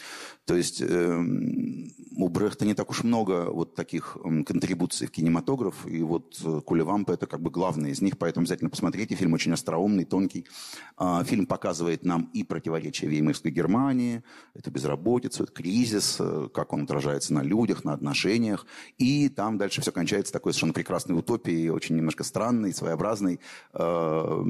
То 0.45 0.55
есть 0.55 0.83
эм, 0.83 1.91
у 2.17 2.29
Брехта 2.29 2.67
не 2.67 2.75
так 2.75 2.91
уж 2.91 3.05
много 3.05 3.51
вот 3.51 3.75
таких 3.75 4.19
эм, 4.23 4.45
контрибуций 4.45 5.07
в 5.07 5.11
кинематограф, 5.11 5.87
и 5.87 6.03
вот 6.03 6.39
э, 6.45 6.61
Кулевампа 6.61 7.13
это 7.13 7.27
как 7.27 7.41
бы 7.41 7.51
главный 7.51 7.91
из 7.91 8.03
них, 8.03 8.19
поэтому 8.19 8.43
обязательно 8.43 8.71
посмотрите. 8.71 9.15
Фильм 9.15 9.33
очень 9.33 9.53
остроумный, 9.53 10.05
тонкий. 10.05 10.47
А, 10.97 11.25
фильм 11.25 11.47
показывает 11.47 12.05
нам 12.05 12.31
и 12.35 12.43
противоречия 12.45 13.07
Веймарской 13.07 13.51
Германии, 13.51 14.23
это 14.55 14.71
безработицу, 14.71 15.45
это 15.45 15.53
кризис, 15.53 16.17
э, 16.21 16.49
как 16.53 16.75
он 16.75 16.83
отражается 16.83 17.33
на 17.33 17.43
людях, 17.43 17.85
на 17.85 17.95
отношениях, 17.95 18.67
и 18.99 19.31
там 19.31 19.57
дальше 19.57 19.81
все 19.81 19.91
кончается 19.91 20.18
является 20.19 20.33
такой 20.33 20.53
совершенно 20.53 20.73
прекрасной 20.73 21.17
утопией, 21.17 21.71
очень 21.71 21.97
немножко 21.97 22.25
странной, 22.25 22.75
своеобразной. 22.75 23.41
Э, 23.73 24.45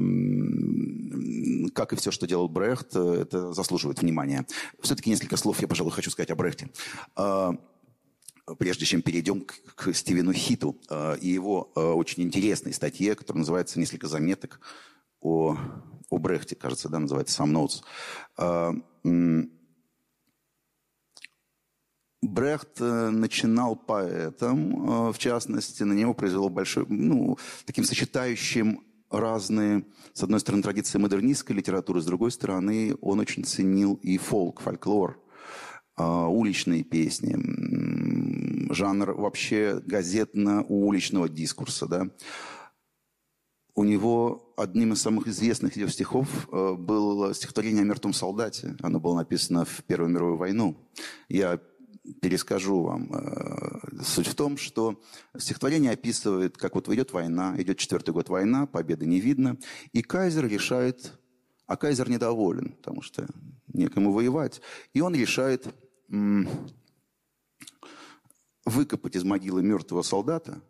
как 1.73 1.93
и 1.93 1.95
все, 1.95 2.11
что 2.11 2.27
делал 2.27 2.49
Брехт, 2.49 2.95
это 2.95 3.53
заслуживает 3.53 4.01
внимания. 4.01 4.45
Все-таки 4.81 5.09
несколько 5.09 5.37
слов 5.37 5.61
я, 5.61 5.67
пожалуй, 5.67 5.91
хочу 5.91 6.09
сказать 6.09 6.31
о 6.31 6.35
Брехте 6.35 6.69
э, 7.15 7.51
прежде 8.57 8.85
чем 8.85 9.03
перейдем 9.03 9.45
к, 9.75 9.93
Стивену 9.93 10.33
Хиту 10.33 10.75
э, 10.89 11.17
и 11.21 11.29
его 11.29 11.71
очень 11.75 12.23
интересной 12.23 12.73
статье, 12.73 13.13
которая 13.15 13.39
называется 13.41 13.79
«Несколько 13.79 14.07
заметок 14.07 14.59
о, 15.21 15.55
о 16.09 16.17
Брехте», 16.17 16.55
кажется, 16.55 16.89
да, 16.89 16.97
называется 16.99 17.43
«Some 17.43 17.53
Notes». 17.53 17.83
Брехт 22.21 22.81
э, 22.81 23.09
начинал 23.11 23.77
поэтом, 23.77 25.07
э, 25.09 25.11
в 25.13 25.17
частности, 25.17 25.83
на 25.83 25.93
него 25.93 26.13
произвело 26.13 26.49
большой, 26.49 26.85
ну, 26.89 27.37
таким 27.65 27.85
сочетающим 27.85 28.81
разные, 29.09 29.85
с 30.13 30.21
одной 30.21 30.41
стороны, 30.41 30.61
традиции 30.61 30.97
модернистской 30.97 31.55
литературы, 31.55 32.01
с 32.01 32.05
другой 32.05 32.31
стороны, 32.31 32.93
он 32.99 33.19
очень 33.19 33.45
ценил 33.45 33.93
и 34.03 34.17
фолк, 34.17 34.59
фольклор, 34.59 35.17
э, 35.97 36.03
уличные 36.03 36.83
песни, 36.83 37.37
жанр 38.73 39.13
вообще 39.13 39.81
газетно-уличного 39.85 41.29
дискурса, 41.29 41.87
да. 41.87 42.09
У 43.75 43.85
него 43.85 44.53
одним 44.57 44.91
из 44.91 45.01
самых 45.01 45.27
известных 45.27 45.77
его 45.77 45.89
стихов 45.89 46.49
было 46.51 47.33
стихотворение 47.33 47.83
о 47.83 47.85
мертвом 47.85 48.11
солдате. 48.11 48.75
Оно 48.81 48.99
было 48.99 49.15
написано 49.15 49.63
в 49.63 49.83
Первую 49.85 50.11
мировую 50.11 50.35
войну. 50.35 50.75
Я 51.29 51.61
перескажу 52.21 52.81
вам. 52.81 53.13
Э, 53.13 54.03
суть 54.03 54.27
в 54.27 54.35
том, 54.35 54.57
что 54.57 55.01
стихотворение 55.37 55.91
описывает, 55.91 56.57
как 56.57 56.75
вот 56.75 56.89
идет 56.89 57.11
война, 57.11 57.55
идет 57.57 57.77
четвертый 57.77 58.11
год 58.11 58.29
война, 58.29 58.65
победы 58.65 59.05
не 59.05 59.19
видно, 59.19 59.57
и 59.93 60.01
кайзер 60.01 60.47
решает, 60.47 61.19
а 61.65 61.77
кайзер 61.77 62.09
недоволен, 62.09 62.73
потому 62.73 63.01
что 63.01 63.27
некому 63.67 64.11
воевать, 64.11 64.61
и 64.93 65.01
он 65.01 65.15
решает 65.15 65.67
выкопать 68.65 69.15
из 69.15 69.23
могилы 69.23 69.61
мертвого 69.63 70.01
солдата, 70.01 70.61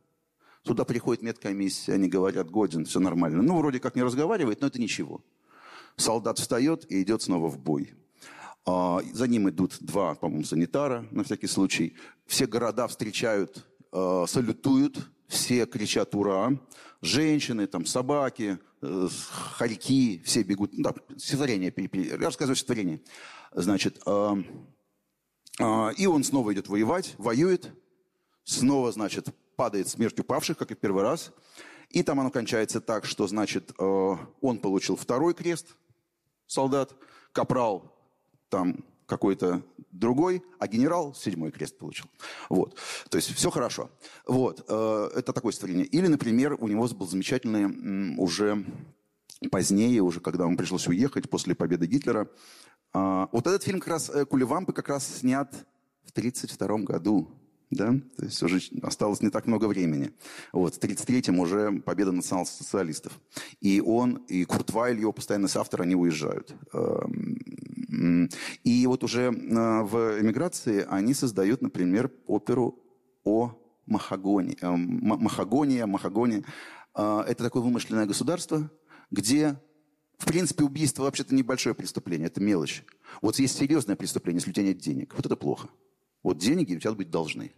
Туда 0.64 0.84
приходит 0.84 1.24
медкомиссия, 1.24 1.96
они 1.96 2.08
говорят, 2.08 2.52
годен, 2.52 2.86
все 2.86 3.00
нормально. 3.00 3.42
Ну, 3.42 3.58
вроде 3.58 3.80
как 3.80 3.96
не 3.96 4.04
разговаривает, 4.04 4.62
но 4.62 4.68
это 4.68 4.80
ничего. 4.80 5.24
Солдат 5.96 6.38
встает 6.38 6.90
и 6.92 7.02
идет 7.02 7.22
снова 7.22 7.48
в 7.48 7.58
бой. 7.58 7.94
А, 8.66 9.02
за 9.14 9.28
ним 9.28 9.50
идут 9.50 9.78
два, 9.80 10.16
по-моему, 10.16 10.44
санитара, 10.44 11.06
на 11.12 11.24
всякий 11.24 11.48
случай. 11.48 11.96
Все 12.26 12.46
города 12.46 12.88
встречают, 12.88 13.66
а, 13.92 14.26
салютуют, 14.28 15.10
все 15.28 15.66
кричат 15.66 16.16
«Ура!». 16.16 16.60
Женщины, 17.02 17.66
там, 17.66 17.86
собаки, 17.86 18.60
э, 18.82 19.08
хорьки, 19.32 20.22
все 20.26 20.44
бегут. 20.44 20.72
Да, 20.74 20.94
стихотворение, 21.16 21.74
я 21.94 22.18
рассказываю 22.18 22.58
стихотворение. 22.58 23.00
Значит, 23.54 24.02
а, 24.06 24.38
и 25.96 26.06
он 26.08 26.26
снова 26.26 26.54
идет 26.54 26.68
воевать, 26.68 27.16
воюет, 27.18 27.72
снова, 28.44 28.92
значит, 28.92 29.30
падает 29.56 29.88
смертью 29.88 30.26
павших, 30.26 30.58
как 30.58 30.72
и 30.72 30.76
в 30.76 30.78
первый 30.78 31.04
раз. 31.04 31.32
И 31.90 32.04
там 32.04 32.20
оно 32.20 32.32
кончается 32.32 32.82
так, 32.82 33.06
что, 33.06 33.28
значит, 33.28 33.72
он 33.78 34.58
получил 34.60 34.98
второй 34.98 35.34
крест, 35.34 35.78
солдат, 36.48 36.94
капрал 37.32 37.99
там 38.50 38.84
какой-то 39.06 39.64
другой, 39.92 40.44
а 40.60 40.68
генерал 40.68 41.16
седьмой 41.16 41.52
крест 41.52 41.78
получил. 41.78 42.06
Вот. 42.48 42.76
То 43.10 43.18
есть 43.18 43.34
все 43.34 43.50
хорошо. 43.50 43.90
Вот. 44.28 44.64
Э, 44.70 45.10
это 45.16 45.34
такое 45.34 45.52
стихотворение. 45.52 45.88
Или, 45.88 46.08
например, 46.08 46.56
у 46.60 46.68
него 46.68 46.88
был 46.88 47.08
замечательный 47.08 48.16
уже 48.18 48.64
позднее, 49.52 50.02
уже 50.02 50.20
когда 50.20 50.46
ему 50.46 50.58
пришлось 50.58 50.88
уехать 50.88 51.30
после 51.30 51.56
победы 51.56 51.88
Гитлера. 51.88 52.30
А, 52.94 53.30
вот 53.32 53.48
этот 53.48 53.64
фильм 53.64 53.80
как 53.80 53.90
раз, 53.90 54.10
э, 54.10 54.26
«Кулевампы» 54.26 54.74
как 54.74 54.90
раз 54.90 55.08
снят 55.08 55.52
в 56.04 56.12
1932 56.12 56.86
году. 56.86 57.30
Да? 57.72 57.94
То 58.18 58.26
есть 58.26 58.42
уже 58.42 58.60
осталось 58.82 59.22
не 59.22 59.30
так 59.30 59.46
много 59.46 59.66
времени. 59.66 60.12
Вот, 60.52 60.76
в 60.76 60.80
1933-м 60.80 61.40
уже 61.40 61.72
победа 61.86 62.12
национал-социалистов. 62.12 63.14
И 63.62 63.80
он, 63.80 64.16
и 64.28 64.44
Курт 64.46 64.72
Вайль, 64.72 65.00
его 65.00 65.12
постоянный 65.12 65.50
соавтор, 65.50 65.84
они 65.84 65.96
уезжают. 65.96 66.56
И 68.64 68.88
вот 68.88 69.04
уже 69.04 69.24
э, 69.24 69.32
в 69.32 70.22
эмиграции 70.22 70.86
они 70.90 71.14
создают, 71.14 71.62
например, 71.62 72.12
оперу 72.28 72.80
о 73.24 73.58
Махагоне. 73.86 74.56
Э, 74.62 74.76
Махагония, 74.76 75.86
Махагония. 75.86 76.44
Это 76.94 77.44
такое 77.44 77.62
вымышленное 77.62 78.06
государство, 78.06 78.70
где, 79.12 79.60
в 80.18 80.26
принципе, 80.26 80.64
убийство 80.64 81.04
вообще-то 81.04 81.34
небольшое 81.34 81.74
преступление, 81.74 82.28
это 82.28 82.42
мелочь. 82.42 82.84
Вот 83.22 83.40
есть 83.40 83.58
серьезное 83.58 83.96
преступление, 83.96 84.40
если 84.40 84.50
у 84.50 84.54
тебя 84.54 84.66
нет 84.66 84.80
денег. 84.80 85.14
Вот 85.16 85.26
это 85.26 85.36
плохо. 85.36 85.70
Вот 86.24 86.40
деньги 86.40 86.76
у 86.76 86.80
тебя 86.80 86.92
быть 86.92 87.10
должны. 87.10 87.54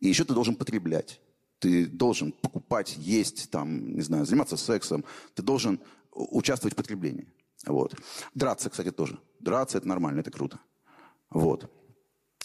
И 0.00 0.08
еще 0.08 0.24
ты 0.24 0.32
должен 0.32 0.54
потреблять. 0.54 1.20
Ты 1.58 1.86
должен 1.86 2.32
покупать, 2.32 2.96
есть, 2.96 3.50
там, 3.50 3.94
не 3.94 4.00
знаю, 4.00 4.24
заниматься 4.26 4.56
сексом. 4.56 5.04
Ты 5.34 5.42
должен 5.42 5.80
участвовать 6.10 6.74
в 6.74 6.76
потреблении. 6.76 7.28
Вот. 7.66 7.94
Драться, 8.34 8.70
кстати, 8.70 8.90
тоже. 8.90 9.18
Драться– 9.40 9.78
это 9.78 9.88
нормально, 9.88 10.20
это 10.20 10.30
круто. 10.30 10.58
Вот. 11.30 11.70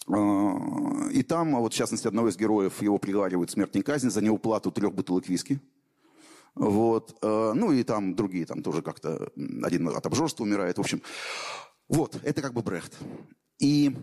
А, 0.07 1.09
и 1.11 1.23
там, 1.23 1.55
вот, 1.59 1.73
в 1.73 1.75
частности, 1.75 2.07
одного 2.07 2.29
из 2.29 2.37
героев, 2.37 2.81
его 2.81 2.97
приговаривают 2.97 3.49
к 3.49 3.53
смертной 3.53 3.83
казни 3.83 4.09
за 4.09 4.21
неуплату 4.21 4.71
трех 4.71 4.93
бутылок 4.93 5.27
виски. 5.27 5.59
Вот. 6.55 7.17
Э, 7.21 7.53
ну 7.53 7.71
и 7.71 7.83
там 7.83 8.15
другие, 8.15 8.45
там 8.45 8.63
тоже 8.63 8.81
как-то 8.81 9.31
один 9.63 9.89
от 9.89 10.05
обжорства 10.05 10.43
умирает. 10.43 10.77
В 10.77 10.81
общем, 10.81 11.01
вот, 11.87 12.19
это 12.23 12.41
как 12.41 12.53
бы 12.53 12.61
Брехт. 12.61 12.97
И 13.59 13.95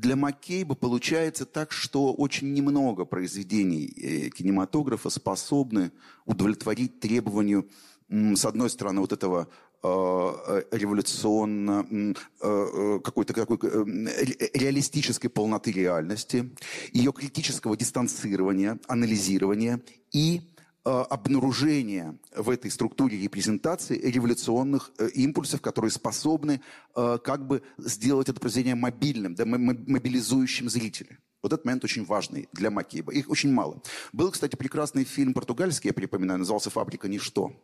для 0.00 0.16
Маккейба 0.16 0.74
получается 0.74 1.44
так, 1.44 1.72
что 1.72 2.12
очень 2.12 2.52
немного 2.52 3.04
произведений 3.04 3.86
э, 3.96 4.28
кинематографа 4.30 5.10
способны 5.10 5.92
удовлетворить 6.24 7.00
требованию, 7.00 7.68
с 8.08 8.44
одной 8.44 8.70
стороны, 8.70 9.00
вот 9.00 9.12
этого 9.12 9.48
Э, 9.80 10.62
революционно, 10.72 11.86
э, 11.88 12.14
э, 12.42 12.98
какой-то 13.04 13.32
какой 13.32 13.58
реалистической 13.58 15.30
полноты 15.30 15.70
реальности, 15.70 16.50
ее 16.92 17.12
критического 17.12 17.76
дистанцирования, 17.76 18.80
анализирования 18.88 19.80
и 20.10 20.40
обнаружения 20.88 22.18
в 22.34 22.50
этой 22.50 22.70
структуре 22.70 23.18
репрезентации 23.18 23.98
революционных 23.98 24.90
импульсов, 25.14 25.60
которые 25.60 25.90
способны 25.90 26.60
как 26.94 27.46
бы 27.46 27.62
сделать 27.78 28.28
это 28.28 28.40
произведение 28.40 28.74
мобильным, 28.74 29.34
да, 29.34 29.44
мобилизующим 29.44 30.68
зрителя. 30.68 31.18
Вот 31.48 31.54
этот 31.54 31.64
момент 31.64 31.82
очень 31.82 32.04
важный 32.04 32.46
для 32.52 32.70
Макейба. 32.70 33.10
Их 33.10 33.30
очень 33.30 33.50
мало. 33.50 33.80
Был, 34.12 34.30
кстати, 34.30 34.54
прекрасный 34.54 35.04
фильм 35.04 35.32
португальский, 35.32 35.88
я 35.88 35.94
припоминаю, 35.94 36.40
назывался 36.40 36.68
«Фабрика 36.68 37.08
ничто» 37.08 37.54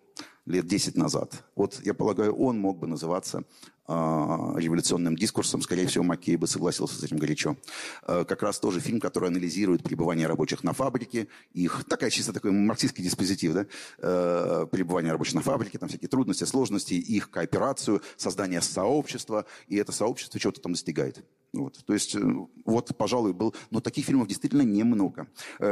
лет 0.46 0.66
10 0.66 0.96
назад. 0.96 1.44
Вот, 1.54 1.80
я 1.84 1.92
полагаю, 1.92 2.34
он 2.34 2.58
мог 2.58 2.78
бы 2.78 2.86
называться 2.86 3.44
э, 3.86 3.92
революционным 3.92 5.16
дискурсом. 5.16 5.60
Скорее 5.60 5.86
всего, 5.86 6.02
Маккей 6.02 6.36
бы 6.36 6.46
согласился 6.46 6.98
с 6.98 7.02
этим 7.02 7.18
горячо. 7.18 7.58
Э, 8.06 8.24
как 8.26 8.42
раз 8.42 8.58
тоже 8.58 8.80
фильм, 8.80 9.00
который 9.00 9.28
анализирует 9.28 9.82
пребывание 9.82 10.26
рабочих 10.26 10.64
на 10.64 10.72
фабрике, 10.72 11.28
их, 11.52 11.84
такая 11.86 12.08
чисто 12.08 12.32
такой 12.32 12.52
марксистский 12.52 13.04
диспозитив, 13.04 13.52
да, 13.52 13.66
э, 13.98 14.66
пребывание 14.72 15.12
рабочих 15.12 15.34
на 15.34 15.42
фабрике, 15.42 15.76
там 15.76 15.90
всякие 15.90 16.08
трудности, 16.08 16.44
сложности, 16.44 16.94
их 16.94 17.30
кооперацию, 17.30 18.00
создание 18.16 18.62
сообщества, 18.62 19.44
и 19.68 19.76
это 19.76 19.92
сообщество 19.92 20.40
чего-то 20.40 20.62
там 20.62 20.72
достигает. 20.72 21.22
Вот. 21.54 21.84
То 21.86 21.94
есть, 21.94 22.14
э, 22.16 22.20
вот, 22.64 22.96
пожалуй, 22.96 23.32
был... 23.32 23.54
Но 23.70 23.80
таких 23.80 24.06
фильмов 24.06 24.26
действительно 24.28 24.62
немного. 24.62 25.28
Э, 25.60 25.66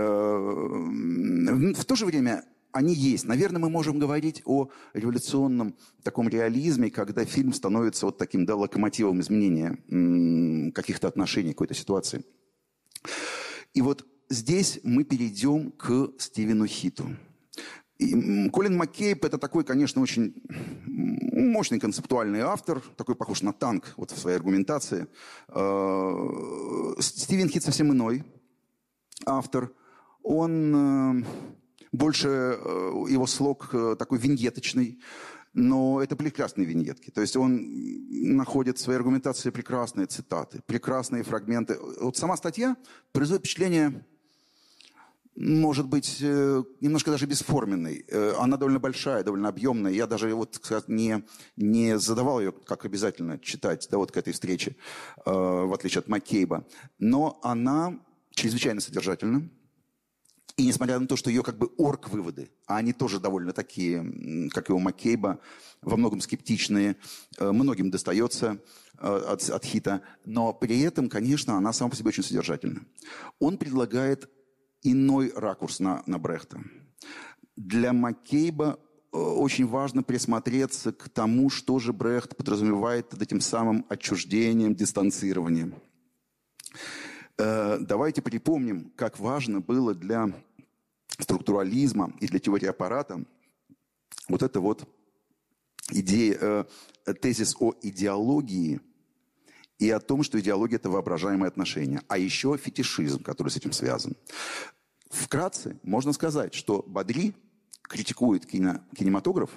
в 1.75 1.85
то 1.85 1.97
же 1.97 2.07
время 2.07 2.45
они 2.73 2.95
есть. 2.95 3.27
Наверное, 3.27 3.61
мы 3.61 3.69
можем 3.69 3.99
говорить 3.99 4.43
о 4.45 4.71
революционном 4.95 5.75
таком 6.03 6.29
реализме, 6.29 6.91
когда 6.91 7.25
фильм 7.25 7.53
становится 7.53 8.07
вот 8.07 8.17
таким 8.17 8.47
да, 8.47 8.57
локомотивом 8.57 9.21
изменения 9.21 9.79
каких-то 10.73 11.09
отношений, 11.09 11.53
какой-то 11.53 11.75
ситуации. 11.75 12.25
И 13.75 13.83
вот 13.83 14.07
здесь 14.31 14.81
мы 14.85 15.05
перейдем 15.05 15.73
к 15.73 16.13
Стивену 16.19 16.67
Хиту. 16.67 17.17
И 18.03 18.49
Колин 18.51 18.77
Маккейб– 18.77 19.25
это 19.27 19.39
такой, 19.39 19.65
конечно, 19.65 20.03
очень 20.03 20.35
мощный 21.33 21.79
концептуальный 21.79 22.41
автор, 22.41 22.81
такой 22.97 23.15
похож 23.15 23.43
на 23.43 23.53
танк 23.53 23.95
вот 23.97 24.11
в 24.11 24.19
своей 24.19 24.37
аргументации. 24.37 25.07
Э, 25.49 26.95
Стивен 26.99 27.49
Хит 27.49 27.63
совсем 27.63 27.93
иной 27.93 28.25
автор. 29.25 29.73
Он 30.23 31.23
э, 31.23 31.25
больше, 31.93 32.29
э, 32.29 33.05
его 33.09 33.27
слог 33.27 33.75
такой 33.99 34.19
виньеточный, 34.19 35.01
но 35.55 36.03
это 36.03 36.17
прекрасные 36.17 36.67
виньетки. 36.67 37.11
То 37.11 37.21
есть 37.21 37.37
он 37.37 37.61
находит 38.11 38.79
в 38.79 38.81
своей 38.81 38.99
аргументации 38.99 39.51
прекрасные 39.51 40.07
цитаты, 40.07 40.61
прекрасные 40.67 41.23
фрагменты. 41.23 41.79
Вот 42.01 42.17
сама 42.17 42.37
статья 42.37 42.77
производит 43.13 43.43
впечатление 43.43 44.05
может 45.35 45.87
быть, 45.87 46.19
э, 46.21 46.63
немножко 46.81 47.11
даже 47.11 47.27
бесформенной. 47.27 48.05
Э, 48.09 48.35
она 48.39 48.57
довольно 48.57 48.79
большая, 48.79 49.25
довольно 49.25 49.49
объемная. 49.49 49.93
Я 49.93 50.07
даже 50.07 50.35
вот 50.35 50.61
не, 50.89 51.25
не 51.57 51.99
задавал 51.99 52.41
ее 52.41 52.53
как 52.53 52.85
обязательно 52.85 53.39
читать 53.39 53.89
да, 53.91 53.97
вот 53.97 54.13
к 54.13 54.17
этой 54.17 54.33
встрече, 54.35 54.77
э, 55.25 55.31
в 55.31 55.73
отличие 55.73 56.01
от 56.01 56.09
Маккейба. 56.09 56.67
Но 56.99 57.41
она 57.43 57.99
чрезвычайно 58.31 58.81
содержательна. 58.81 59.49
И 60.59 60.67
несмотря 60.67 60.99
на 60.99 61.07
то, 61.07 61.17
что 61.17 61.31
ее 61.31 61.43
как 61.43 61.57
бы 61.57 61.71
орг-выводы, 61.79 62.51
а 62.67 62.77
они 62.77 62.93
тоже 62.93 63.19
довольно 63.19 63.55
такие, 63.55 64.51
как 64.51 64.69
и 64.69 64.73
у 64.75 64.79
Маккейба, 64.79 65.41
во 65.81 65.97
многом 65.97 66.21
скептичные, 66.21 66.97
многим 67.41 67.91
достается 67.91 68.59
от, 68.99 69.49
от 69.49 69.65
хита, 69.65 70.03
но 70.27 70.53
при 70.53 70.83
этом, 70.83 71.09
конечно, 71.09 71.57
она 71.57 71.73
сама 71.73 71.89
по 71.89 71.97
себе 71.97 72.09
очень 72.09 72.23
содержательна. 72.23 72.85
Он 73.39 73.57
предлагает 73.57 74.29
иной 74.83 75.33
ракурс 75.35 75.81
на, 75.81 76.03
на 76.07 76.19
Брехта. 76.19 76.63
Для 77.57 77.93
Маккейба 77.93 78.79
э, 79.13 79.17
очень 79.17 79.67
важно 79.67 80.03
присмотреться 80.03 80.93
к 80.93 81.09
тому, 81.09 81.51
что 81.51 81.79
же 81.79 81.93
Брехт 81.93 82.37
подразумевает 82.37 83.09
под 83.09 83.23
этим 83.23 83.41
самым 83.41 83.87
отчуждением, 83.89 84.75
дистанцированием. 84.75 85.75
Э, 87.39 87.79
давайте 87.81 88.23
припомним, 88.23 88.93
как 88.97 89.19
важно 89.19 89.61
было 89.61 89.95
для 89.95 90.33
структурализма 91.19 92.13
и 92.21 92.27
для 92.27 92.39
теории 92.39 92.67
аппарата 92.67 93.25
вот 94.29 94.43
эта 94.43 94.61
вот 94.61 94.89
идея, 95.91 96.67
э, 97.07 97.15
тезис 97.15 97.57
о 97.59 97.75
идеологии– 97.83 98.81
и 99.83 99.91
о 99.91 99.99
том, 99.99 100.23
что 100.23 100.39
идеология– 100.39 100.77
это 100.79 100.89
воображаемое 100.91 101.49
отношение. 101.49 102.03
А 102.07 102.17
еще 102.17 102.57
фетишизм, 102.57 103.21
который 103.25 103.49
с 103.49 103.57
этим 103.57 103.73
связан. 103.73 104.15
Вкратце 105.11 105.77
можно 105.83 106.13
сказать, 106.13 106.55
что 106.55 106.85
Бадри 106.87 107.35
критикует 107.83 108.47
кино, 108.47 108.81
кинематограф 108.97 109.51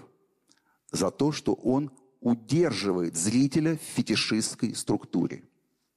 за 0.92 1.12
то, 1.12 1.32
что 1.32 1.54
он 1.54 1.92
удерживает 2.22 3.16
зрителя 3.16 3.78
в 3.78 3.82
фетишистской 3.82 4.74
структуре. 4.74 5.44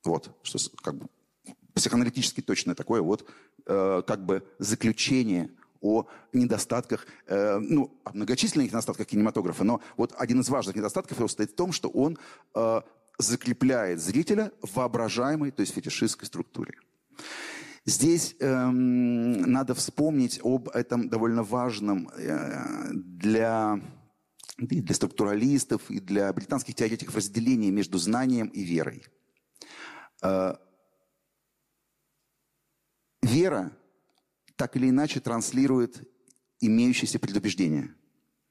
Вот, 0.05 0.39
что 0.43 0.59
как 0.83 0.97
бы 0.97 1.07
психоаналитически 1.73 2.43
точно 2.43 2.75
такое 2.75 3.01
вот 3.01 3.27
э, 3.65 4.03
как 4.07 4.27
бы 4.27 4.47
заключение 4.59 5.51
о 5.81 6.05
недостатках, 6.35 7.07
э, 7.29 7.59
ну, 7.59 7.99
о 8.05 8.13
многочисленных 8.13 8.69
недостатках 8.69 9.07
кинематографа, 9.07 9.65
но 9.65 9.81
вот 9.97 10.13
один 10.19 10.41
из 10.41 10.51
важных 10.51 10.77
недостатков 10.77 11.17
состоит 11.17 11.53
в 11.53 11.55
том, 11.55 11.73
что 11.73 11.89
он 11.89 12.19
э, 12.55 12.83
закрепляет 13.19 14.01
зрителя 14.01 14.53
в 14.63 14.77
воображаемой, 14.77 15.51
то 15.51 15.61
есть 15.61 15.75
фетишистской 15.75 16.27
структуре. 16.27 16.75
Здесь 17.85 18.37
эм, 18.41 19.43
надо 19.43 19.75
вспомнить 19.75 20.41
об 20.45 20.69
этом 20.69 21.09
довольно 21.09 21.43
важном 21.43 22.09
э, 22.09 22.93
для 22.93 23.81
для 24.59 24.93
структуралистов, 24.93 25.89
и 25.89 26.01
для 26.01 26.33
британских 26.33 26.75
теоретиков 26.75 27.15
разделение 27.15 27.71
между 27.71 27.97
знанием 27.99 28.49
и 28.49 28.63
верой. 28.63 29.05
Э, 30.23 30.57
вера 33.23 33.73
так 34.57 34.77
или 34.77 34.91
иначе 34.91 35.21
транслирует 35.21 36.03
имеющиеся 36.61 37.21
предубеждения, 37.21 37.95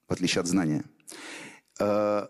в 0.08 0.14
отличие 0.14 0.40
от 0.40 0.48
знания. 0.48 0.86
Э, 1.80 2.28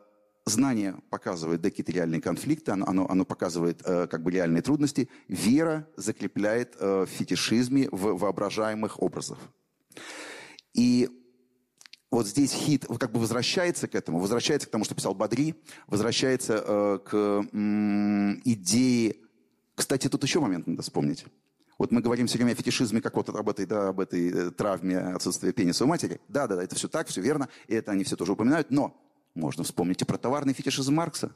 знание 0.49 0.95
показывает 1.09 1.61
да, 1.61 1.69
какие-то 1.69 1.91
реальные 1.91 2.21
конфликты, 2.21 2.71
оно, 2.71 2.85
оно, 2.87 3.09
оно 3.09 3.25
показывает 3.25 3.81
э, 3.85 4.07
как 4.07 4.23
бы 4.23 4.31
реальные 4.31 4.61
трудности. 4.61 5.09
Вера 5.27 5.87
закрепляет 5.95 6.75
э, 6.79 7.05
в 7.05 7.09
фетишизме, 7.09 7.89
в 7.91 8.17
воображаемых 8.17 9.01
образах. 9.01 9.39
И 10.73 11.09
вот 12.09 12.27
здесь 12.27 12.51
хит 12.51 12.85
как 12.99 13.11
бы 13.11 13.19
возвращается 13.19 13.87
к 13.87 13.95
этому, 13.95 14.19
возвращается 14.19 14.67
к 14.67 14.71
тому, 14.71 14.85
что 14.85 14.95
писал 14.95 15.13
Бадри, 15.13 15.55
возвращается 15.87 16.63
э, 16.65 16.99
к 17.03 17.15
м, 17.51 18.41
идее... 18.45 19.15
Кстати, 19.75 20.07
тут 20.07 20.23
еще 20.23 20.39
момент 20.39 20.67
надо 20.67 20.81
вспомнить. 20.81 21.25
Вот 21.77 21.91
мы 21.91 22.01
говорим 22.01 22.25
все 22.27 22.37
время 22.37 22.53
о 22.53 22.55
фетишизме, 22.55 23.01
как 23.01 23.15
вот 23.15 23.29
об 23.29 23.49
этой, 23.49 23.65
да, 23.65 23.89
об 23.89 23.99
этой 23.99 24.29
э, 24.29 24.51
травме 24.51 24.97
отсутствия 24.97 25.51
пениса 25.51 25.85
у 25.85 25.87
матери. 25.87 26.19
Да, 26.27 26.47
да, 26.47 26.55
да, 26.55 26.63
это 26.63 26.75
все 26.75 26.87
так, 26.87 27.07
все 27.07 27.21
верно, 27.21 27.49
и 27.67 27.75
это 27.75 27.91
они 27.91 28.03
все 28.03 28.15
тоже 28.15 28.31
упоминают, 28.31 28.71
но 28.71 28.99
можно 29.37 29.63
вспомнить 29.63 30.01
и 30.01 30.05
про 30.05 30.17
товарный 30.17 30.53
фетишизм 30.53 30.95
Маркса. 30.95 31.31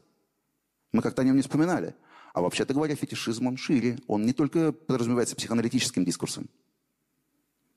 Мы 0.91 1.02
как-то 1.02 1.22
о 1.22 1.26
нем 1.26 1.36
не 1.36 1.41
вспоминали. 1.41 1.95
А 2.34 2.41
вообще-то 2.41 2.74
говоря, 2.74 2.95
фетишизм, 2.95 3.47
он 3.47 3.58
шире. 3.58 3.99
Он 4.08 4.26
не 4.26 4.34
только 4.34 4.72
подразумевается 4.72 5.36
психоаналитическим 5.36 6.04
дискурсом. 6.06 6.49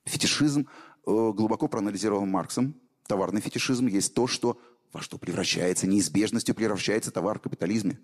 Фетишизм 0.05 0.61
э, 0.61 0.65
глубоко 1.05 1.69
проанализирован 1.69 2.29
Марксом. 2.29 2.75
Товарный 3.07 3.41
фетишизм 3.41 3.87
есть 3.87 4.15
то, 4.15 4.27
что 4.27 4.59
во 4.93 5.03
что 5.03 5.19
превращается, 5.19 5.87
неизбежностью 5.87 6.55
превращается 6.55 7.11
товар 7.11 7.39
в 7.39 7.43
капитализме. 7.43 7.99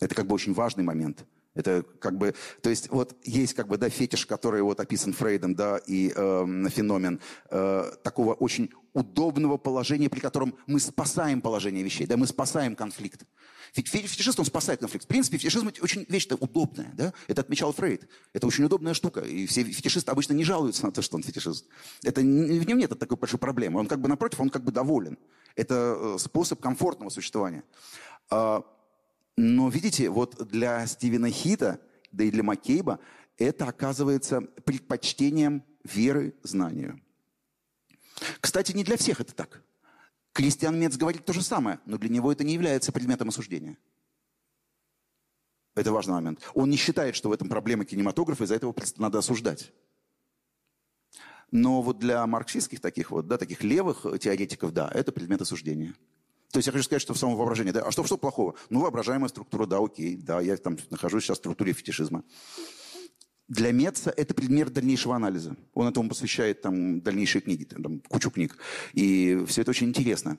Это 0.00 0.14
как 0.14 0.26
бы 0.26 0.34
очень 0.34 0.54
важный 0.54 0.82
момент. 0.82 1.26
Это 1.54 1.84
как 2.00 2.18
бы, 2.18 2.34
то 2.62 2.70
есть 2.70 2.90
вот 2.90 3.16
есть 3.22 3.54
как 3.54 3.68
бы, 3.68 3.78
да, 3.78 3.88
фетиш, 3.88 4.26
который 4.26 4.62
вот 4.62 4.80
описан 4.80 5.12
Фрейдом, 5.12 5.54
да, 5.54 5.78
и 5.86 6.12
э, 6.14 6.68
феномен 6.68 7.20
э, 7.50 7.92
такого 8.02 8.34
очень 8.34 8.70
удобного 8.92 9.56
положения, 9.56 10.08
при 10.08 10.20
котором 10.20 10.56
мы 10.66 10.80
спасаем 10.80 11.40
положение 11.40 11.84
вещей, 11.84 12.06
да, 12.06 12.16
мы 12.16 12.26
спасаем 12.26 12.74
конфликт. 12.74 13.24
Фетишист, 13.72 14.38
он 14.38 14.46
спасает 14.46 14.80
конфликт. 14.80 15.04
В 15.04 15.08
принципе, 15.08 15.36
фетишизм– 15.36 15.68
очень 15.82 16.06
вещь-то 16.08 16.36
удобная, 16.36 16.92
да, 16.94 17.12
это 17.26 17.40
отмечал 17.40 17.72
Фрейд. 17.72 18.08
Это 18.32 18.46
очень 18.46 18.64
удобная 18.64 18.94
штука, 18.94 19.20
и 19.20 19.46
все 19.46 19.64
фетишисты 19.64 20.10
обычно 20.12 20.32
не 20.32 20.44
жалуются 20.44 20.86
на 20.86 20.92
то, 20.92 21.02
что 21.02 21.16
он 21.16 21.24
фетишист. 21.24 21.66
Это, 22.04 22.20
в 22.20 22.24
нем 22.24 22.78
нет 22.78 22.96
такой 22.98 23.16
большой 23.16 23.40
проблемы. 23.40 23.80
Он 23.80 23.88
как 23.88 24.00
бы, 24.00 24.08
напротив, 24.08 24.40
он 24.40 24.50
как 24.50 24.62
бы 24.62 24.70
доволен. 24.70 25.18
Это 25.56 25.96
э, 25.98 26.18
способ 26.18 26.60
комфортного 26.60 27.10
существования. 27.10 27.64
Но 29.36 29.68
видите, 29.68 30.08
вот 30.10 30.48
для 30.48 30.86
Стивена 30.86 31.30
Хита, 31.30 31.80
да 32.12 32.24
и 32.24 32.30
для 32.30 32.42
Маккейба, 32.42 33.00
это 33.36 33.66
оказывается 33.66 34.40
предпочтением 34.40 35.64
веры 35.82 36.34
знанию. 36.42 37.00
Кстати, 38.40 38.72
не 38.72 38.84
для 38.84 38.96
всех 38.96 39.20
это 39.20 39.34
так. 39.34 39.62
Кристиан 40.32 40.78
Мец 40.78 40.96
говорит 40.96 41.24
то 41.24 41.32
же 41.32 41.42
самое, 41.42 41.80
но 41.86 41.98
для 41.98 42.08
него 42.08 42.30
это 42.32 42.44
не 42.44 42.54
является 42.54 42.92
предметом 42.92 43.28
осуждения. 43.28 43.76
Это 45.74 45.92
важный 45.92 46.14
момент. 46.14 46.40
Он 46.54 46.70
не 46.70 46.76
считает, 46.76 47.16
что 47.16 47.28
в 47.28 47.32
этом 47.32 47.48
проблема 47.48 47.84
кинематографа, 47.84 48.44
из-за 48.44 48.54
этого 48.54 48.74
надо 48.96 49.18
осуждать. 49.18 49.72
Но 51.50 51.82
вот 51.82 51.98
для 51.98 52.24
марксистских 52.26 52.80
таких 52.80 53.10
вот, 53.10 53.26
да, 53.26 53.38
таких 53.38 53.62
левых 53.62 54.06
теоретиков, 54.20 54.72
да, 54.72 54.90
это 54.92 55.12
предмет 55.12 55.40
осуждения. 55.42 55.94
То 56.54 56.58
есть 56.58 56.68
я 56.68 56.72
хочу 56.72 56.84
сказать, 56.84 57.02
что 57.02 57.14
в 57.14 57.18
самом 57.18 57.34
воображении, 57.34 57.72
да, 57.72 57.80
а 57.80 57.90
что, 57.90 58.04
что 58.04 58.16
плохого? 58.16 58.54
Ну, 58.70 58.78
воображаемая 58.78 59.28
структура, 59.28 59.66
да, 59.66 59.78
окей, 59.78 60.14
да, 60.14 60.40
я 60.40 60.56
там 60.56 60.78
нахожусь 60.88 61.24
сейчас 61.24 61.38
в 61.38 61.40
структуре 61.40 61.72
фетишизма. 61.72 62.22
Для 63.48 63.72
Меца 63.72 64.14
это 64.16 64.34
предмет 64.34 64.72
дальнейшего 64.72 65.16
анализа. 65.16 65.56
Он 65.72 65.88
этому 65.88 66.08
посвящает 66.08 66.62
там 66.62 67.00
дальнейшие 67.00 67.42
книги, 67.42 67.64
там, 67.64 67.98
кучу 68.08 68.30
книг. 68.30 68.56
И 68.92 69.42
все 69.48 69.62
это 69.62 69.72
очень 69.72 69.88
интересно. 69.88 70.38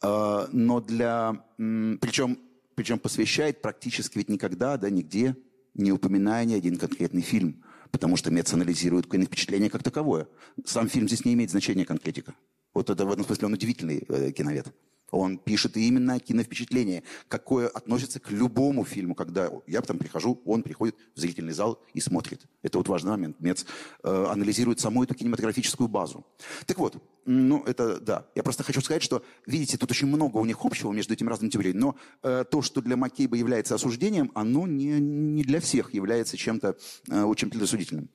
А, 0.00 0.48
но 0.52 0.80
для... 0.80 1.44
Причем, 1.56 2.38
причем 2.76 3.00
посвящает 3.00 3.60
практически 3.60 4.18
ведь 4.18 4.28
никогда, 4.28 4.76
да, 4.76 4.88
нигде, 4.88 5.34
не 5.74 5.90
упоминая 5.90 6.44
ни 6.44 6.54
один 6.54 6.76
конкретный 6.76 7.22
фильм. 7.22 7.64
Потому 7.90 8.16
что 8.16 8.30
Мец 8.30 8.54
анализирует 8.54 9.06
впечатление 9.06 9.68
как 9.68 9.82
таковое. 9.82 10.28
Сам 10.64 10.88
фильм 10.88 11.08
здесь 11.08 11.24
не 11.24 11.34
имеет 11.34 11.50
значения 11.50 11.84
конкретика. 11.84 12.36
Вот 12.72 12.88
это 12.88 13.04
в 13.04 13.10
этом 13.10 13.24
смысле 13.24 13.46
он 13.46 13.54
удивительный 13.54 14.04
э, 14.08 14.30
киновед. 14.30 14.72
Он 15.10 15.38
пишет 15.38 15.76
именно 15.76 16.18
киновпечатление, 16.20 17.02
какое 17.28 17.68
относится 17.68 18.20
к 18.20 18.30
любому 18.30 18.84
фильму, 18.84 19.14
когда 19.14 19.50
я 19.66 19.80
там 19.80 19.98
прихожу, 19.98 20.40
он 20.44 20.62
приходит 20.62 20.96
в 21.14 21.20
зрительный 21.20 21.52
зал 21.52 21.82
и 21.94 22.00
смотрит. 22.00 22.46
Это 22.62 22.78
вот 22.78 22.88
важный 22.88 23.10
момент. 23.10 23.36
Мец 23.40 23.66
э, 24.02 24.26
анализирует 24.30 24.80
саму 24.80 25.04
эту 25.04 25.14
кинематографическую 25.14 25.88
базу. 25.88 26.26
Так 26.66 26.78
вот, 26.78 27.02
ну 27.24 27.62
это 27.64 28.00
да. 28.00 28.26
Я 28.34 28.42
просто 28.42 28.62
хочу 28.62 28.80
сказать, 28.80 29.02
что, 29.02 29.22
видите, 29.46 29.76
тут 29.76 29.90
очень 29.90 30.06
много 30.06 30.36
у 30.38 30.44
них 30.44 30.64
общего 30.64 30.92
между 30.92 31.14
этими 31.14 31.28
разными 31.28 31.50
теориями, 31.50 31.78
но 31.78 31.96
э, 32.22 32.44
то, 32.50 32.62
что 32.62 32.80
для 32.80 32.96
Маккейба 32.96 33.36
является 33.36 33.74
осуждением, 33.74 34.30
оно 34.34 34.66
не, 34.66 35.00
не 35.00 35.42
для 35.42 35.60
всех 35.60 35.94
является 35.94 36.36
чем-то 36.36 36.76
э, 37.08 37.22
очень 37.22 37.50
предосудительным. 37.50 38.08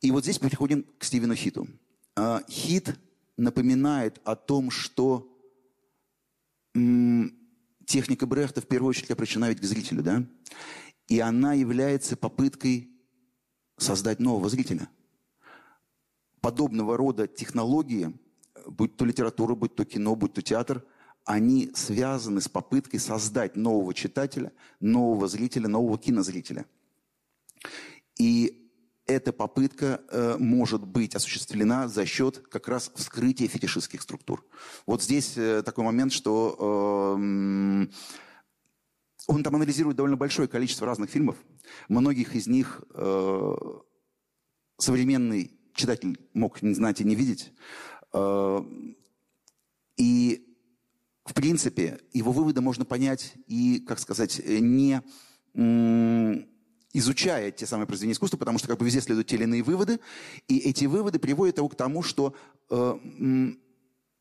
И 0.00 0.10
вот 0.10 0.24
здесь 0.24 0.38
переходим 0.38 0.84
к 0.98 1.04
Стивену 1.04 1.34
Хиту. 1.34 1.66
Э, 2.16 2.40
Хит 2.48 2.94
напоминает 3.36 4.20
о 4.24 4.36
том, 4.36 4.70
что 4.70 5.30
техника 7.86 8.26
Брехта 8.26 8.60
в 8.60 8.66
первую 8.66 8.90
очередь 8.90 9.10
обращена 9.10 9.48
ведь 9.48 9.60
к 9.60 9.64
зрителю, 9.64 10.02
да? 10.02 10.26
И 11.08 11.20
она 11.20 11.52
является 11.52 12.16
попыткой 12.16 12.90
создать 13.76 14.20
нового 14.20 14.48
зрителя. 14.48 14.88
Подобного 16.40 16.96
рода 16.96 17.26
технологии, 17.26 18.12
будь 18.66 18.96
то 18.96 19.04
литература, 19.04 19.54
будь 19.54 19.74
то 19.74 19.84
кино, 19.84 20.16
будь 20.16 20.32
то 20.32 20.42
театр, 20.42 20.84
они 21.24 21.70
связаны 21.74 22.40
с 22.40 22.48
попыткой 22.48 23.00
создать 23.00 23.56
нового 23.56 23.94
читателя, 23.94 24.52
нового 24.80 25.26
зрителя, 25.26 25.68
нового 25.68 25.98
кинозрителя. 25.98 26.66
И 28.18 28.63
эта 29.06 29.32
попытка 29.32 30.00
э, 30.10 30.36
может 30.38 30.86
быть 30.86 31.14
осуществлена 31.14 31.88
за 31.88 32.06
счет 32.06 32.38
как 32.48 32.68
раз 32.68 32.90
вскрытия 32.94 33.48
фетишистских 33.48 34.02
структур. 34.02 34.44
Вот 34.86 35.02
здесь 35.02 35.36
э, 35.36 35.62
такой 35.62 35.84
момент, 35.84 36.12
что 36.12 37.16
э, 37.18 37.86
он 39.26 39.42
там 39.42 39.56
анализирует 39.56 39.96
довольно 39.96 40.16
большое 40.16 40.48
количество 40.48 40.86
разных 40.86 41.10
фильмов. 41.10 41.36
Многих 41.88 42.34
из 42.34 42.46
них 42.46 42.82
э, 42.94 43.54
современный 44.78 45.58
читатель 45.74 46.18
мог 46.32 46.62
не 46.62 46.74
знать 46.74 47.00
и 47.00 47.04
не 47.04 47.14
видеть. 47.14 47.52
Э, 48.12 48.60
и, 49.96 50.46
в 51.24 51.34
принципе, 51.34 52.00
его 52.12 52.32
выводы 52.32 52.62
можно 52.62 52.84
понять 52.86 53.34
и, 53.46 53.80
как 53.80 53.98
сказать, 53.98 54.40
не 54.44 55.02
изучая 56.94 57.50
те 57.50 57.66
самые 57.66 57.86
произведения 57.86 58.14
искусства, 58.14 58.38
потому 58.38 58.58
что 58.58 58.68
как 58.68 58.78
бы 58.78 58.86
везде 58.86 59.02
следуют 59.02 59.26
те 59.26 59.36
или 59.36 59.42
иные 59.42 59.62
выводы, 59.62 60.00
и 60.48 60.58
эти 60.58 60.86
выводы 60.86 61.18
приводят 61.18 61.58
его 61.58 61.68
к 61.68 61.74
тому, 61.74 62.02
что 62.02 62.34
э, 62.70 62.98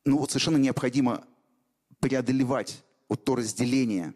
ну, 0.06 0.18
вот 0.18 0.32
совершенно 0.32 0.58
необходимо 0.58 1.24
преодолевать 2.00 2.84
вот 3.08 3.24
то 3.24 3.36
разделение, 3.36 4.14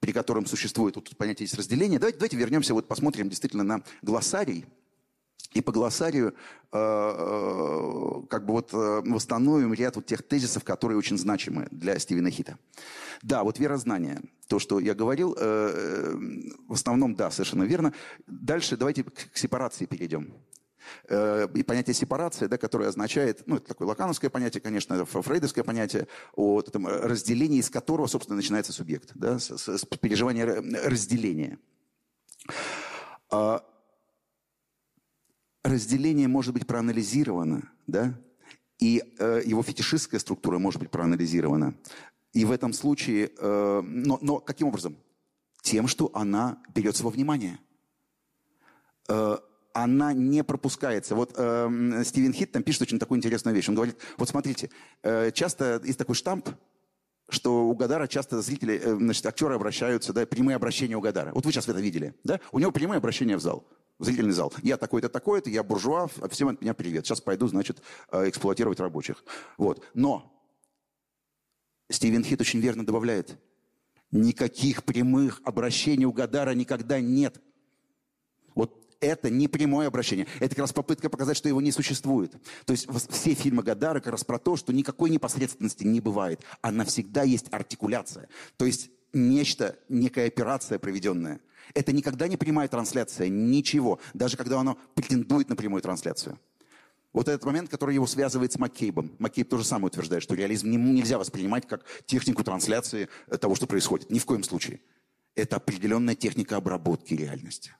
при 0.00 0.12
котором 0.12 0.44
существует 0.44 0.96
вот 0.96 1.16
понятие 1.16 1.44
есть 1.44 1.54
разделение. 1.54 1.98
Давайте, 1.98 2.18
давайте 2.18 2.36
вернемся, 2.36 2.74
вот 2.74 2.88
посмотрим 2.88 3.28
действительно 3.28 3.62
на 3.62 3.82
глоссарий, 4.02 4.66
и 5.52 5.60
по 5.60 5.72
глоссарию 5.72 6.34
э, 6.72 6.78
э, 6.78 8.26
как 8.28 8.46
бы 8.46 8.52
вот 8.52 8.72
э, 8.72 9.02
восстановим 9.04 9.72
ряд 9.74 9.96
вот 9.96 10.06
тех 10.06 10.22
тезисов, 10.22 10.64
которые 10.64 10.96
очень 10.98 11.18
значимы 11.18 11.66
для 11.70 11.98
Стивена 11.98 12.30
Хита. 12.30 12.58
Да, 13.22 13.42
вот 13.42 13.58
верознание, 13.58 14.20
то, 14.48 14.58
что 14.58 14.80
я 14.80 14.94
говорил, 14.94 15.34
в 15.34 16.72
основном, 16.72 17.14
да, 17.14 17.30
совершенно 17.30 17.64
верно. 17.64 17.92
Дальше 18.26 18.78
давайте 18.78 19.04
к 19.04 19.36
сепарации 19.36 19.84
перейдем. 19.84 20.32
И 21.10 21.62
понятие 21.62 21.92
сепарации, 21.92 22.46
да, 22.46 22.56
которое 22.56 22.88
означает, 22.88 23.42
ну, 23.46 23.56
это 23.56 23.68
такое 23.68 23.86
лакановское 23.88 24.30
понятие, 24.30 24.62
конечно, 24.62 25.04
фрейдовское 25.04 25.62
понятие, 25.64 26.08
о 26.34 26.60
этом 26.60 26.86
разделении, 26.86 27.58
из 27.58 27.68
которого, 27.68 28.06
собственно, 28.06 28.36
начинается 28.36 28.72
субъект, 28.72 29.10
да, 29.14 29.38
с, 29.38 29.50
с 29.50 29.84
переживания 29.84 30.46
разделения. 30.46 31.58
А 33.30 33.62
разделение 35.62 36.28
может 36.28 36.54
быть 36.54 36.66
проанализировано, 36.66 37.70
да, 37.86 38.18
и 38.78 39.02
э, 39.18 39.42
его 39.44 39.62
фетишистская 39.62 40.20
структура 40.20 40.58
может 40.58 40.80
быть 40.80 40.90
проанализирована. 40.90 41.74
И 42.32 42.44
в 42.44 42.50
этом 42.50 42.72
случае, 42.72 43.30
э, 43.36 43.82
но, 43.84 44.18
но 44.22 44.38
каким 44.38 44.68
образом? 44.68 44.96
Тем, 45.62 45.86
что 45.86 46.10
она 46.14 46.62
берется 46.74 47.04
во 47.04 47.10
внимание. 47.10 47.58
Э, 49.08 49.36
она 49.72 50.12
не 50.12 50.42
пропускается. 50.42 51.14
Вот 51.14 51.34
э, 51.36 52.02
Стивен 52.04 52.32
Хит 52.32 52.52
там 52.52 52.62
пишет 52.62 52.82
очень 52.82 52.98
такую 52.98 53.18
интересную 53.18 53.54
вещь. 53.54 53.68
Он 53.68 53.74
говорит, 53.74 53.98
вот 54.16 54.28
смотрите, 54.28 54.70
э, 55.02 55.30
часто 55.32 55.80
есть 55.84 55.98
такой 55.98 56.14
штамп, 56.14 56.48
что 57.28 57.66
у 57.66 57.74
Гадара 57.74 58.06
часто 58.06 58.40
зрители, 58.42 58.80
э, 58.82 58.96
значит, 58.96 59.24
актеры 59.26 59.54
обращаются, 59.54 60.12
да, 60.12 60.26
прямые 60.26 60.56
обращения 60.56 60.96
у 60.96 61.00
Гадара. 61.00 61.32
Вот 61.32 61.44
вы 61.44 61.52
сейчас 61.52 61.68
это 61.68 61.80
видели, 61.80 62.14
да? 62.24 62.40
У 62.52 62.58
него 62.58 62.72
прямые 62.72 62.98
обращения 62.98 63.36
в 63.36 63.40
зал, 63.40 63.64
в 64.00 64.04
зрительный 64.04 64.32
зал. 64.32 64.52
Я 64.62 64.78
такой-то, 64.78 65.08
такой-то, 65.08 65.50
я 65.50 65.62
буржуа, 65.62 66.08
всем 66.30 66.48
от 66.48 66.60
меня 66.60 66.74
привет. 66.74 67.06
Сейчас 67.06 67.20
пойду, 67.20 67.46
значит, 67.46 67.82
э, 68.10 68.30
эксплуатировать 68.30 68.80
рабочих. 68.80 69.22
Вот. 69.58 69.84
Но 69.92 70.32
Стивен 71.90 72.24
Хит 72.24 72.40
очень 72.40 72.60
верно 72.60 72.84
добавляет, 72.84 73.38
никаких 74.10 74.84
прямых 74.84 75.42
обращений 75.44 76.06
у 76.06 76.12
Гадара 76.12 76.54
никогда 76.54 76.98
нет. 76.98 77.40
Вот 78.54 78.74
это 79.00 79.28
не 79.28 79.48
прямое 79.48 79.86
обращение. 79.86 80.26
Это 80.38 80.50
как 80.50 80.60
раз 80.60 80.72
попытка 80.72 81.10
показать, 81.10 81.36
что 81.36 81.48
его 81.50 81.60
не 81.60 81.70
существует. 81.70 82.32
То 82.64 82.72
есть 82.72 82.88
все 83.10 83.34
фильмы 83.34 83.62
Гадара 83.62 84.00
как 84.00 84.12
раз 84.12 84.24
про 84.24 84.38
то, 84.38 84.56
что 84.56 84.72
никакой 84.72 85.10
непосредственности 85.10 85.84
не 85.84 86.00
бывает. 86.00 86.40
А 86.62 86.72
навсегда 86.72 87.22
есть 87.22 87.52
артикуляция. 87.52 88.28
То 88.56 88.64
есть 88.64 88.90
нечто, 89.12 89.78
некая 89.88 90.26
операция 90.26 90.78
проведенная. 90.78 91.40
Это 91.74 91.92
никогда 91.92 92.28
не 92.28 92.36
прямая 92.36 92.68
трансляция, 92.68 93.28
ничего. 93.28 94.00
Даже 94.14 94.36
когда 94.36 94.60
оно 94.60 94.78
претендует 94.94 95.48
на 95.48 95.56
прямую 95.56 95.82
трансляцию. 95.82 96.38
Вот 97.12 97.28
этот 97.28 97.44
момент, 97.44 97.68
который 97.68 97.94
его 97.94 98.06
связывает 98.06 98.52
с 98.52 98.58
Маккейбом. 98.58 99.10
Маккейб 99.18 99.48
тоже 99.48 99.64
самое 99.64 99.86
утверждает, 99.86 100.22
что 100.22 100.34
реализм 100.34 100.70
не, 100.70 100.76
нельзя 100.76 101.18
воспринимать 101.18 101.66
как 101.66 101.84
технику 102.06 102.44
трансляции 102.44 103.08
того, 103.40 103.54
что 103.56 103.66
происходит. 103.66 104.10
Ни 104.10 104.20
в 104.20 104.26
коем 104.26 104.44
случае. 104.44 104.80
Это 105.34 105.56
определенная 105.56 106.14
техника 106.14 106.56
обработки 106.56 107.14
реальности. 107.14 107.74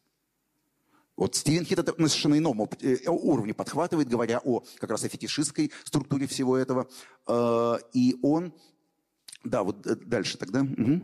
Вот 1.16 1.34
Стивен 1.34 1.64
Хит 1.64 1.78
это 1.78 1.92
на 2.00 2.08
совершенно 2.08 2.38
ином 2.38 2.68
э, 2.80 2.96
уровне 3.06 3.52
подхватывает, 3.52 4.08
говоря 4.08 4.40
о 4.42 4.64
как 4.78 4.90
раз 4.90 5.04
о 5.04 5.08
фетишистской 5.08 5.70
структуре 5.84 6.26
всего 6.26 6.56
этого. 6.56 6.88
Э, 7.26 7.76
и 7.92 8.16
он... 8.22 8.54
Да, 9.44 9.62
вот 9.62 9.86
э, 9.86 9.96
дальше 9.96 10.38
тогда. 10.38 10.62
Угу. 10.62 11.02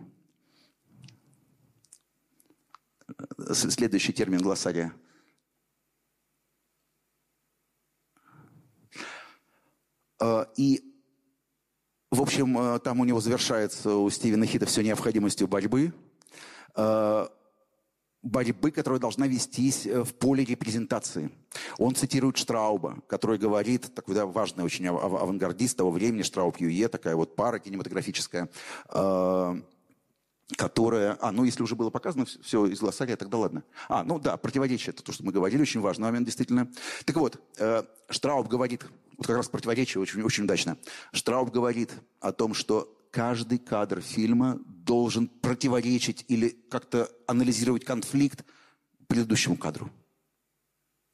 Следующий 3.53 4.13
термин 4.13 4.41
глоссария. 4.41 4.93
И, 10.57 10.83
в 12.11 12.23
общем, 12.23 12.81
там 12.81 13.01
у 13.01 13.05
него 13.05 13.21
завершается 13.21 13.97
у 13.97 14.09
Стивена 14.11 14.47
Хита 14.47 14.67
все 14.67 14.83
необходимостью 14.83 15.47
борьбы 15.47 15.93
борьбы, 18.27 18.71
которая 18.71 19.01
должна 19.01 19.27
вестись 19.27 19.87
э, 19.87 20.03
в 20.03 20.15
поле 20.15 20.45
репрезентации. 20.45 21.31
Он 21.79 21.95
цитирует 21.95 22.37
Штрауба, 22.37 22.99
который 23.07 23.39
говорит, 23.39 23.95
такой 23.95 24.15
да, 24.15 24.27
важный 24.27 24.65
очень 24.65 24.87
авангардист 24.89 25.77
того 25.77 25.91
времени, 25.91 26.23
Штрауб 26.23 26.59
Юе, 26.59 26.89
такая 26.89 27.17
вот 27.17 27.37
пара 27.37 27.59
кинематографическая, 27.59 28.49
которая... 30.57 31.19
А, 31.21 31.33
ну, 31.33 31.45
если 31.45 31.63
уже 31.63 31.75
было 31.75 31.91
показано 31.91 32.25
все 32.25 32.67
из 32.67 32.79
глоссария, 32.81 33.17
тогда 33.17 33.39
ладно. 33.39 33.65
А, 33.89 34.05
ну 34.05 34.19
да, 34.19 34.37
противоречие, 34.37 34.93
это 34.93 35.03
то, 35.03 35.13
что 35.13 35.25
мы 35.25 35.33
говорили, 35.33 35.63
очень 35.63 35.81
важный 35.81 36.05
момент, 36.05 36.27
действительно. 36.27 36.71
Так 37.05 37.17
вот, 37.17 37.41
э, 37.59 37.83
Штрауб 38.09 38.47
говорит, 38.47 38.87
вот 39.17 39.27
как 39.27 39.37
раз 39.37 39.49
противоречие 39.49 40.01
очень, 40.01 40.23
очень 40.23 40.45
удачно. 40.45 40.79
Штрауб 41.13 41.51
говорит 41.51 41.93
о 42.21 42.33
том, 42.33 42.55
что 42.55 42.97
каждый 43.11 43.59
кадр 43.59 44.01
фильма 44.01 44.61
должен 44.67 45.27
противоречить 45.27 46.25
или 46.29 46.51
как-то 46.71 47.11
анализировать 47.27 47.85
конфликт 47.85 48.45
предыдущему 49.09 49.57
кадру. 49.57 49.91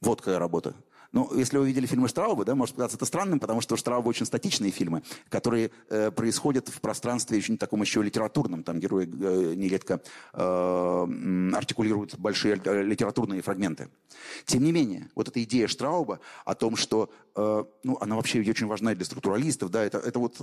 Вот 0.01 0.19
какая 0.19 0.37
работа. 0.37 0.75
Ну, 1.13 1.29
если 1.35 1.59
вы 1.59 1.67
видели 1.67 1.85
фильмы 1.85 2.07
Штрауба, 2.07 2.43
да, 2.43 2.55
может 2.55 2.73
показаться 2.73 2.97
это 2.97 3.05
странным, 3.05 3.39
потому 3.39 3.61
что 3.61 3.75
у 3.75 3.77
Штрауба 3.77 4.09
очень 4.09 4.25
статичные 4.25 4.71
фильмы, 4.71 5.03
которые 5.29 5.69
э, 5.89 6.09
происходят 6.09 6.69
в 6.69 6.81
пространстве 6.81 7.37
очень 7.37 7.59
таком 7.59 7.81
еще 7.81 8.01
литературном. 8.01 8.63
Там 8.63 8.79
герои 8.79 9.05
э, 9.05 9.53
нередко 9.53 10.01
э, 10.33 11.07
артикулируют 11.53 12.17
большие 12.17 12.59
э, 12.65 12.81
литературные 12.81 13.43
фрагменты. 13.43 13.89
Тем 14.45 14.63
не 14.63 14.71
менее, 14.71 15.11
вот 15.13 15.27
эта 15.27 15.43
идея 15.43 15.67
Штрауба 15.67 16.19
о 16.45 16.55
том, 16.55 16.75
что, 16.75 17.11
э, 17.35 17.63
ну, 17.83 17.97
она 18.01 18.15
вообще 18.15 18.39
очень 18.39 18.65
важна 18.65 18.95
для 18.95 19.05
структуралистов, 19.05 19.69
да, 19.69 19.83
это, 19.83 19.99
это 19.99 20.17
вот 20.17 20.41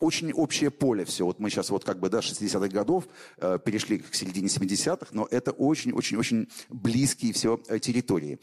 очень 0.00 0.32
общее 0.32 0.70
поле 0.70 1.04
все. 1.04 1.24
Вот 1.24 1.38
мы 1.38 1.50
сейчас 1.50 1.70
вот 1.70 1.84
как 1.84 2.00
бы, 2.00 2.08
да, 2.08 2.18
60-х 2.18 2.66
годов 2.66 3.06
э, 3.36 3.60
перешли 3.64 3.98
к 3.98 4.12
середине 4.12 4.48
70-х, 4.48 5.06
но 5.12 5.28
это 5.30 5.52
очень-очень-очень 5.52 6.48
близкие 6.68 7.32
все 7.32 7.60
э, 7.68 7.78
территории. 7.78 8.40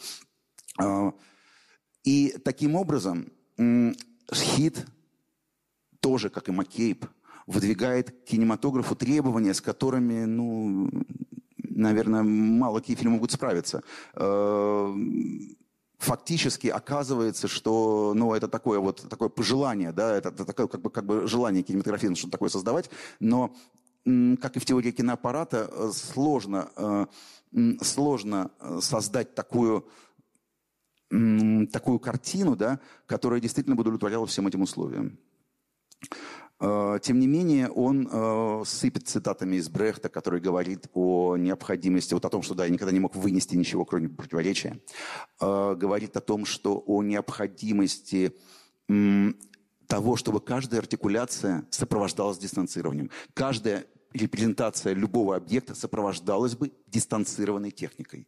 Э, 0.80 1.12
и 2.08 2.38
таким 2.42 2.76
образом 2.76 3.34
хит 4.34 4.86
тоже, 6.00 6.30
как 6.30 6.48
и 6.48 6.54
Маккейб, 6.54 7.06
выдвигает 7.48 8.12
к 8.12 8.24
кинематографу 8.24 8.96
требования, 8.96 9.54
с 9.54 9.60
которыми, 9.60 10.24
ну, 10.24 10.90
наверное, 11.58 12.24
мало 12.24 12.80
какие 12.80 12.96
фильмы 12.96 13.16
могут 13.16 13.34
справиться. 13.34 13.84
Э, 14.14 14.96
фактически 15.98 16.68
оказывается, 16.68 17.50
что 17.50 18.14
ну, 18.16 18.34
это 18.34 18.48
такое 18.48 18.80
вот 18.80 19.06
такое 19.10 19.28
пожелание, 19.28 19.92
да, 19.92 20.16
это, 20.16 20.30
это 20.30 20.46
такое 20.46 20.68
как 20.68 20.82
бы, 20.82 20.90
как 20.90 21.06
бы 21.06 21.28
желание 21.28 21.62
кинематографии 21.62 22.14
что-то 22.14 22.32
такое 22.32 22.50
создавать, 22.50 22.90
но 23.20 23.54
как 24.06 24.56
и 24.56 24.60
в 24.60 24.66
теории 24.66 24.92
киноаппарата, 24.92 25.70
э, 25.70 25.92
сложно, 25.94 26.70
э, 26.78 27.06
сложно 27.82 28.52
создать 28.80 29.36
такую, 29.36 29.86
такую 31.10 32.00
картину, 32.00 32.56
да, 32.56 32.80
которая 33.06 33.40
действительно 33.40 33.76
бы 33.76 33.82
удовлетворяла 33.82 34.26
всем 34.28 34.48
этим 34.48 34.62
условиям. 34.62 35.18
Э, 36.60 37.00
тем 37.02 37.20
не 37.20 37.28
менее, 37.28 37.70
он 37.70 38.10
э, 38.12 38.64
сыпет 38.66 39.08
цитатами 39.08 39.58
из 39.58 39.70
Брехта, 39.70 40.10
который 40.10 40.40
говорит 40.40 40.88
о 40.94 41.38
необходимости, 41.38 42.14
вот 42.14 42.26
о 42.26 42.30
том, 42.30 42.42
что 42.42 42.56
да, 42.56 42.66
я 42.66 42.72
никогда 42.72 42.92
не 42.92 43.00
мог 43.00 43.16
вынести 43.16 43.56
ничего, 43.56 43.86
кроме 43.86 44.10
противоречия. 44.10 44.80
Э, 45.40 45.76
говорит 45.76 46.18
о 46.18 46.22
том, 46.22 46.46
что 46.46 46.84
о 46.86 47.04
необходимости 47.04 48.34
того, 49.88 50.16
чтобы 50.16 50.40
каждая 50.40 50.80
артикуляция 50.80 51.68
сопровождалась 51.72 52.38
дистанцированием. 52.38 53.12
Каждая 53.34 53.86
репрезентация 54.14 54.94
любого 54.94 55.36
объекта 55.36 55.76
сопровождалась 55.76 56.56
бы 56.56 56.72
дистанцированной 56.88 57.72
техникой. 57.72 58.28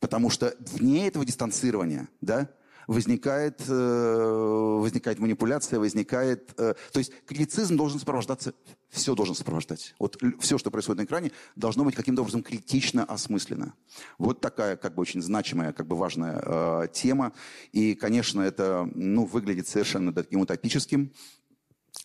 Потому 0.00 0.30
что 0.30 0.54
вне 0.60 1.08
этого 1.08 1.24
дистанцирования, 1.24 2.08
да, 2.20 2.48
возникает, 2.88 3.62
э, 3.68 4.78
возникает 4.80 5.18
манипуляция, 5.18 5.78
возникает... 5.78 6.54
Э, 6.58 6.74
то 6.92 6.98
есть 6.98 7.12
критицизм 7.26 7.76
должен 7.76 8.00
сопровождаться, 8.00 8.54
все 8.88 9.14
должен 9.14 9.34
сопровождать. 9.34 9.94
Вот 9.98 10.16
все, 10.40 10.56
что 10.56 10.70
происходит 10.70 11.00
на 11.00 11.04
экране, 11.04 11.32
должно 11.54 11.84
быть 11.84 11.94
каким-то 11.94 12.22
образом 12.22 12.42
критично 12.42 13.04
осмысленно. 13.04 13.74
Вот 14.16 14.40
такая 14.40 14.76
как 14.76 14.94
бы 14.94 15.02
очень 15.02 15.20
значимая, 15.20 15.72
как 15.74 15.86
бы 15.86 15.96
важная 15.96 16.40
э, 16.42 16.88
тема. 16.92 17.32
И, 17.72 17.94
конечно, 17.94 18.40
это 18.40 18.88
ну, 18.94 19.26
выглядит 19.26 19.68
совершенно 19.68 20.12
таким 20.12 20.40
утопическим. 20.40 21.12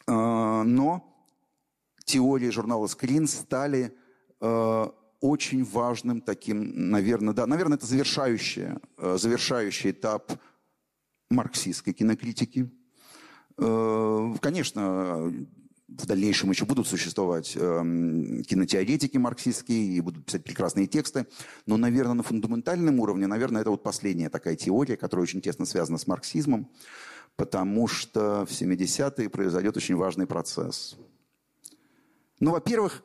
Э, 0.06 0.64
но 0.64 1.10
теории 2.04 2.50
журнала 2.50 2.88
Screen 2.88 3.26
стали 3.28 3.96
э, 4.42 4.88
очень 5.24 5.64
важным 5.64 6.20
таким, 6.20 6.90
наверное, 6.90 7.34
да, 7.34 7.48
наверное, 7.48 7.78
это 7.78 7.86
завершающий, 7.86 8.72
э, 8.98 9.18
завершающий 9.18 9.92
этап 9.92 10.34
марксистской 11.30 11.94
кинокритики. 11.94 12.70
Э, 13.58 14.34
конечно, 14.42 15.34
в 15.88 16.06
дальнейшем 16.06 16.50
еще 16.50 16.66
будут 16.66 16.88
существовать 16.88 17.56
эм, 17.56 18.44
кинотеоретики 18.44 19.16
марксистские 19.16 19.96
и 19.96 20.02
будут 20.02 20.26
писать 20.26 20.44
прекрасные 20.44 20.88
тексты, 20.88 21.26
но, 21.66 21.78
наверное, 21.78 22.16
на 22.16 22.24
фундаментальном 22.24 23.00
уровне, 23.00 23.26
наверное, 23.26 23.62
это 23.62 23.70
вот 23.70 23.82
последняя 23.82 24.30
такая 24.30 24.58
теория, 24.58 24.98
которая 24.98 25.24
очень 25.24 25.42
тесно 25.42 25.66
связана 25.66 25.98
с 25.98 26.06
марксизмом, 26.06 26.70
потому 27.38 27.88
что 27.88 28.46
в 28.46 28.52
70-е 28.52 29.30
произойдет 29.30 29.78
очень 29.78 29.96
важный 29.96 30.28
процесс. 30.28 30.98
Ну, 32.42 32.52
во-первых, 32.52 33.04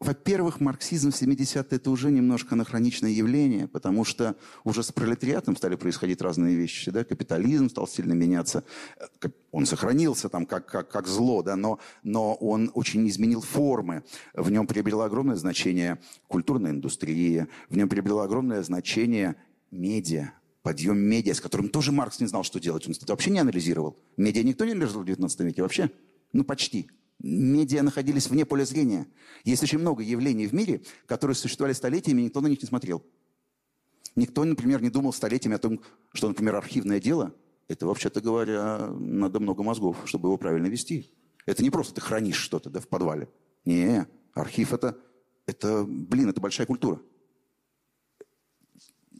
во-первых, 0.00 0.60
марксизм 0.60 1.10
в 1.10 1.20
70-е 1.20 1.64
это 1.70 1.90
уже 1.90 2.12
немножко 2.12 2.54
анахроничное 2.54 3.10
явление, 3.10 3.66
потому 3.66 4.04
что 4.04 4.36
уже 4.62 4.84
с 4.84 4.92
пролетариатом 4.92 5.56
стали 5.56 5.74
происходить 5.74 6.22
разные 6.22 6.54
вещи. 6.54 6.92
Да? 6.92 7.02
Капитализм 7.02 7.68
стал 7.68 7.88
сильно 7.88 8.12
меняться. 8.12 8.62
Он 9.50 9.66
сохранился 9.66 10.28
там 10.28 10.46
как, 10.46 10.66
как, 10.66 10.88
как 10.88 11.08
зло, 11.08 11.42
да? 11.42 11.56
но, 11.56 11.80
но 12.04 12.34
он 12.34 12.70
очень 12.74 13.08
изменил 13.08 13.40
формы. 13.40 14.04
В 14.34 14.52
нем 14.52 14.68
приобрела 14.68 15.06
огромное 15.06 15.34
значение 15.34 15.98
культурная 16.28 16.70
индустрия, 16.70 17.48
в 17.68 17.76
нем 17.76 17.88
приобрела 17.88 18.22
огромное 18.22 18.62
значение 18.62 19.34
медиа, 19.72 20.32
подъем 20.62 20.98
медиа, 20.98 21.34
с 21.34 21.40
которым 21.40 21.70
тоже 21.70 21.90
Маркс 21.90 22.20
не 22.20 22.28
знал, 22.28 22.44
что 22.44 22.60
делать. 22.60 22.86
Он 22.86 22.92
это 22.92 23.12
вообще 23.12 23.30
не 23.30 23.40
анализировал. 23.40 23.98
Медиа 24.16 24.44
никто 24.44 24.64
не 24.64 24.74
лежал 24.74 25.02
в 25.02 25.06
19 25.06 25.40
веке 25.40 25.62
вообще. 25.62 25.90
Ну, 26.32 26.44
почти 26.44 26.88
медиа 27.18 27.82
находились 27.82 28.28
вне 28.28 28.44
поля 28.44 28.64
зрения. 28.64 29.06
Есть 29.44 29.62
очень 29.62 29.78
много 29.78 30.02
явлений 30.02 30.46
в 30.46 30.52
мире, 30.52 30.82
которые 31.06 31.34
существовали 31.34 31.72
столетиями, 31.72 32.22
и 32.22 32.24
никто 32.26 32.40
на 32.40 32.46
них 32.46 32.62
не 32.62 32.68
смотрел. 32.68 33.04
Никто, 34.16 34.44
например, 34.44 34.82
не 34.82 34.90
думал 34.90 35.12
столетиями 35.12 35.56
о 35.56 35.58
том, 35.58 35.80
что, 36.12 36.28
например, 36.28 36.56
архивное 36.56 37.00
дело, 37.00 37.34
это, 37.68 37.86
вообще-то 37.86 38.20
говоря, 38.20 38.88
надо 38.88 39.40
много 39.40 39.62
мозгов, 39.62 39.96
чтобы 40.06 40.28
его 40.28 40.38
правильно 40.38 40.66
вести. 40.66 41.12
Это 41.46 41.62
не 41.62 41.70
просто 41.70 41.94
ты 41.94 42.00
хранишь 42.00 42.36
что-то 42.36 42.70
да, 42.70 42.80
в 42.80 42.88
подвале. 42.88 43.28
Не, 43.64 44.06
архив 44.32 44.72
это, 44.72 44.98
это, 45.46 45.84
блин, 45.84 46.30
это 46.30 46.40
большая 46.40 46.66
культура. 46.66 47.00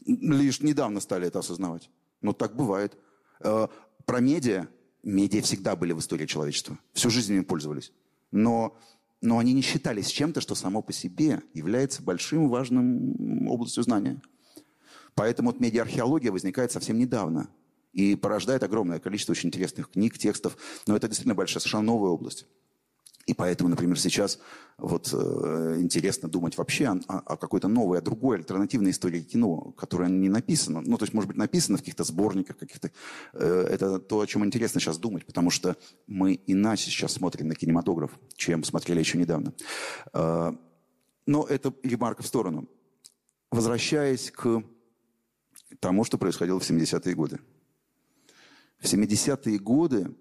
Лишь 0.05 0.61
недавно 0.61 0.99
стали 0.99 1.27
это 1.27 1.39
осознавать. 1.39 1.89
Но 2.21 2.33
так 2.33 2.55
бывает. 2.55 2.97
Э, 3.41 3.67
про 4.05 4.19
медиа. 4.19 4.67
Медиа 5.03 5.41
всегда 5.41 5.75
были 5.75 5.93
в 5.93 5.99
истории 5.99 6.25
человечества. 6.25 6.77
Всю 6.93 7.09
жизнь 7.09 7.33
ими 7.33 7.43
пользовались. 7.43 7.91
Но, 8.31 8.77
но 9.21 9.37
они 9.39 9.53
не 9.53 9.61
считались 9.61 10.07
чем-то, 10.07 10.41
что 10.41 10.55
само 10.55 10.81
по 10.81 10.93
себе 10.93 11.41
является 11.53 12.03
большим 12.03 12.49
важным 12.49 13.47
областью 13.47 13.83
знания. 13.83 14.21
Поэтому 15.15 15.51
вот 15.51 15.59
медиа-археология 15.59 16.31
возникает 16.31 16.71
совсем 16.71 16.97
недавно 16.97 17.49
и 17.93 18.15
порождает 18.15 18.63
огромное 18.63 18.99
количество 18.99 19.31
очень 19.31 19.49
интересных 19.49 19.89
книг, 19.89 20.17
текстов. 20.17 20.57
Но 20.85 20.95
это 20.95 21.07
действительно 21.07 21.35
большая, 21.35 21.61
совершенно 21.61 21.83
новая 21.83 22.11
область. 22.11 22.45
И 23.29 23.35
поэтому, 23.35 23.69
например, 23.69 23.99
сейчас 23.99 24.39
вот 24.79 25.13
э, 25.13 25.75
интересно 25.79 26.27
думать 26.27 26.57
вообще 26.57 26.87
о, 26.87 27.19
о 27.19 27.37
какой-то 27.37 27.67
новой, 27.67 27.99
о 27.99 28.01
другой 28.01 28.37
альтернативной 28.37 28.89
истории 28.89 29.21
кино, 29.21 29.71
которая 29.77 30.09
не 30.09 30.29
написана. 30.29 30.81
Ну, 30.81 30.97
то 30.97 31.03
есть, 31.03 31.13
может 31.13 31.27
быть, 31.27 31.37
написана 31.37 31.77
в 31.77 31.81
каких-то 31.81 32.03
сборниках, 32.03 32.57
каких-то. 32.57 32.89
Э, 33.33 33.67
это 33.69 33.99
то, 33.99 34.19
о 34.19 34.25
чем 34.25 34.43
интересно 34.43 34.81
сейчас 34.81 34.97
думать, 34.97 35.27
потому 35.27 35.51
что 35.51 35.77
мы 36.07 36.41
иначе 36.47 36.85
сейчас 36.85 37.11
смотрим 37.11 37.49
на 37.49 37.53
кинематограф, 37.53 38.19
чем 38.35 38.63
смотрели 38.63 38.97
еще 38.97 39.19
недавно. 39.19 39.53
Э, 40.11 40.51
но 41.27 41.45
это 41.45 41.71
ремарка 41.83 42.23
в 42.23 42.27
сторону. 42.27 42.67
Возвращаясь 43.51 44.31
к 44.31 44.63
тому, 45.79 46.03
что 46.03 46.17
происходило 46.17 46.59
в 46.59 46.67
70-е 46.67 47.13
годы. 47.13 47.39
В 48.79 48.85
70-е 48.85 49.59
годы 49.59 50.15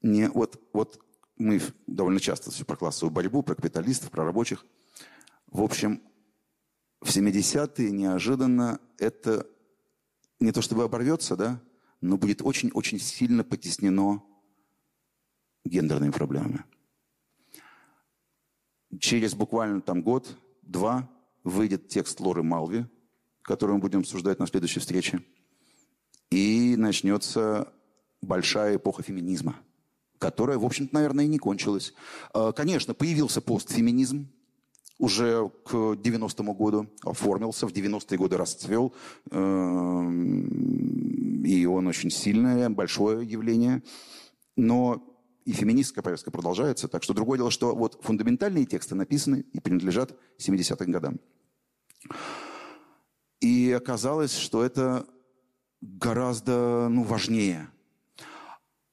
не, 0.00 0.30
вот, 0.30 0.58
вот 0.72 0.98
мы 1.42 1.60
довольно 1.86 2.20
часто 2.20 2.50
все 2.50 2.64
про 2.64 2.76
классовую 2.76 3.12
борьбу, 3.12 3.42
про 3.42 3.54
капиталистов, 3.54 4.10
про 4.10 4.24
рабочих. 4.24 4.64
В 5.46 5.62
общем, 5.62 6.02
в 7.00 7.08
70-е 7.08 7.90
неожиданно 7.90 8.80
это 8.98 9.46
не 10.40 10.52
то 10.52 10.62
чтобы 10.62 10.84
оборвется, 10.84 11.36
да, 11.36 11.60
но 12.00 12.16
будет 12.16 12.42
очень-очень 12.42 12.98
сильно 12.98 13.44
потеснено 13.44 14.22
гендерными 15.64 16.10
проблемами. 16.10 16.64
Через 18.98 19.34
буквально 19.34 19.80
там 19.80 20.02
год-два 20.02 21.10
выйдет 21.44 21.88
текст 21.88 22.20
Лоры 22.20 22.42
Малви, 22.42 22.86
который 23.42 23.72
мы 23.72 23.80
будем 23.80 24.00
обсуждать 24.00 24.38
на 24.38 24.46
следующей 24.46 24.80
встрече. 24.80 25.22
И 26.30 26.76
начнется 26.76 27.72
большая 28.20 28.76
эпоха 28.76 29.02
феминизма– 29.02 29.56
которая, 30.22 30.56
в 30.56 30.64
общем-то, 30.64 30.94
наверное, 30.94 31.24
и 31.24 31.28
не 31.28 31.38
кончилась. 31.38 31.94
А, 32.32 32.52
конечно, 32.52 32.94
появился 32.94 33.40
постфеминизм, 33.40 34.28
уже 34.98 35.50
к 35.64 35.74
90-му 35.74 36.54
году 36.54 36.86
оформился, 37.02 37.66
в 37.66 37.72
90-е 37.72 38.16
годы 38.16 38.36
расцвел, 38.36 38.94
эм, 39.32 40.44
и 41.42 41.66
он 41.66 41.88
очень 41.88 42.10
сильное, 42.10 42.70
большое 42.70 43.26
явление. 43.26 43.82
Но 44.56 45.02
и 45.44 45.50
феминистская 45.50 46.04
повестка 46.04 46.30
продолжается. 46.30 46.86
Так 46.86 47.02
что 47.02 47.14
другое 47.14 47.38
дело, 47.38 47.50
что 47.50 47.74
вот 47.74 47.98
фундаментальные 48.00 48.66
тексты 48.66 48.94
написаны 48.94 49.44
и 49.52 49.58
принадлежат 49.58 50.16
70-м 50.38 50.92
годам. 50.92 51.18
И 53.40 53.72
оказалось, 53.72 54.36
что 54.36 54.62
это 54.62 55.04
гораздо 55.80 56.86
ну, 56.88 57.02
важнее– 57.02 57.68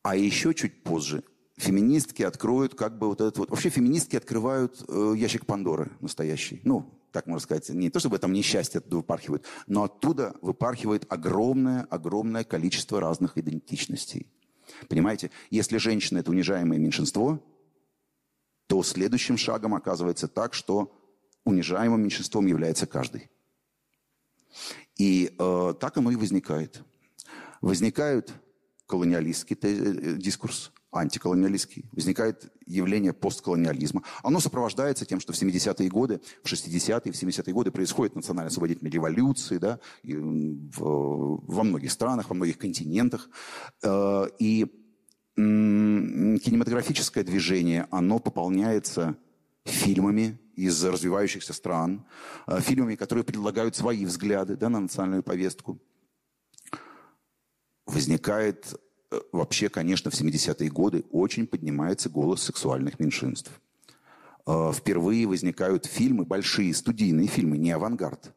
а 0.04 0.16
еще 0.16 0.54
чуть 0.54 0.84
позже 0.84 1.24
феминистки 1.60 2.24
откроют 2.24 2.76
как 2.76 2.98
бы 2.98 3.08
вот 3.08 3.22
этот 3.22 3.38
вот... 3.38 3.50
Вообще 3.50 3.70
феминистки 3.70 4.16
открывают 4.16 4.84
э, 4.88 5.14
ящик 5.18 5.46
Пандоры 5.46 5.92
настоящий. 6.00 6.62
Ну, 6.64 6.90
так 7.12 7.28
можно 7.28 7.44
сказать, 7.44 7.70
не 7.70 7.90
то 7.90 8.00
чтобы 8.00 8.18
там 8.18 8.32
несчастье 8.32 8.80
оттуда 8.80 8.96
выпархивает, 8.98 9.46
но 9.68 9.84
оттуда 9.84 10.36
выпархивает 10.42 11.06
огромное-огромное 11.10 12.44
количество 12.44 13.00
разных 13.02 13.38
идентичностей. 13.38 14.28
Понимаете? 14.88 15.32
Если 15.50 15.78
женщина– 15.78 16.20
это 16.20 16.32
унижаемое 16.32 16.80
меньшинство, 16.80 17.44
то 18.68 18.84
следующим 18.84 19.36
шагом 19.36 19.74
оказывается 19.76 20.28
так, 20.28 20.54
что 20.54 20.96
унижаемым 21.44 22.02
меньшинством 22.02 22.46
является 22.46 22.86
каждый. 22.86 23.30
И 24.96 25.36
э, 25.38 25.74
так 25.80 25.98
оно 25.98 26.12
и 26.12 26.16
возникает. 26.16 26.84
Возникают 27.62 28.34
колониалистский 28.90 29.56
э, 29.62 30.18
дискурс, 30.18 30.72
антиколониалистский. 30.92 31.86
Возникает 31.92 32.52
явление 32.66 33.14
постколониализма. 33.14 34.04
Оно 34.24 34.40
сопровождается 34.40 35.06
тем, 35.06 35.20
что 35.20 35.32
в 35.32 35.36
70-е 35.36 35.88
годы, 35.90 36.20
в 36.44 36.52
60-е, 36.52 37.12
в 37.12 37.16
70-е 37.16 37.54
годы 37.54 37.70
происходят 37.72 38.16
национально-освободительные 38.16 38.92
революции 38.92 39.58
да, 39.60 39.80
и 40.02 40.16
в, 40.16 40.80
во 40.80 41.64
многих 41.64 41.92
странах, 41.92 42.30
во 42.30 42.36
многих 42.36 42.58
континентах. 42.58 43.30
Э, 43.84 44.26
и 44.40 44.66
кинематографическое 45.36 47.24
движение, 47.24 47.88
оно 47.92 48.20
пополняется 48.20 49.16
фильмами 49.66 50.38
из 50.56 50.84
развивающихся 50.84 51.54
стран, 51.54 52.06
э, 52.48 52.60
фильмами, 52.60 52.96
которые 52.96 53.24
предлагают 53.24 53.76
свои 53.76 54.04
взгляды 54.06 54.58
да, 54.58 54.70
на 54.70 54.80
национальную 54.80 55.24
повестку 55.24 55.80
возникает 57.90 58.76
э, 59.12 59.20
вообще, 59.32 59.70
конечно, 59.70 60.12
в 60.12 60.14
70-е 60.14 60.70
годы 60.70 61.06
очень 61.12 61.48
поднимается 61.48 62.10
голос 62.10 62.44
сексуальных 62.44 63.00
меньшинств. 63.00 63.52
Э, 64.46 64.72
впервые 64.74 65.28
возникают 65.28 65.86
фильмы, 65.86 66.26
большие 66.26 66.74
студийные 66.74 67.28
фильмы, 67.28 67.58
не 67.58 67.72
авангард, 67.72 68.34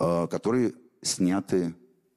э, 0.00 0.26
которые 0.30 0.74
сняты 1.02 1.74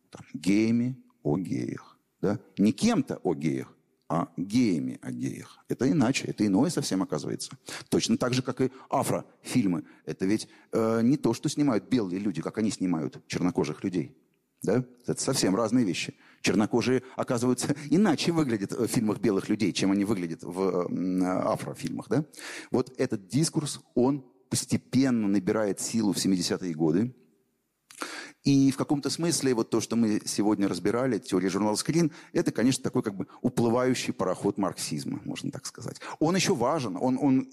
там, 0.10 0.22
геями 0.34 0.98
о 1.24 1.38
геях. 1.38 1.98
Да? 2.22 2.40
Не 2.58 2.72
кем-то 2.72 3.20
о 3.24 3.34
геях, 3.34 3.74
а 4.10 4.28
геями 4.38 4.98
о 5.02 5.12
геях. 5.12 5.60
Это 5.68 5.90
иначе, 5.90 6.26
это 6.28 6.46
иное 6.46 6.70
совсем 6.70 7.04
оказывается. 7.04 7.52
Точно 7.90 8.18
так 8.18 8.34
же, 8.34 8.42
как 8.42 8.60
и 8.62 8.72
афрофильмы. 8.90 9.84
Это 10.06 10.26
ведь 10.26 10.48
э, 10.72 11.02
не 11.04 11.18
то, 11.18 11.34
что 11.34 11.48
снимают 11.48 11.88
белые 11.88 12.20
люди, 12.20 12.42
как 12.42 12.58
они 12.58 12.72
снимают 12.72 13.22
чернокожих 13.28 13.84
людей. 13.84 14.18
Да? 14.62 14.84
Это 15.08 15.22
совсем 15.22 15.56
разные 15.56 15.86
вещи. 15.86 16.16
Чернокожие, 16.42 17.04
оказывается, 17.16 17.76
иначе 17.90 18.32
выглядят 18.32 18.72
в 18.72 18.88
фильмах 18.88 19.20
белых 19.20 19.50
людей, 19.50 19.72
чем 19.72 19.92
они 19.92 20.06
выглядят 20.06 20.44
в 20.44 20.88
афрофильмах. 21.52 22.08
Да? 22.10 22.26
Вот 22.72 22.94
этот 22.98 23.28
дискурс, 23.28 23.82
он 23.96 24.26
постепенно 24.50 25.28
набирает 25.28 25.80
силу 25.80 26.14
в 26.14 26.18
70-е 26.18 26.74
годы. 26.74 27.14
И 28.44 28.72
в 28.72 28.78
каком-то 28.78 29.10
смысле 29.10 29.54
вот 29.54 29.70
то, 29.70 29.82
что 29.82 29.96
мы 29.96 30.22
сегодня 30.26 30.68
разбирали, 30.68 31.20
теория 31.20 31.50
журнала 31.50 31.76
«Скрин», 31.76 32.12
это, 32.32 32.52
конечно, 32.52 32.84
такой 32.84 33.04
как 33.04 33.16
бы 33.16 33.28
уплывающий 33.42 34.14
пароход 34.14 34.58
марксизма, 34.58 35.20
можно 35.26 35.52
так 35.52 35.66
сказать. 35.66 36.00
Он 36.20 36.36
еще 36.36 36.56
важен, 36.56 36.98
он, 37.00 37.18
он, 37.22 37.50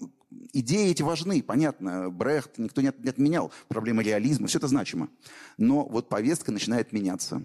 идеи 0.53 0.91
эти 0.91 1.03
важны, 1.03 1.43
понятно, 1.43 2.09
Брехт 2.09 2.57
никто 2.57 2.81
не, 2.81 2.91
не 2.99 3.09
отменял, 3.09 3.51
проблема 3.67 4.01
реализма, 4.01 4.47
все 4.47 4.59
это 4.59 4.67
значимо. 4.67 5.09
Но 5.57 5.85
вот 5.85 6.09
повестка 6.09 6.51
начинает 6.51 6.93
меняться. 6.93 7.43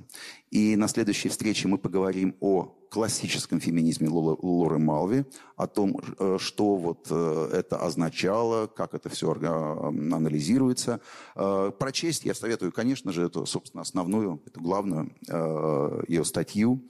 И 0.50 0.76
на 0.76 0.86
следующей 0.86 1.28
встрече 1.28 1.68
мы 1.68 1.78
поговорим 1.78 2.36
о 2.40 2.74
классическом 2.92 3.58
феминизме 3.58 4.08
Лоры 4.08 4.78
Малви, 4.78 5.24
о 5.56 5.66
том, 5.66 5.98
э, 6.18 6.36
что 6.38 6.76
вот 6.76 7.06
э, 7.08 7.50
это 7.54 7.78
означало, 7.78 8.66
как 8.66 8.92
это 8.92 9.08
все 9.08 9.32
анализируется. 9.32 11.00
Э, 11.34 11.72
прочесть 11.78 12.26
я 12.26 12.34
советую, 12.34 12.70
конечно 12.70 13.10
же, 13.10 13.24
эту, 13.24 13.46
собственно, 13.46 13.80
основную, 13.80 14.42
эту 14.46 14.60
главную 14.60 15.10
ее 16.08 16.24
статью. 16.24 16.82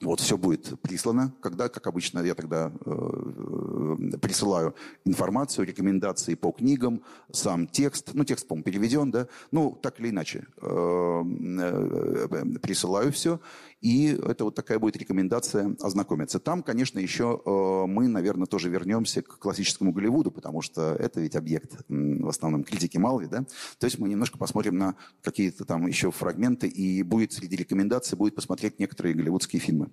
Вот 0.00 0.20
все 0.20 0.38
будет 0.38 0.80
прислано, 0.80 1.34
когда, 1.42 1.68
как 1.68 1.86
обычно, 1.86 2.20
я 2.20 2.34
тогда 2.34 2.72
э, 2.86 4.16
присылаю 4.22 4.74
информацию, 5.04 5.66
рекомендации 5.66 6.34
по 6.36 6.52
книгам, 6.52 7.02
сам 7.30 7.66
текст, 7.66 8.12
ну 8.14 8.24
текст, 8.24 8.48
по-моему, 8.48 8.64
переведен, 8.64 9.10
да, 9.10 9.28
ну 9.50 9.78
так 9.82 10.00
или 10.00 10.08
иначе 10.08 10.46
э, 10.56 11.22
э, 11.60 12.44
присылаю 12.62 13.12
все, 13.12 13.40
и 13.80 14.08
это 14.08 14.44
вот 14.44 14.54
такая 14.54 14.78
будет 14.78 14.96
рекомендация 14.96 15.74
ознакомиться. 15.80 16.38
Там, 16.38 16.62
конечно, 16.62 16.98
еще 16.98 17.40
э, 17.44 17.86
мы, 17.86 18.08
наверное, 18.08 18.46
тоже 18.46 18.68
вернемся 18.68 19.22
к 19.22 19.38
классическому 19.38 19.92
Голливуду, 19.92 20.30
потому 20.30 20.60
что 20.60 20.94
это 20.94 21.20
ведь 21.20 21.34
объект 21.34 21.78
в 21.88 22.28
основном 22.28 22.62
критики 22.62 22.98
Малви, 22.98 23.26
да. 23.26 23.46
То 23.78 23.86
есть 23.86 23.98
мы 23.98 24.08
немножко 24.08 24.36
посмотрим 24.36 24.76
на 24.76 24.96
какие-то 25.22 25.64
там 25.64 25.86
еще 25.86 26.10
фрагменты, 26.10 26.68
и 26.68 27.02
будет 27.02 27.32
среди 27.32 27.56
рекомендаций 27.56 28.18
будет 28.18 28.34
посмотреть 28.34 28.78
некоторые 28.78 29.14
голливудские 29.14 29.60
фильмы. 29.60 29.90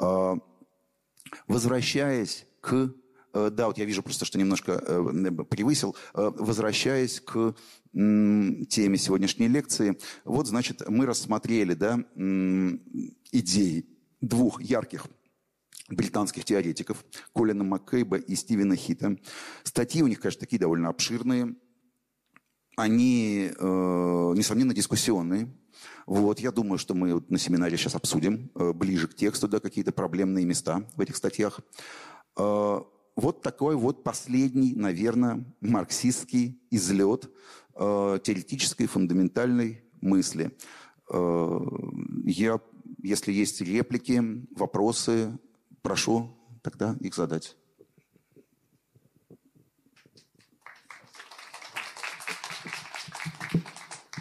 Э, 0.00 0.36
возвращаясь 1.48 2.46
к 2.60 2.94
да, 3.32 3.66
вот 3.66 3.78
я 3.78 3.84
вижу 3.84 4.02
просто, 4.02 4.24
что 4.24 4.38
немножко 4.38 4.72
э, 4.72 5.30
превысил. 5.44 5.96
Э, 6.14 6.30
возвращаясь 6.34 7.20
к 7.20 7.54
теме 7.92 8.96
сегодняшней 8.96 9.48
лекции, 9.48 9.98
вот, 10.24 10.46
значит, 10.46 10.88
мы 10.88 11.04
рассмотрели, 11.04 11.74
да, 11.74 11.98
идеи 13.32 13.84
двух 14.22 14.62
ярких 14.62 15.06
британских 15.90 16.44
теоретиков 16.44 17.04
Колина 17.34 17.64
Маккейба 17.64 18.16
и 18.16 18.34
Стивена 18.34 18.76
Хита. 18.76 19.18
Статьи 19.62 20.02
у 20.02 20.06
них, 20.06 20.20
конечно, 20.20 20.40
такие 20.40 20.58
довольно 20.58 20.88
обширные. 20.88 21.54
Они, 22.76 23.50
э, 23.54 23.64
несомненно, 24.34 24.74
дискуссионные. 24.74 25.48
Вот, 26.06 26.40
я 26.40 26.50
думаю, 26.50 26.78
что 26.78 26.94
мы 26.94 27.22
на 27.28 27.38
семинаре 27.38 27.76
сейчас 27.76 27.94
обсудим 27.94 28.50
э, 28.54 28.72
ближе 28.72 29.08
к 29.08 29.14
тексту 29.14 29.48
да, 29.48 29.60
какие-то 29.60 29.92
проблемные 29.92 30.44
места 30.44 30.88
в 30.96 31.00
этих 31.00 31.16
статьях. 31.16 31.60
Э, 32.36 32.80
вот 33.16 33.42
такой 33.42 33.76
вот 33.76 34.02
последний, 34.02 34.74
наверное, 34.74 35.44
марксистский 35.60 36.60
излет 36.70 37.30
э, 37.74 38.18
теоретической 38.22 38.86
фундаментальной 38.86 39.84
мысли. 40.00 40.56
Э, 41.10 41.60
я, 42.24 42.60
если 43.02 43.32
есть 43.32 43.60
реплики, 43.60 44.22
вопросы, 44.56 45.38
прошу 45.82 46.36
тогда 46.62 46.96
их 47.00 47.14
задать. 47.14 47.56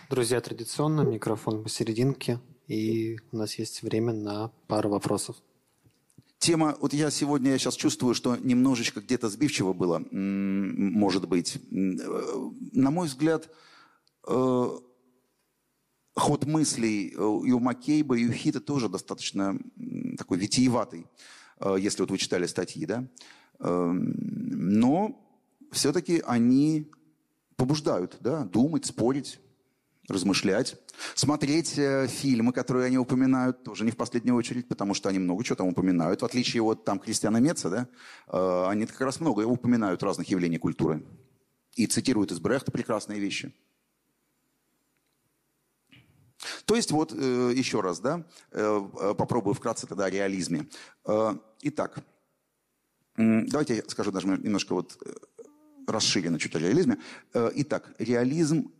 Друзья, 0.10 0.42
традиционно 0.42 1.02
микрофон 1.02 1.64
посерединке, 1.64 2.42
и 2.68 3.18
у 3.32 3.38
нас 3.38 3.56
есть 3.56 3.82
время 3.82 4.12
на 4.12 4.52
пару 4.68 4.90
вопросов. 4.90 5.38
Тема, 6.42 6.76
вот 6.82 6.92
я 6.92 7.12
сегодня, 7.12 7.52
я 7.52 7.60
сейчас 7.60 7.76
чувствую, 7.76 8.16
что 8.16 8.36
немножечко 8.36 9.00
где-то 9.00 9.30
сбивчиво 9.30 9.74
было, 9.74 10.04
может 10.10 11.28
быть. 11.28 11.60
На 11.70 12.90
мой 12.90 13.08
взгляд, 13.08 13.48
э, 14.28 14.70
ход 16.16 16.46
мыслей 16.48 17.10
э, 17.10 17.14
и 17.14 17.52
у 17.52 17.60
Маккейба, 17.60 18.18
и 18.18 18.28
у 18.28 18.32
Хита 18.32 18.60
тоже 18.60 18.90
достаточно 18.90 19.56
такой 20.18 20.40
витиеватый, 20.40 21.06
э, 21.60 21.76
если 21.80 22.02
вот 22.02 22.10
вы 22.10 22.18
читали 22.18 22.48
статьи, 22.48 22.88
да. 22.88 23.08
Но 23.60 25.24
все-таки 25.72 26.24
они 26.26 26.90
побуждают, 27.56 28.18
да, 28.20 28.46
думать, 28.46 28.88
спорить 28.88 29.40
размышлять, 30.12 30.76
смотреть 31.16 31.78
э, 31.78 32.08
фильмы, 32.08 32.54
которые 32.54 32.88
они 32.88 32.98
упоминают, 32.98 33.64
тоже 33.64 33.86
не 33.86 33.92
в 33.92 33.98
последнюю 33.98 34.36
очередь, 34.36 34.68
потому 34.68 34.94
что 34.94 35.10
они 35.10 35.20
много 35.20 35.44
чего 35.44 35.56
там 35.56 35.68
упоминают. 35.68 36.22
В 36.22 36.26
отличие 36.26 36.62
от 36.64 36.86
там 36.86 37.00
Кристиана 37.00 37.38
Меца, 37.38 37.70
да, 37.70 37.88
э, 38.28 38.66
они 38.70 38.86
как 38.86 39.02
раз 39.02 39.20
много 39.20 39.42
упоминают 39.42 40.04
разных 40.04 40.30
явлений 40.30 40.58
культуры. 40.58 41.04
И 41.76 41.88
цитируют 41.88 42.32
из 42.32 42.40
Брехта 42.40 42.72
прекрасные 42.72 43.20
вещи. 43.20 43.54
То 46.66 46.76
есть 46.76 46.92
вот 46.92 47.14
э, 47.14 47.54
еще 47.56 47.82
раз, 47.82 48.00
да, 48.00 48.26
попробую 48.52 49.54
вкратце 49.54 49.88
тогда 49.88 50.06
о 50.06 50.10
реализме. 50.10 50.68
Итак, 51.62 52.04
давайте 53.16 53.76
я 53.76 53.84
скажу 53.88 54.12
даже 54.12 54.28
немножко 54.28 54.74
вот 54.74 54.98
расширенно 55.88 56.40
чуть 56.40 56.56
о 56.56 56.60
реализме. 56.60 56.98
Итак, 57.34 57.94
реализм 58.00 58.72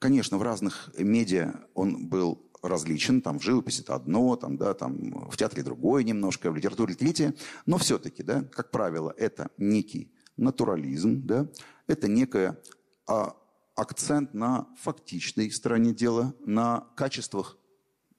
Конечно, 0.00 0.38
в 0.38 0.42
разных 0.42 0.90
медиа 0.96 1.60
он 1.74 2.08
был 2.08 2.50
различен, 2.62 3.20
там 3.20 3.38
в 3.38 3.42
живописи 3.42 3.82
это 3.82 3.94
одно, 3.94 4.34
там, 4.34 4.56
да, 4.56 4.72
там 4.72 5.28
в 5.28 5.36
театре 5.36 5.62
другое 5.62 6.04
немножко, 6.04 6.50
в 6.50 6.56
литературе 6.56 6.94
третье, 6.94 7.34
но 7.66 7.76
все-таки, 7.76 8.22
да, 8.22 8.42
как 8.44 8.70
правило, 8.70 9.12
это 9.18 9.50
некий 9.58 10.10
натурализм, 10.38 11.20
да, 11.26 11.48
это 11.86 12.08
некая 12.08 12.58
а, 13.06 13.36
акцент 13.74 14.32
на 14.32 14.68
фактичной 14.80 15.50
стороне 15.50 15.92
дела, 15.92 16.34
на 16.46 16.86
качествах 16.96 17.58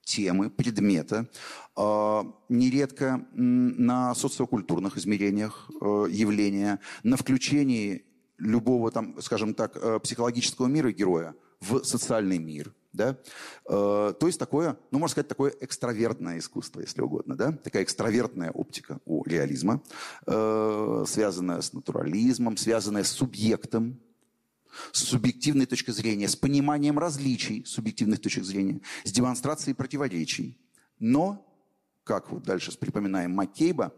темы, 0.04 0.50
предмета, 0.50 1.28
э, 1.76 2.22
нередко 2.48 3.26
на 3.32 4.14
социокультурных 4.14 4.96
измерениях 4.98 5.68
э, 5.80 6.06
явления, 6.10 6.78
на 7.02 7.16
включении 7.16 8.04
любого, 8.38 8.92
там, 8.92 9.20
скажем 9.20 9.54
так, 9.54 9.76
э, 9.76 9.98
психологического 10.00 10.66
мира 10.66 10.92
героя 10.92 11.34
в 11.62 11.84
социальный 11.84 12.38
мир. 12.38 12.74
Да? 12.92 13.16
Э, 13.66 14.12
то 14.18 14.26
есть 14.26 14.38
такое, 14.38 14.76
ну, 14.90 14.98
можно 14.98 15.12
сказать, 15.12 15.28
такое 15.28 15.54
экстравертное 15.60 16.38
искусство, 16.38 16.80
если 16.80 17.00
угодно. 17.00 17.36
Да? 17.36 17.52
Такая 17.52 17.84
экстравертная 17.84 18.50
оптика 18.50 18.98
у 19.06 19.24
реализма, 19.24 19.82
э, 20.26 21.04
связанная 21.06 21.60
с 21.60 21.72
натурализмом, 21.72 22.56
связанная 22.56 23.04
с 23.04 23.10
субъектом, 23.10 23.98
с 24.90 25.04
субъективной 25.04 25.66
точки 25.66 25.90
зрения, 25.90 26.28
с 26.28 26.36
пониманием 26.36 26.98
различий 26.98 27.64
субъективных 27.64 28.20
точек 28.20 28.44
зрения, 28.44 28.80
с 29.04 29.12
демонстрацией 29.12 29.74
противоречий. 29.74 30.58
Но, 30.98 31.46
как 32.04 32.30
вот 32.30 32.42
дальше 32.42 32.76
припоминаем 32.76 33.32
Маккейба, 33.32 33.94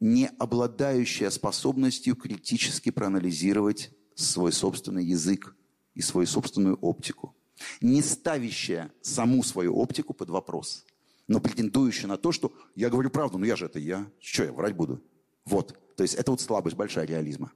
не 0.00 0.28
обладающая 0.38 1.30
способностью 1.30 2.16
критически 2.16 2.90
проанализировать 2.90 3.90
свой 4.16 4.52
собственный 4.52 5.04
язык, 5.04 5.54
и 5.94 6.02
свою 6.02 6.26
собственную 6.26 6.76
оптику, 6.76 7.34
не 7.80 8.02
ставящая 8.02 8.92
саму 9.00 9.42
свою 9.42 9.76
оптику 9.76 10.14
под 10.14 10.30
вопрос, 10.30 10.84
но 11.26 11.40
претендующая 11.40 12.08
на 12.08 12.16
то, 12.16 12.32
что 12.32 12.52
я 12.74 12.90
говорю 12.90 13.10
правду, 13.10 13.38
но 13.38 13.46
я 13.46 13.56
же 13.56 13.66
это 13.66 13.78
я, 13.78 14.06
что 14.20 14.44
я 14.44 14.52
врать 14.52 14.74
буду? 14.74 15.02
Вот, 15.44 15.78
то 15.96 16.02
есть 16.02 16.14
это 16.14 16.30
вот 16.30 16.40
слабость 16.40 16.76
большая 16.76 17.06
реализма. 17.06 17.52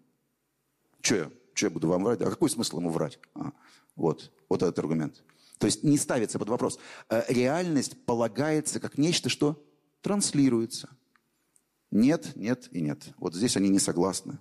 Что 1.01 1.14
я, 1.14 1.30
что 1.55 1.66
я 1.66 1.70
буду 1.70 1.89
вам 1.89 2.05
врать? 2.05 2.20
А 2.22 2.30
какой 2.30 2.51
смысл 2.51 2.78
ему 2.78 2.91
врать? 2.91 3.18
А, 3.34 3.53
вот, 3.97 4.32
вот 4.49 4.62
этот 4.62 4.78
аргумент. 4.78 5.22
То 5.59 5.66
есть 5.66 5.82
не 5.82 5.99
ставится 5.99 6.39
под 6.39 6.49
вопрос. 6.49 6.78
Э, 7.09 7.24
реальность 7.28 8.05
полагается 8.05 8.78
как 8.80 8.99
нечто, 8.99 9.28
что 9.28 9.62
транслируется– 10.03 10.91
нет, 11.91 12.36
нет 12.36 12.68
и 12.72 12.82
нет. 12.82 13.03
Вот 13.16 13.34
здесь 13.34 13.57
они 13.57 13.70
не 13.70 13.78
согласны. 13.78 14.39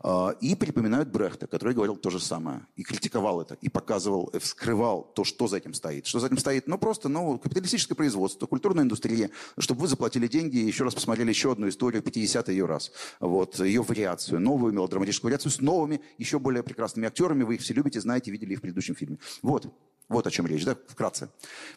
А, 0.00 0.30
и 0.40 0.56
припоминают 0.56 1.08
Брехта, 1.10 1.46
который 1.46 1.72
говорил 1.72 1.96
то 1.96 2.10
же 2.10 2.18
самое. 2.18 2.66
И 2.74 2.82
критиковал 2.82 3.40
это, 3.40 3.54
и 3.60 3.68
показывал, 3.68 4.26
и 4.26 4.38
вскрывал 4.38 5.04
то, 5.14 5.22
что 5.22 5.46
за 5.46 5.58
этим 5.58 5.74
стоит. 5.74 6.06
Что 6.06 6.18
за 6.18 6.26
этим 6.26 6.38
стоит? 6.38 6.66
Ну, 6.66 6.76
просто 6.76 7.08
ну, 7.08 7.38
капиталистическое 7.38 7.94
производство, 7.94 8.46
культурная 8.46 8.82
индустрия, 8.82 9.30
чтобы 9.58 9.82
вы 9.82 9.88
заплатили 9.88 10.26
деньги 10.26 10.56
и 10.56 10.66
еще 10.66 10.82
раз 10.82 10.94
посмотрели 10.94 11.28
еще 11.28 11.52
одну 11.52 11.68
историю, 11.68 12.02
50 12.02 12.48
ее 12.48 12.66
раз. 12.66 12.90
Вот, 13.20 13.60
ее 13.60 13.82
вариацию, 13.82 14.40
новую 14.40 14.72
мелодраматическую 14.72 15.28
вариацию 15.28 15.52
с 15.52 15.60
новыми, 15.60 16.00
еще 16.18 16.40
более 16.40 16.64
прекрасными 16.64 17.06
актерами. 17.06 17.44
Вы 17.44 17.56
их 17.56 17.60
все 17.60 17.74
любите, 17.74 18.00
знаете, 18.00 18.32
видели 18.32 18.54
их 18.54 18.58
в 18.58 18.62
предыдущем 18.62 18.96
фильме. 18.96 19.18
Вот. 19.42 19.72
Вот 20.08 20.26
о 20.26 20.30
чем 20.30 20.46
речь, 20.46 20.64
да, 20.64 20.76
вкратце. 20.86 21.28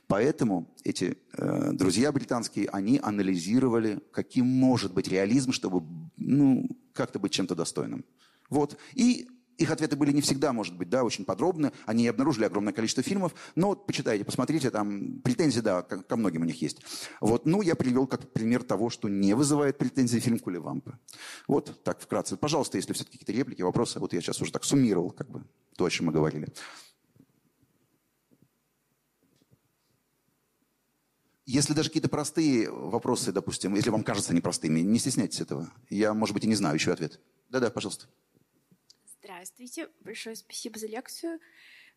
Поэтому 0.07 0.73
эти 0.83 1.17
э, 1.33 1.71
друзья 1.73 2.11
британские, 2.11 2.69
они 2.69 2.99
анализировали, 3.03 3.99
каким 4.11 4.45
может 4.45 4.93
быть 4.93 5.09
реализм, 5.09 5.51
чтобы, 5.51 5.83
ну, 6.17 6.69
как-то 6.93 7.19
быть 7.19 7.33
чем-то 7.33 7.55
достойным. 7.55 8.05
Вот. 8.49 8.77
И 8.93 9.27
их 9.57 9.69
ответы 9.69 9.95
были 9.95 10.11
не 10.11 10.21
всегда, 10.21 10.53
может 10.53 10.75
быть, 10.75 10.89
да, 10.89 11.03
очень 11.03 11.25
подробны. 11.25 11.71
Они 11.85 12.07
обнаружили 12.07 12.45
огромное 12.45 12.73
количество 12.73 13.03
фильмов. 13.03 13.35
Но 13.55 13.67
вот 13.67 13.85
почитайте, 13.85 14.23
посмотрите, 14.23 14.71
там 14.71 15.19
претензии, 15.21 15.59
да, 15.59 15.81
ко, 15.83 16.15
многим 16.15 16.41
у 16.41 16.45
них 16.45 16.61
есть. 16.61 16.81
Вот, 17.19 17.45
ну, 17.45 17.61
я 17.61 17.75
привел 17.75 18.07
как 18.07 18.31
пример 18.31 18.63
того, 18.63 18.89
что 18.89 19.07
не 19.07 19.33
вызывает 19.33 19.77
претензий 19.77 20.19
фильм 20.19 20.39
Кулевампы. 20.39 20.97
Вот 21.47 21.83
так 21.83 21.99
вкратце. 22.01 22.37
Пожалуйста, 22.37 22.77
если 22.77 22.93
все-таки 22.93 23.17
какие-то 23.17 23.37
реплики, 23.37 23.61
вопросы, 23.61 23.99
вот 23.99 24.13
я 24.13 24.21
сейчас 24.21 24.41
уже 24.41 24.51
так 24.51 24.63
суммировал, 24.63 25.11
как 25.11 25.29
бы, 25.29 25.43
то, 25.75 25.85
о 25.85 25.89
чем 25.89 26.07
мы 26.07 26.11
говорили. 26.11 26.47
Если 31.45 31.73
даже 31.73 31.89
какие-то 31.89 32.09
простые 32.09 32.69
вопросы, 32.69 33.31
допустим, 33.31 33.75
если 33.75 33.89
вам 33.89 34.03
кажутся 34.03 34.33
непростыми, 34.33 34.79
не 34.81 34.99
стесняйтесь 34.99 35.41
этого. 35.41 35.71
Я, 35.89 36.13
может 36.13 36.33
быть, 36.33 36.43
и 36.43 36.47
не 36.47 36.55
знаю 36.55 36.75
еще 36.75 36.91
ответ. 36.91 37.19
Да-да, 37.49 37.69
пожалуйста. 37.69 38.07
Здравствуйте. 39.19 39.89
Большое 40.01 40.35
спасибо 40.35 40.77
за 40.77 40.87
лекцию. 40.87 41.39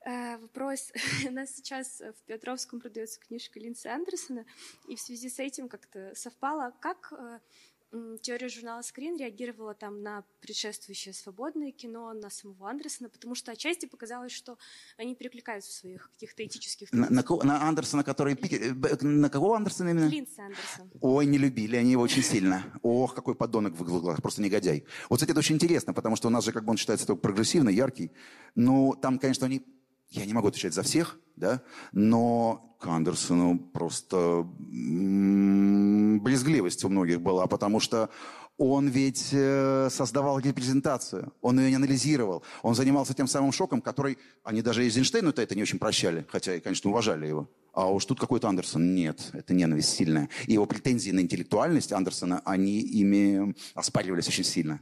Э, 0.05 0.39
вопрос. 0.39 0.93
У 1.29 1.31
нас 1.31 1.55
сейчас 1.55 2.01
в 2.01 2.27
Петровском 2.27 2.81
продается 2.81 3.21
книжка 3.21 3.61
Линса 3.61 3.95
Андерсона, 3.95 4.45
и 4.89 4.97
в 4.97 5.01
связи 5.01 5.29
с 5.29 5.39
этим 5.39 5.69
как-то 5.69 6.13
совпало, 6.15 6.75
как 6.81 7.13
э, 7.13 7.41
теория 8.21 8.49
журнала 8.49 8.81
Screen 8.81 9.19
реагировала 9.19 9.75
там 9.75 10.03
на 10.03 10.25
предшествующее 10.41 11.15
свободное 11.15 11.73
кино, 11.73 12.13
на 12.13 12.31
самого 12.31 12.69
Андерсона, 12.69 13.09
потому 13.09 13.35
что 13.35 13.53
отчасти 13.53 13.87
показалось, 13.87 14.33
что 14.33 14.59
они 14.97 15.15
перекликаются 15.15 15.71
в 15.71 15.75
своих 15.75 16.11
каких-то 16.11 16.45
этических... 16.45 16.93
На, 16.93 17.09
на, 17.11 17.25
на 17.45 17.69
Андерсона, 17.69 18.05
который... 18.05 18.37
На 19.03 19.31
какого 19.31 19.57
Андерсона 19.57 19.91
именно? 19.91 20.09
Линдса 20.09 20.43
Андерсон. 20.43 20.91
Ой, 21.01 21.27
не 21.27 21.39
любили 21.39 21.77
они 21.77 21.93
его 21.93 22.03
очень 22.03 22.23
сильно. 22.23 22.65
Ох, 22.83 23.15
какой 23.15 23.35
подонок 23.35 23.75
в 23.75 23.85
глазах, 23.85 24.23
просто 24.23 24.43
негодяй. 24.43 24.85
Вот, 25.09 25.17
кстати, 25.17 25.31
это 25.31 25.41
очень 25.41 25.57
интересно, 25.57 25.95
потому 25.95 26.17
что 26.17 26.29
у 26.29 26.31
нас 26.31 26.45
же, 26.45 26.53
как 26.53 26.65
бы 26.65 26.71
он 26.71 26.77
считается, 26.77 27.07
такой 27.07 27.21
прогрессивный, 27.21 27.75
яркий. 27.75 28.11
Но 28.55 28.95
там, 28.95 29.19
конечно, 29.19 29.47
они 29.47 29.65
я 30.15 30.27
не 30.27 30.33
могу 30.33 30.49
отвечать 30.49 30.75
за 30.75 30.83
всех, 30.83 31.19
да, 31.37 31.63
но 31.93 32.77
к 32.81 32.87
Андерсону 32.87 33.59
просто 33.59 34.47
брезгливость 36.21 36.85
у 36.85 36.89
многих 36.89 37.21
была, 37.21 37.47
потому 37.47 37.81
что 37.81 38.11
он 38.57 38.89
ведь 38.89 39.31
э, 39.33 39.89
создавал 39.91 40.39
репрезентацию, 40.39 41.33
он 41.41 41.59
ее 41.59 41.71
не 41.71 41.77
анализировал, 41.77 42.45
он 42.63 42.75
занимался 42.77 43.13
тем 43.15 43.27
самым 43.27 43.51
шоком, 43.53 43.81
который, 43.81 44.17
они 44.45 44.63
даже 44.63 44.85
Эйзенштейну-то 44.85 45.43
это 45.43 45.57
не 45.57 45.63
очень 45.63 45.81
прощали, 45.81 46.25
хотя, 46.31 46.61
конечно, 46.61 46.91
уважали 46.91 47.27
его. 47.27 47.49
А 47.73 47.91
уж 47.91 48.05
тут 48.05 48.21
какой-то 48.21 48.49
Андерсон. 48.49 48.95
Нет, 48.95 49.31
это 49.33 49.53
ненависть 49.53 49.89
сильная. 49.89 50.29
И 50.47 50.53
его 50.53 50.65
претензии 50.65 51.11
на 51.11 51.19
интеллектуальность 51.19 51.93
Андерсона, 51.93 52.41
они 52.45 52.79
ими 52.79 53.57
оспаривались 53.75 54.29
очень 54.29 54.45
сильно. 54.45 54.81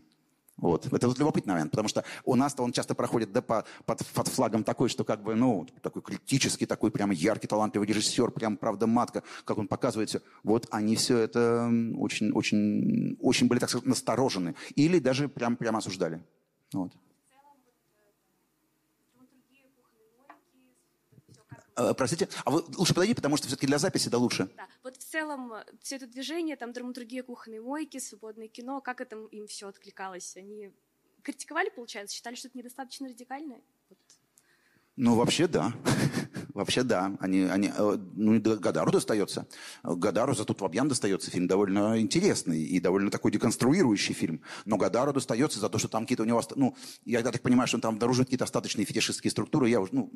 Вот. 0.56 0.86
Это 0.92 1.08
вот 1.08 1.18
любопытный 1.18 1.54
момент, 1.54 1.70
потому 1.70 1.88
что 1.88 2.04
у 2.24 2.34
нас-то 2.36 2.62
он 2.62 2.72
часто 2.72 2.94
проходит 2.94 3.32
да, 3.32 3.42
по, 3.42 3.64
под, 3.84 4.06
под 4.06 4.28
флагом 4.28 4.64
такой, 4.64 4.88
что 4.88 5.04
как 5.04 5.22
бы, 5.22 5.34
ну, 5.34 5.66
такой 5.80 6.02
критический, 6.02 6.66
такой 6.66 6.90
прям 6.90 7.10
яркий, 7.10 7.48
талантливый 7.48 7.88
режиссер, 7.88 8.30
прям 8.30 8.56
правда 8.56 8.86
матка, 8.86 9.22
как 9.44 9.58
он 9.58 9.66
показывает 9.66 10.10
все. 10.10 10.20
Вот 10.44 10.68
они 10.70 10.96
все 10.96 11.18
это 11.18 11.70
очень, 11.96 12.32
очень, 12.32 13.16
очень 13.20 13.48
были, 13.48 13.58
так 13.58 13.70
сказать, 13.70 13.86
насторожены. 13.86 14.54
Или 14.76 14.98
даже 14.98 15.28
прям, 15.28 15.56
прям 15.56 15.76
осуждали. 15.76 16.22
Вот. 16.72 16.92
Простите, 21.96 22.28
а 22.44 22.50
вы 22.50 22.64
лучше 22.76 22.94
подойди, 22.94 23.14
потому 23.14 23.36
что 23.36 23.46
все-таки 23.46 23.66
для 23.66 23.78
записи 23.78 24.08
да 24.08 24.18
лучше. 24.18 24.48
Да, 24.56 24.66
вот 24.82 24.96
в 24.96 25.04
целом 25.04 25.52
э, 25.52 25.64
все 25.80 25.96
это 25.96 26.06
движение, 26.06 26.56
там 26.56 26.72
драматургия 26.72 27.22
кухонной 27.22 27.60
мойки, 27.60 27.98
свободное 27.98 28.48
кино, 28.48 28.80
как 28.80 29.00
это 29.00 29.16
им 29.30 29.46
все 29.46 29.68
откликалось? 29.68 30.36
Они 30.36 30.70
критиковали, 31.22 31.70
получается, 31.70 32.14
считали, 32.14 32.34
что 32.34 32.48
это 32.48 32.58
недостаточно 32.58 33.08
радикально? 33.08 33.60
Вот. 33.88 33.98
Ну, 34.96 35.14
вообще 35.14 35.48
да. 35.48 35.72
вообще 36.54 36.82
да. 36.82 37.16
Они, 37.20 37.42
они, 37.44 37.70
э, 37.74 37.98
ну, 38.14 38.38
Гадару 38.40 38.92
достается. 38.92 39.46
Гадару 39.82 40.34
за 40.34 40.44
Вабьян 40.46 40.88
достается. 40.88 41.30
Фильм 41.30 41.46
довольно 41.46 41.98
интересный 41.98 42.62
и 42.62 42.78
довольно 42.78 43.10
такой 43.10 43.32
деконструирующий 43.32 44.14
фильм. 44.14 44.42
Но 44.66 44.76
Гадару 44.76 45.14
достается 45.14 45.60
за 45.60 45.70
то, 45.70 45.78
что 45.78 45.88
там 45.88 46.04
какие-то 46.04 46.24
у 46.24 46.26
него... 46.26 46.42
Ну, 46.56 46.76
я 47.06 47.22
так 47.22 47.40
понимаю, 47.40 47.68
что 47.68 47.78
он 47.78 47.80
там 47.80 47.94
обнаруживает 47.94 48.28
какие-то 48.28 48.44
остаточные 48.44 48.84
фетишистские 48.84 49.30
структуры. 49.30 49.70
Я 49.70 49.80
уже, 49.80 49.94
ну, 49.94 50.12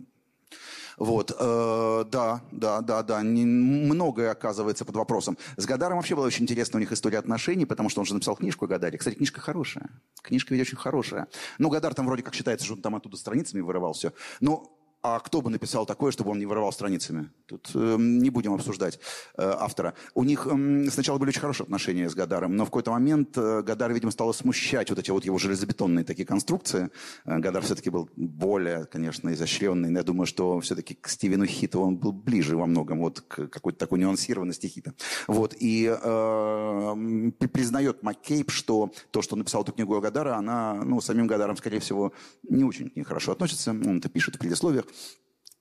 вот, 0.96 1.30
э, 1.38 2.04
да, 2.10 2.40
да, 2.50 2.80
да, 2.80 3.02
да, 3.02 3.22
не, 3.22 3.44
многое 3.44 4.30
оказывается 4.30 4.84
под 4.84 4.96
вопросом. 4.96 5.36
С 5.56 5.66
Гадаром 5.66 5.96
вообще 5.96 6.14
была 6.14 6.26
очень 6.26 6.44
интересная 6.44 6.78
у 6.78 6.80
них 6.80 6.92
история 6.92 7.18
отношений, 7.18 7.66
потому 7.66 7.88
что 7.88 8.00
он 8.00 8.06
же 8.06 8.14
написал 8.14 8.36
книжку 8.36 8.64
о 8.64 8.68
Гадаре. 8.68 8.98
Кстати, 8.98 9.16
книжка 9.16 9.40
хорошая. 9.40 9.90
Книжка 10.22 10.54
ведь 10.54 10.66
очень 10.66 10.78
хорошая. 10.78 11.28
Ну, 11.58 11.68
Гадар 11.68 11.94
там 11.94 12.06
вроде 12.06 12.22
как 12.22 12.34
считается, 12.34 12.64
что 12.64 12.74
он 12.74 12.82
там 12.82 12.94
оттуда 12.94 13.16
страницами 13.16 13.60
вырывал 13.60 13.92
все. 13.92 14.12
Но 14.40 14.75
а 15.02 15.20
кто 15.20 15.40
бы 15.40 15.50
написал 15.50 15.86
такое, 15.86 16.10
чтобы 16.10 16.32
он 16.32 16.38
не 16.38 16.46
воровал 16.46 16.72
страницами? 16.72 17.30
Тут 17.46 17.70
э, 17.74 17.96
не 17.98 18.30
будем 18.30 18.54
обсуждать 18.54 18.98
э, 19.36 19.42
автора. 19.42 19.94
У 20.14 20.24
них 20.24 20.48
э, 20.50 20.90
сначала 20.90 21.18
были 21.18 21.28
очень 21.28 21.40
хорошие 21.40 21.64
отношения 21.64 22.08
с 22.08 22.14
Гадаром, 22.14 22.56
но 22.56 22.64
в 22.64 22.68
какой-то 22.68 22.90
момент 22.90 23.36
э, 23.38 23.62
Гадар, 23.62 23.92
видимо, 23.92 24.10
стало 24.10 24.32
смущать 24.32 24.90
вот 24.90 24.98
эти 24.98 25.10
вот 25.10 25.24
его 25.24 25.38
железобетонные 25.38 26.04
такие 26.04 26.26
конструкции. 26.26 26.90
Э, 27.24 27.38
Гадар 27.38 27.62
все-таки 27.62 27.90
был 27.90 28.10
более, 28.16 28.86
конечно, 28.86 29.32
изощренный. 29.32 29.92
Я 29.92 30.02
думаю, 30.02 30.26
что 30.26 30.58
все-таки 30.60 30.94
к 30.94 31.08
Стивену 31.08 31.46
Хиту 31.46 31.80
он 31.80 31.96
был 31.96 32.12
ближе 32.12 32.56
во 32.56 32.66
многом, 32.66 32.98
вот 32.98 33.20
к 33.20 33.46
какой-то 33.46 33.78
такой 33.78 34.00
нюансированности 34.00 34.66
Хита. 34.66 34.94
Вот, 35.28 35.54
и 35.56 35.86
э, 35.86 37.30
признает 37.52 38.02
Маккейб, 38.02 38.50
что 38.50 38.90
то, 39.12 39.22
что 39.22 39.36
написал 39.36 39.62
эту 39.62 39.72
книгу 39.72 39.94
о 39.94 40.00
Гадара, 40.00 40.34
она, 40.36 40.74
ну, 40.74 41.00
самим 41.00 41.28
Гадаром, 41.28 41.56
скорее 41.56 41.78
всего, 41.78 42.12
не 42.42 42.64
очень 42.64 42.90
к 42.90 42.96
ней 42.96 43.04
хорошо 43.04 43.32
относится. 43.32 43.70
Он 43.70 43.98
это 43.98 44.08
пишет 44.08 44.34
в 44.34 44.38
предисловиях. 44.38 44.85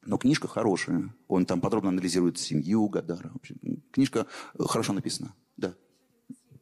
Но 0.06 0.18
книжка 0.18 0.48
хорошая. 0.48 1.14
Он 1.28 1.46
там 1.46 1.62
подробно 1.62 1.90
анализирует 1.90 2.38
семью 2.38 2.88
Гадара. 2.88 3.32
Книжка 3.92 4.28
э, 4.54 4.64
хорошо 4.64 4.94
написана. 4.94 5.34
Да. 5.58 5.74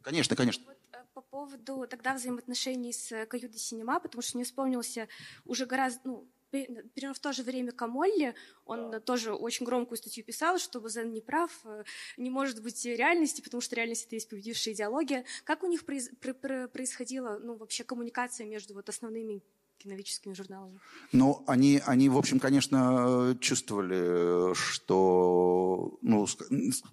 Конечно, 0.01 0.35
конечно. 0.35 0.63
Э, 0.93 0.97
по 1.13 1.21
поводу 1.21 1.85
тогда 1.89 2.15
взаимоотношений 2.15 2.93
с 2.93 3.25
Каюда 3.25 3.57
Синема, 3.57 3.99
потому 3.99 4.21
что 4.21 4.37
мне 4.37 4.45
вспомнился 4.45 5.09
уже 5.45 5.65
гораздо, 5.65 5.99
ну, 6.05 6.27
примерно 6.51 7.13
в 7.13 7.19
то 7.19 7.33
же 7.33 7.43
время 7.43 7.71
Камолли, 7.71 8.35
он 8.65 8.91
да. 8.91 8.99
тоже 8.99 9.33
очень 9.33 9.65
громкую 9.65 9.97
статью 9.97 10.23
писал, 10.23 10.59
что 10.59 10.79
Базен 10.79 11.11
не 11.11 11.19
прав, 11.19 11.51
э, 11.65 11.83
не 12.17 12.29
может 12.29 12.61
быть 12.61 12.85
реальности, 12.85 13.41
потому 13.41 13.59
что 13.59 13.75
реальность— 13.75 14.05
это 14.07 14.15
есть 14.15 14.29
победившая 14.29 14.73
идеология. 14.73 15.25
Как 15.43 15.63
у 15.63 15.67
них 15.67 15.83
произ, 15.85 16.09
происходила 16.19 17.39
ну, 17.41 17.55
вообще 17.55 17.83
коммуникация 17.83 18.45
между 18.45 18.73
вот 18.73 18.87
основными 18.87 19.43
киновическими 19.83 20.33
журналами? 20.33 20.79
Ну, 21.11 21.43
они, 21.45 21.81
они, 21.85 22.09
в 22.09 22.17
общем, 22.17 22.39
конечно, 22.39 23.37
чувствовали, 23.39 24.53
что, 24.55 25.97
ну, 26.01 26.25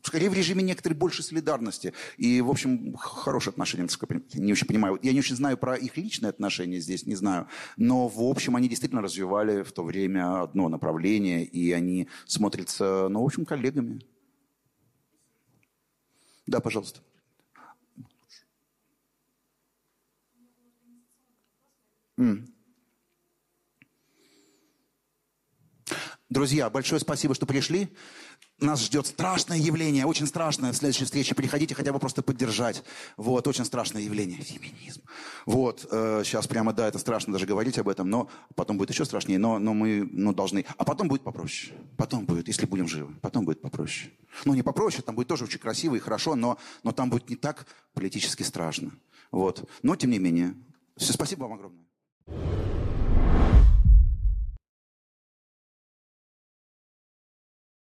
скорее 0.02 0.28
в 0.28 0.34
режиме 0.34 0.62
некоторой 0.62 0.96
большей 0.96 1.24
солидарности. 1.24 1.94
И, 2.18 2.40
в 2.40 2.50
общем, 2.50 2.96
хорошие 2.96 3.52
отношения, 3.52 3.88
не 4.34 4.52
очень 4.52 4.66
понимаю. 4.66 4.98
Я 5.02 5.12
не 5.12 5.20
очень 5.20 5.36
знаю 5.36 5.56
про 5.56 5.76
их 5.76 5.96
личные 5.96 6.30
отношения 6.30 6.80
здесь, 6.80 7.06
не 7.06 7.14
знаю. 7.14 7.46
Но, 7.76 8.08
в 8.08 8.20
общем, 8.20 8.56
они 8.56 8.68
действительно 8.68 9.02
развивали 9.02 9.62
в 9.62 9.72
то 9.72 9.84
время 9.84 10.42
одно 10.42 10.68
направление, 10.68 11.44
и 11.44 11.72
они 11.72 12.08
смотрятся, 12.26 13.08
ну, 13.08 13.22
в 13.22 13.26
общем, 13.26 13.44
коллегами. 13.44 14.00
Да, 16.46 16.60
пожалуйста. 16.60 17.00
Mm. 22.18 22.59
Друзья, 26.30 26.70
большое 26.70 27.00
спасибо, 27.00 27.34
что 27.34 27.44
пришли. 27.44 27.88
Нас 28.60 28.84
ждет 28.84 29.08
страшное 29.08 29.58
явление, 29.58 30.06
очень 30.06 30.28
страшное. 30.28 30.70
В 30.70 30.76
следующей 30.76 31.04
встрече 31.04 31.34
приходите 31.34 31.74
хотя 31.74 31.92
бы 31.92 31.98
просто 31.98 32.22
поддержать. 32.22 32.84
Вот, 33.16 33.48
очень 33.48 33.64
страшное 33.64 34.02
явление. 34.02 34.40
Феминизм. 34.40 35.02
Вот, 35.44 35.88
э, 35.90 36.22
сейчас 36.24 36.46
прямо, 36.46 36.72
да, 36.72 36.86
это 36.86 37.00
страшно 37.00 37.32
даже 37.32 37.46
говорить 37.46 37.78
об 37.78 37.88
этом, 37.88 38.08
но 38.08 38.30
потом 38.54 38.78
будет 38.78 38.90
еще 38.90 39.04
страшнее, 39.04 39.40
но, 39.40 39.58
но 39.58 39.74
мы 39.74 40.08
ну, 40.12 40.32
должны. 40.32 40.64
А 40.76 40.84
потом 40.84 41.08
будет 41.08 41.22
попроще. 41.24 41.76
Потом 41.96 42.26
будет, 42.26 42.46
если 42.46 42.64
будем 42.64 42.86
живы, 42.86 43.12
потом 43.20 43.44
будет 43.44 43.60
попроще. 43.60 44.12
Ну, 44.44 44.54
не 44.54 44.62
попроще, 44.62 45.02
там 45.02 45.16
будет 45.16 45.26
тоже 45.26 45.44
очень 45.46 45.58
красиво 45.58 45.96
и 45.96 45.98
хорошо, 45.98 46.36
но, 46.36 46.58
но 46.84 46.92
там 46.92 47.10
будет 47.10 47.28
не 47.28 47.34
так 47.34 47.66
политически 47.92 48.44
страшно. 48.44 48.92
Вот. 49.32 49.68
Но, 49.82 49.96
тем 49.96 50.10
не 50.10 50.20
менее, 50.20 50.54
все, 50.96 51.12
спасибо 51.12 51.42
вам 51.42 51.54
огромное. 51.54 52.79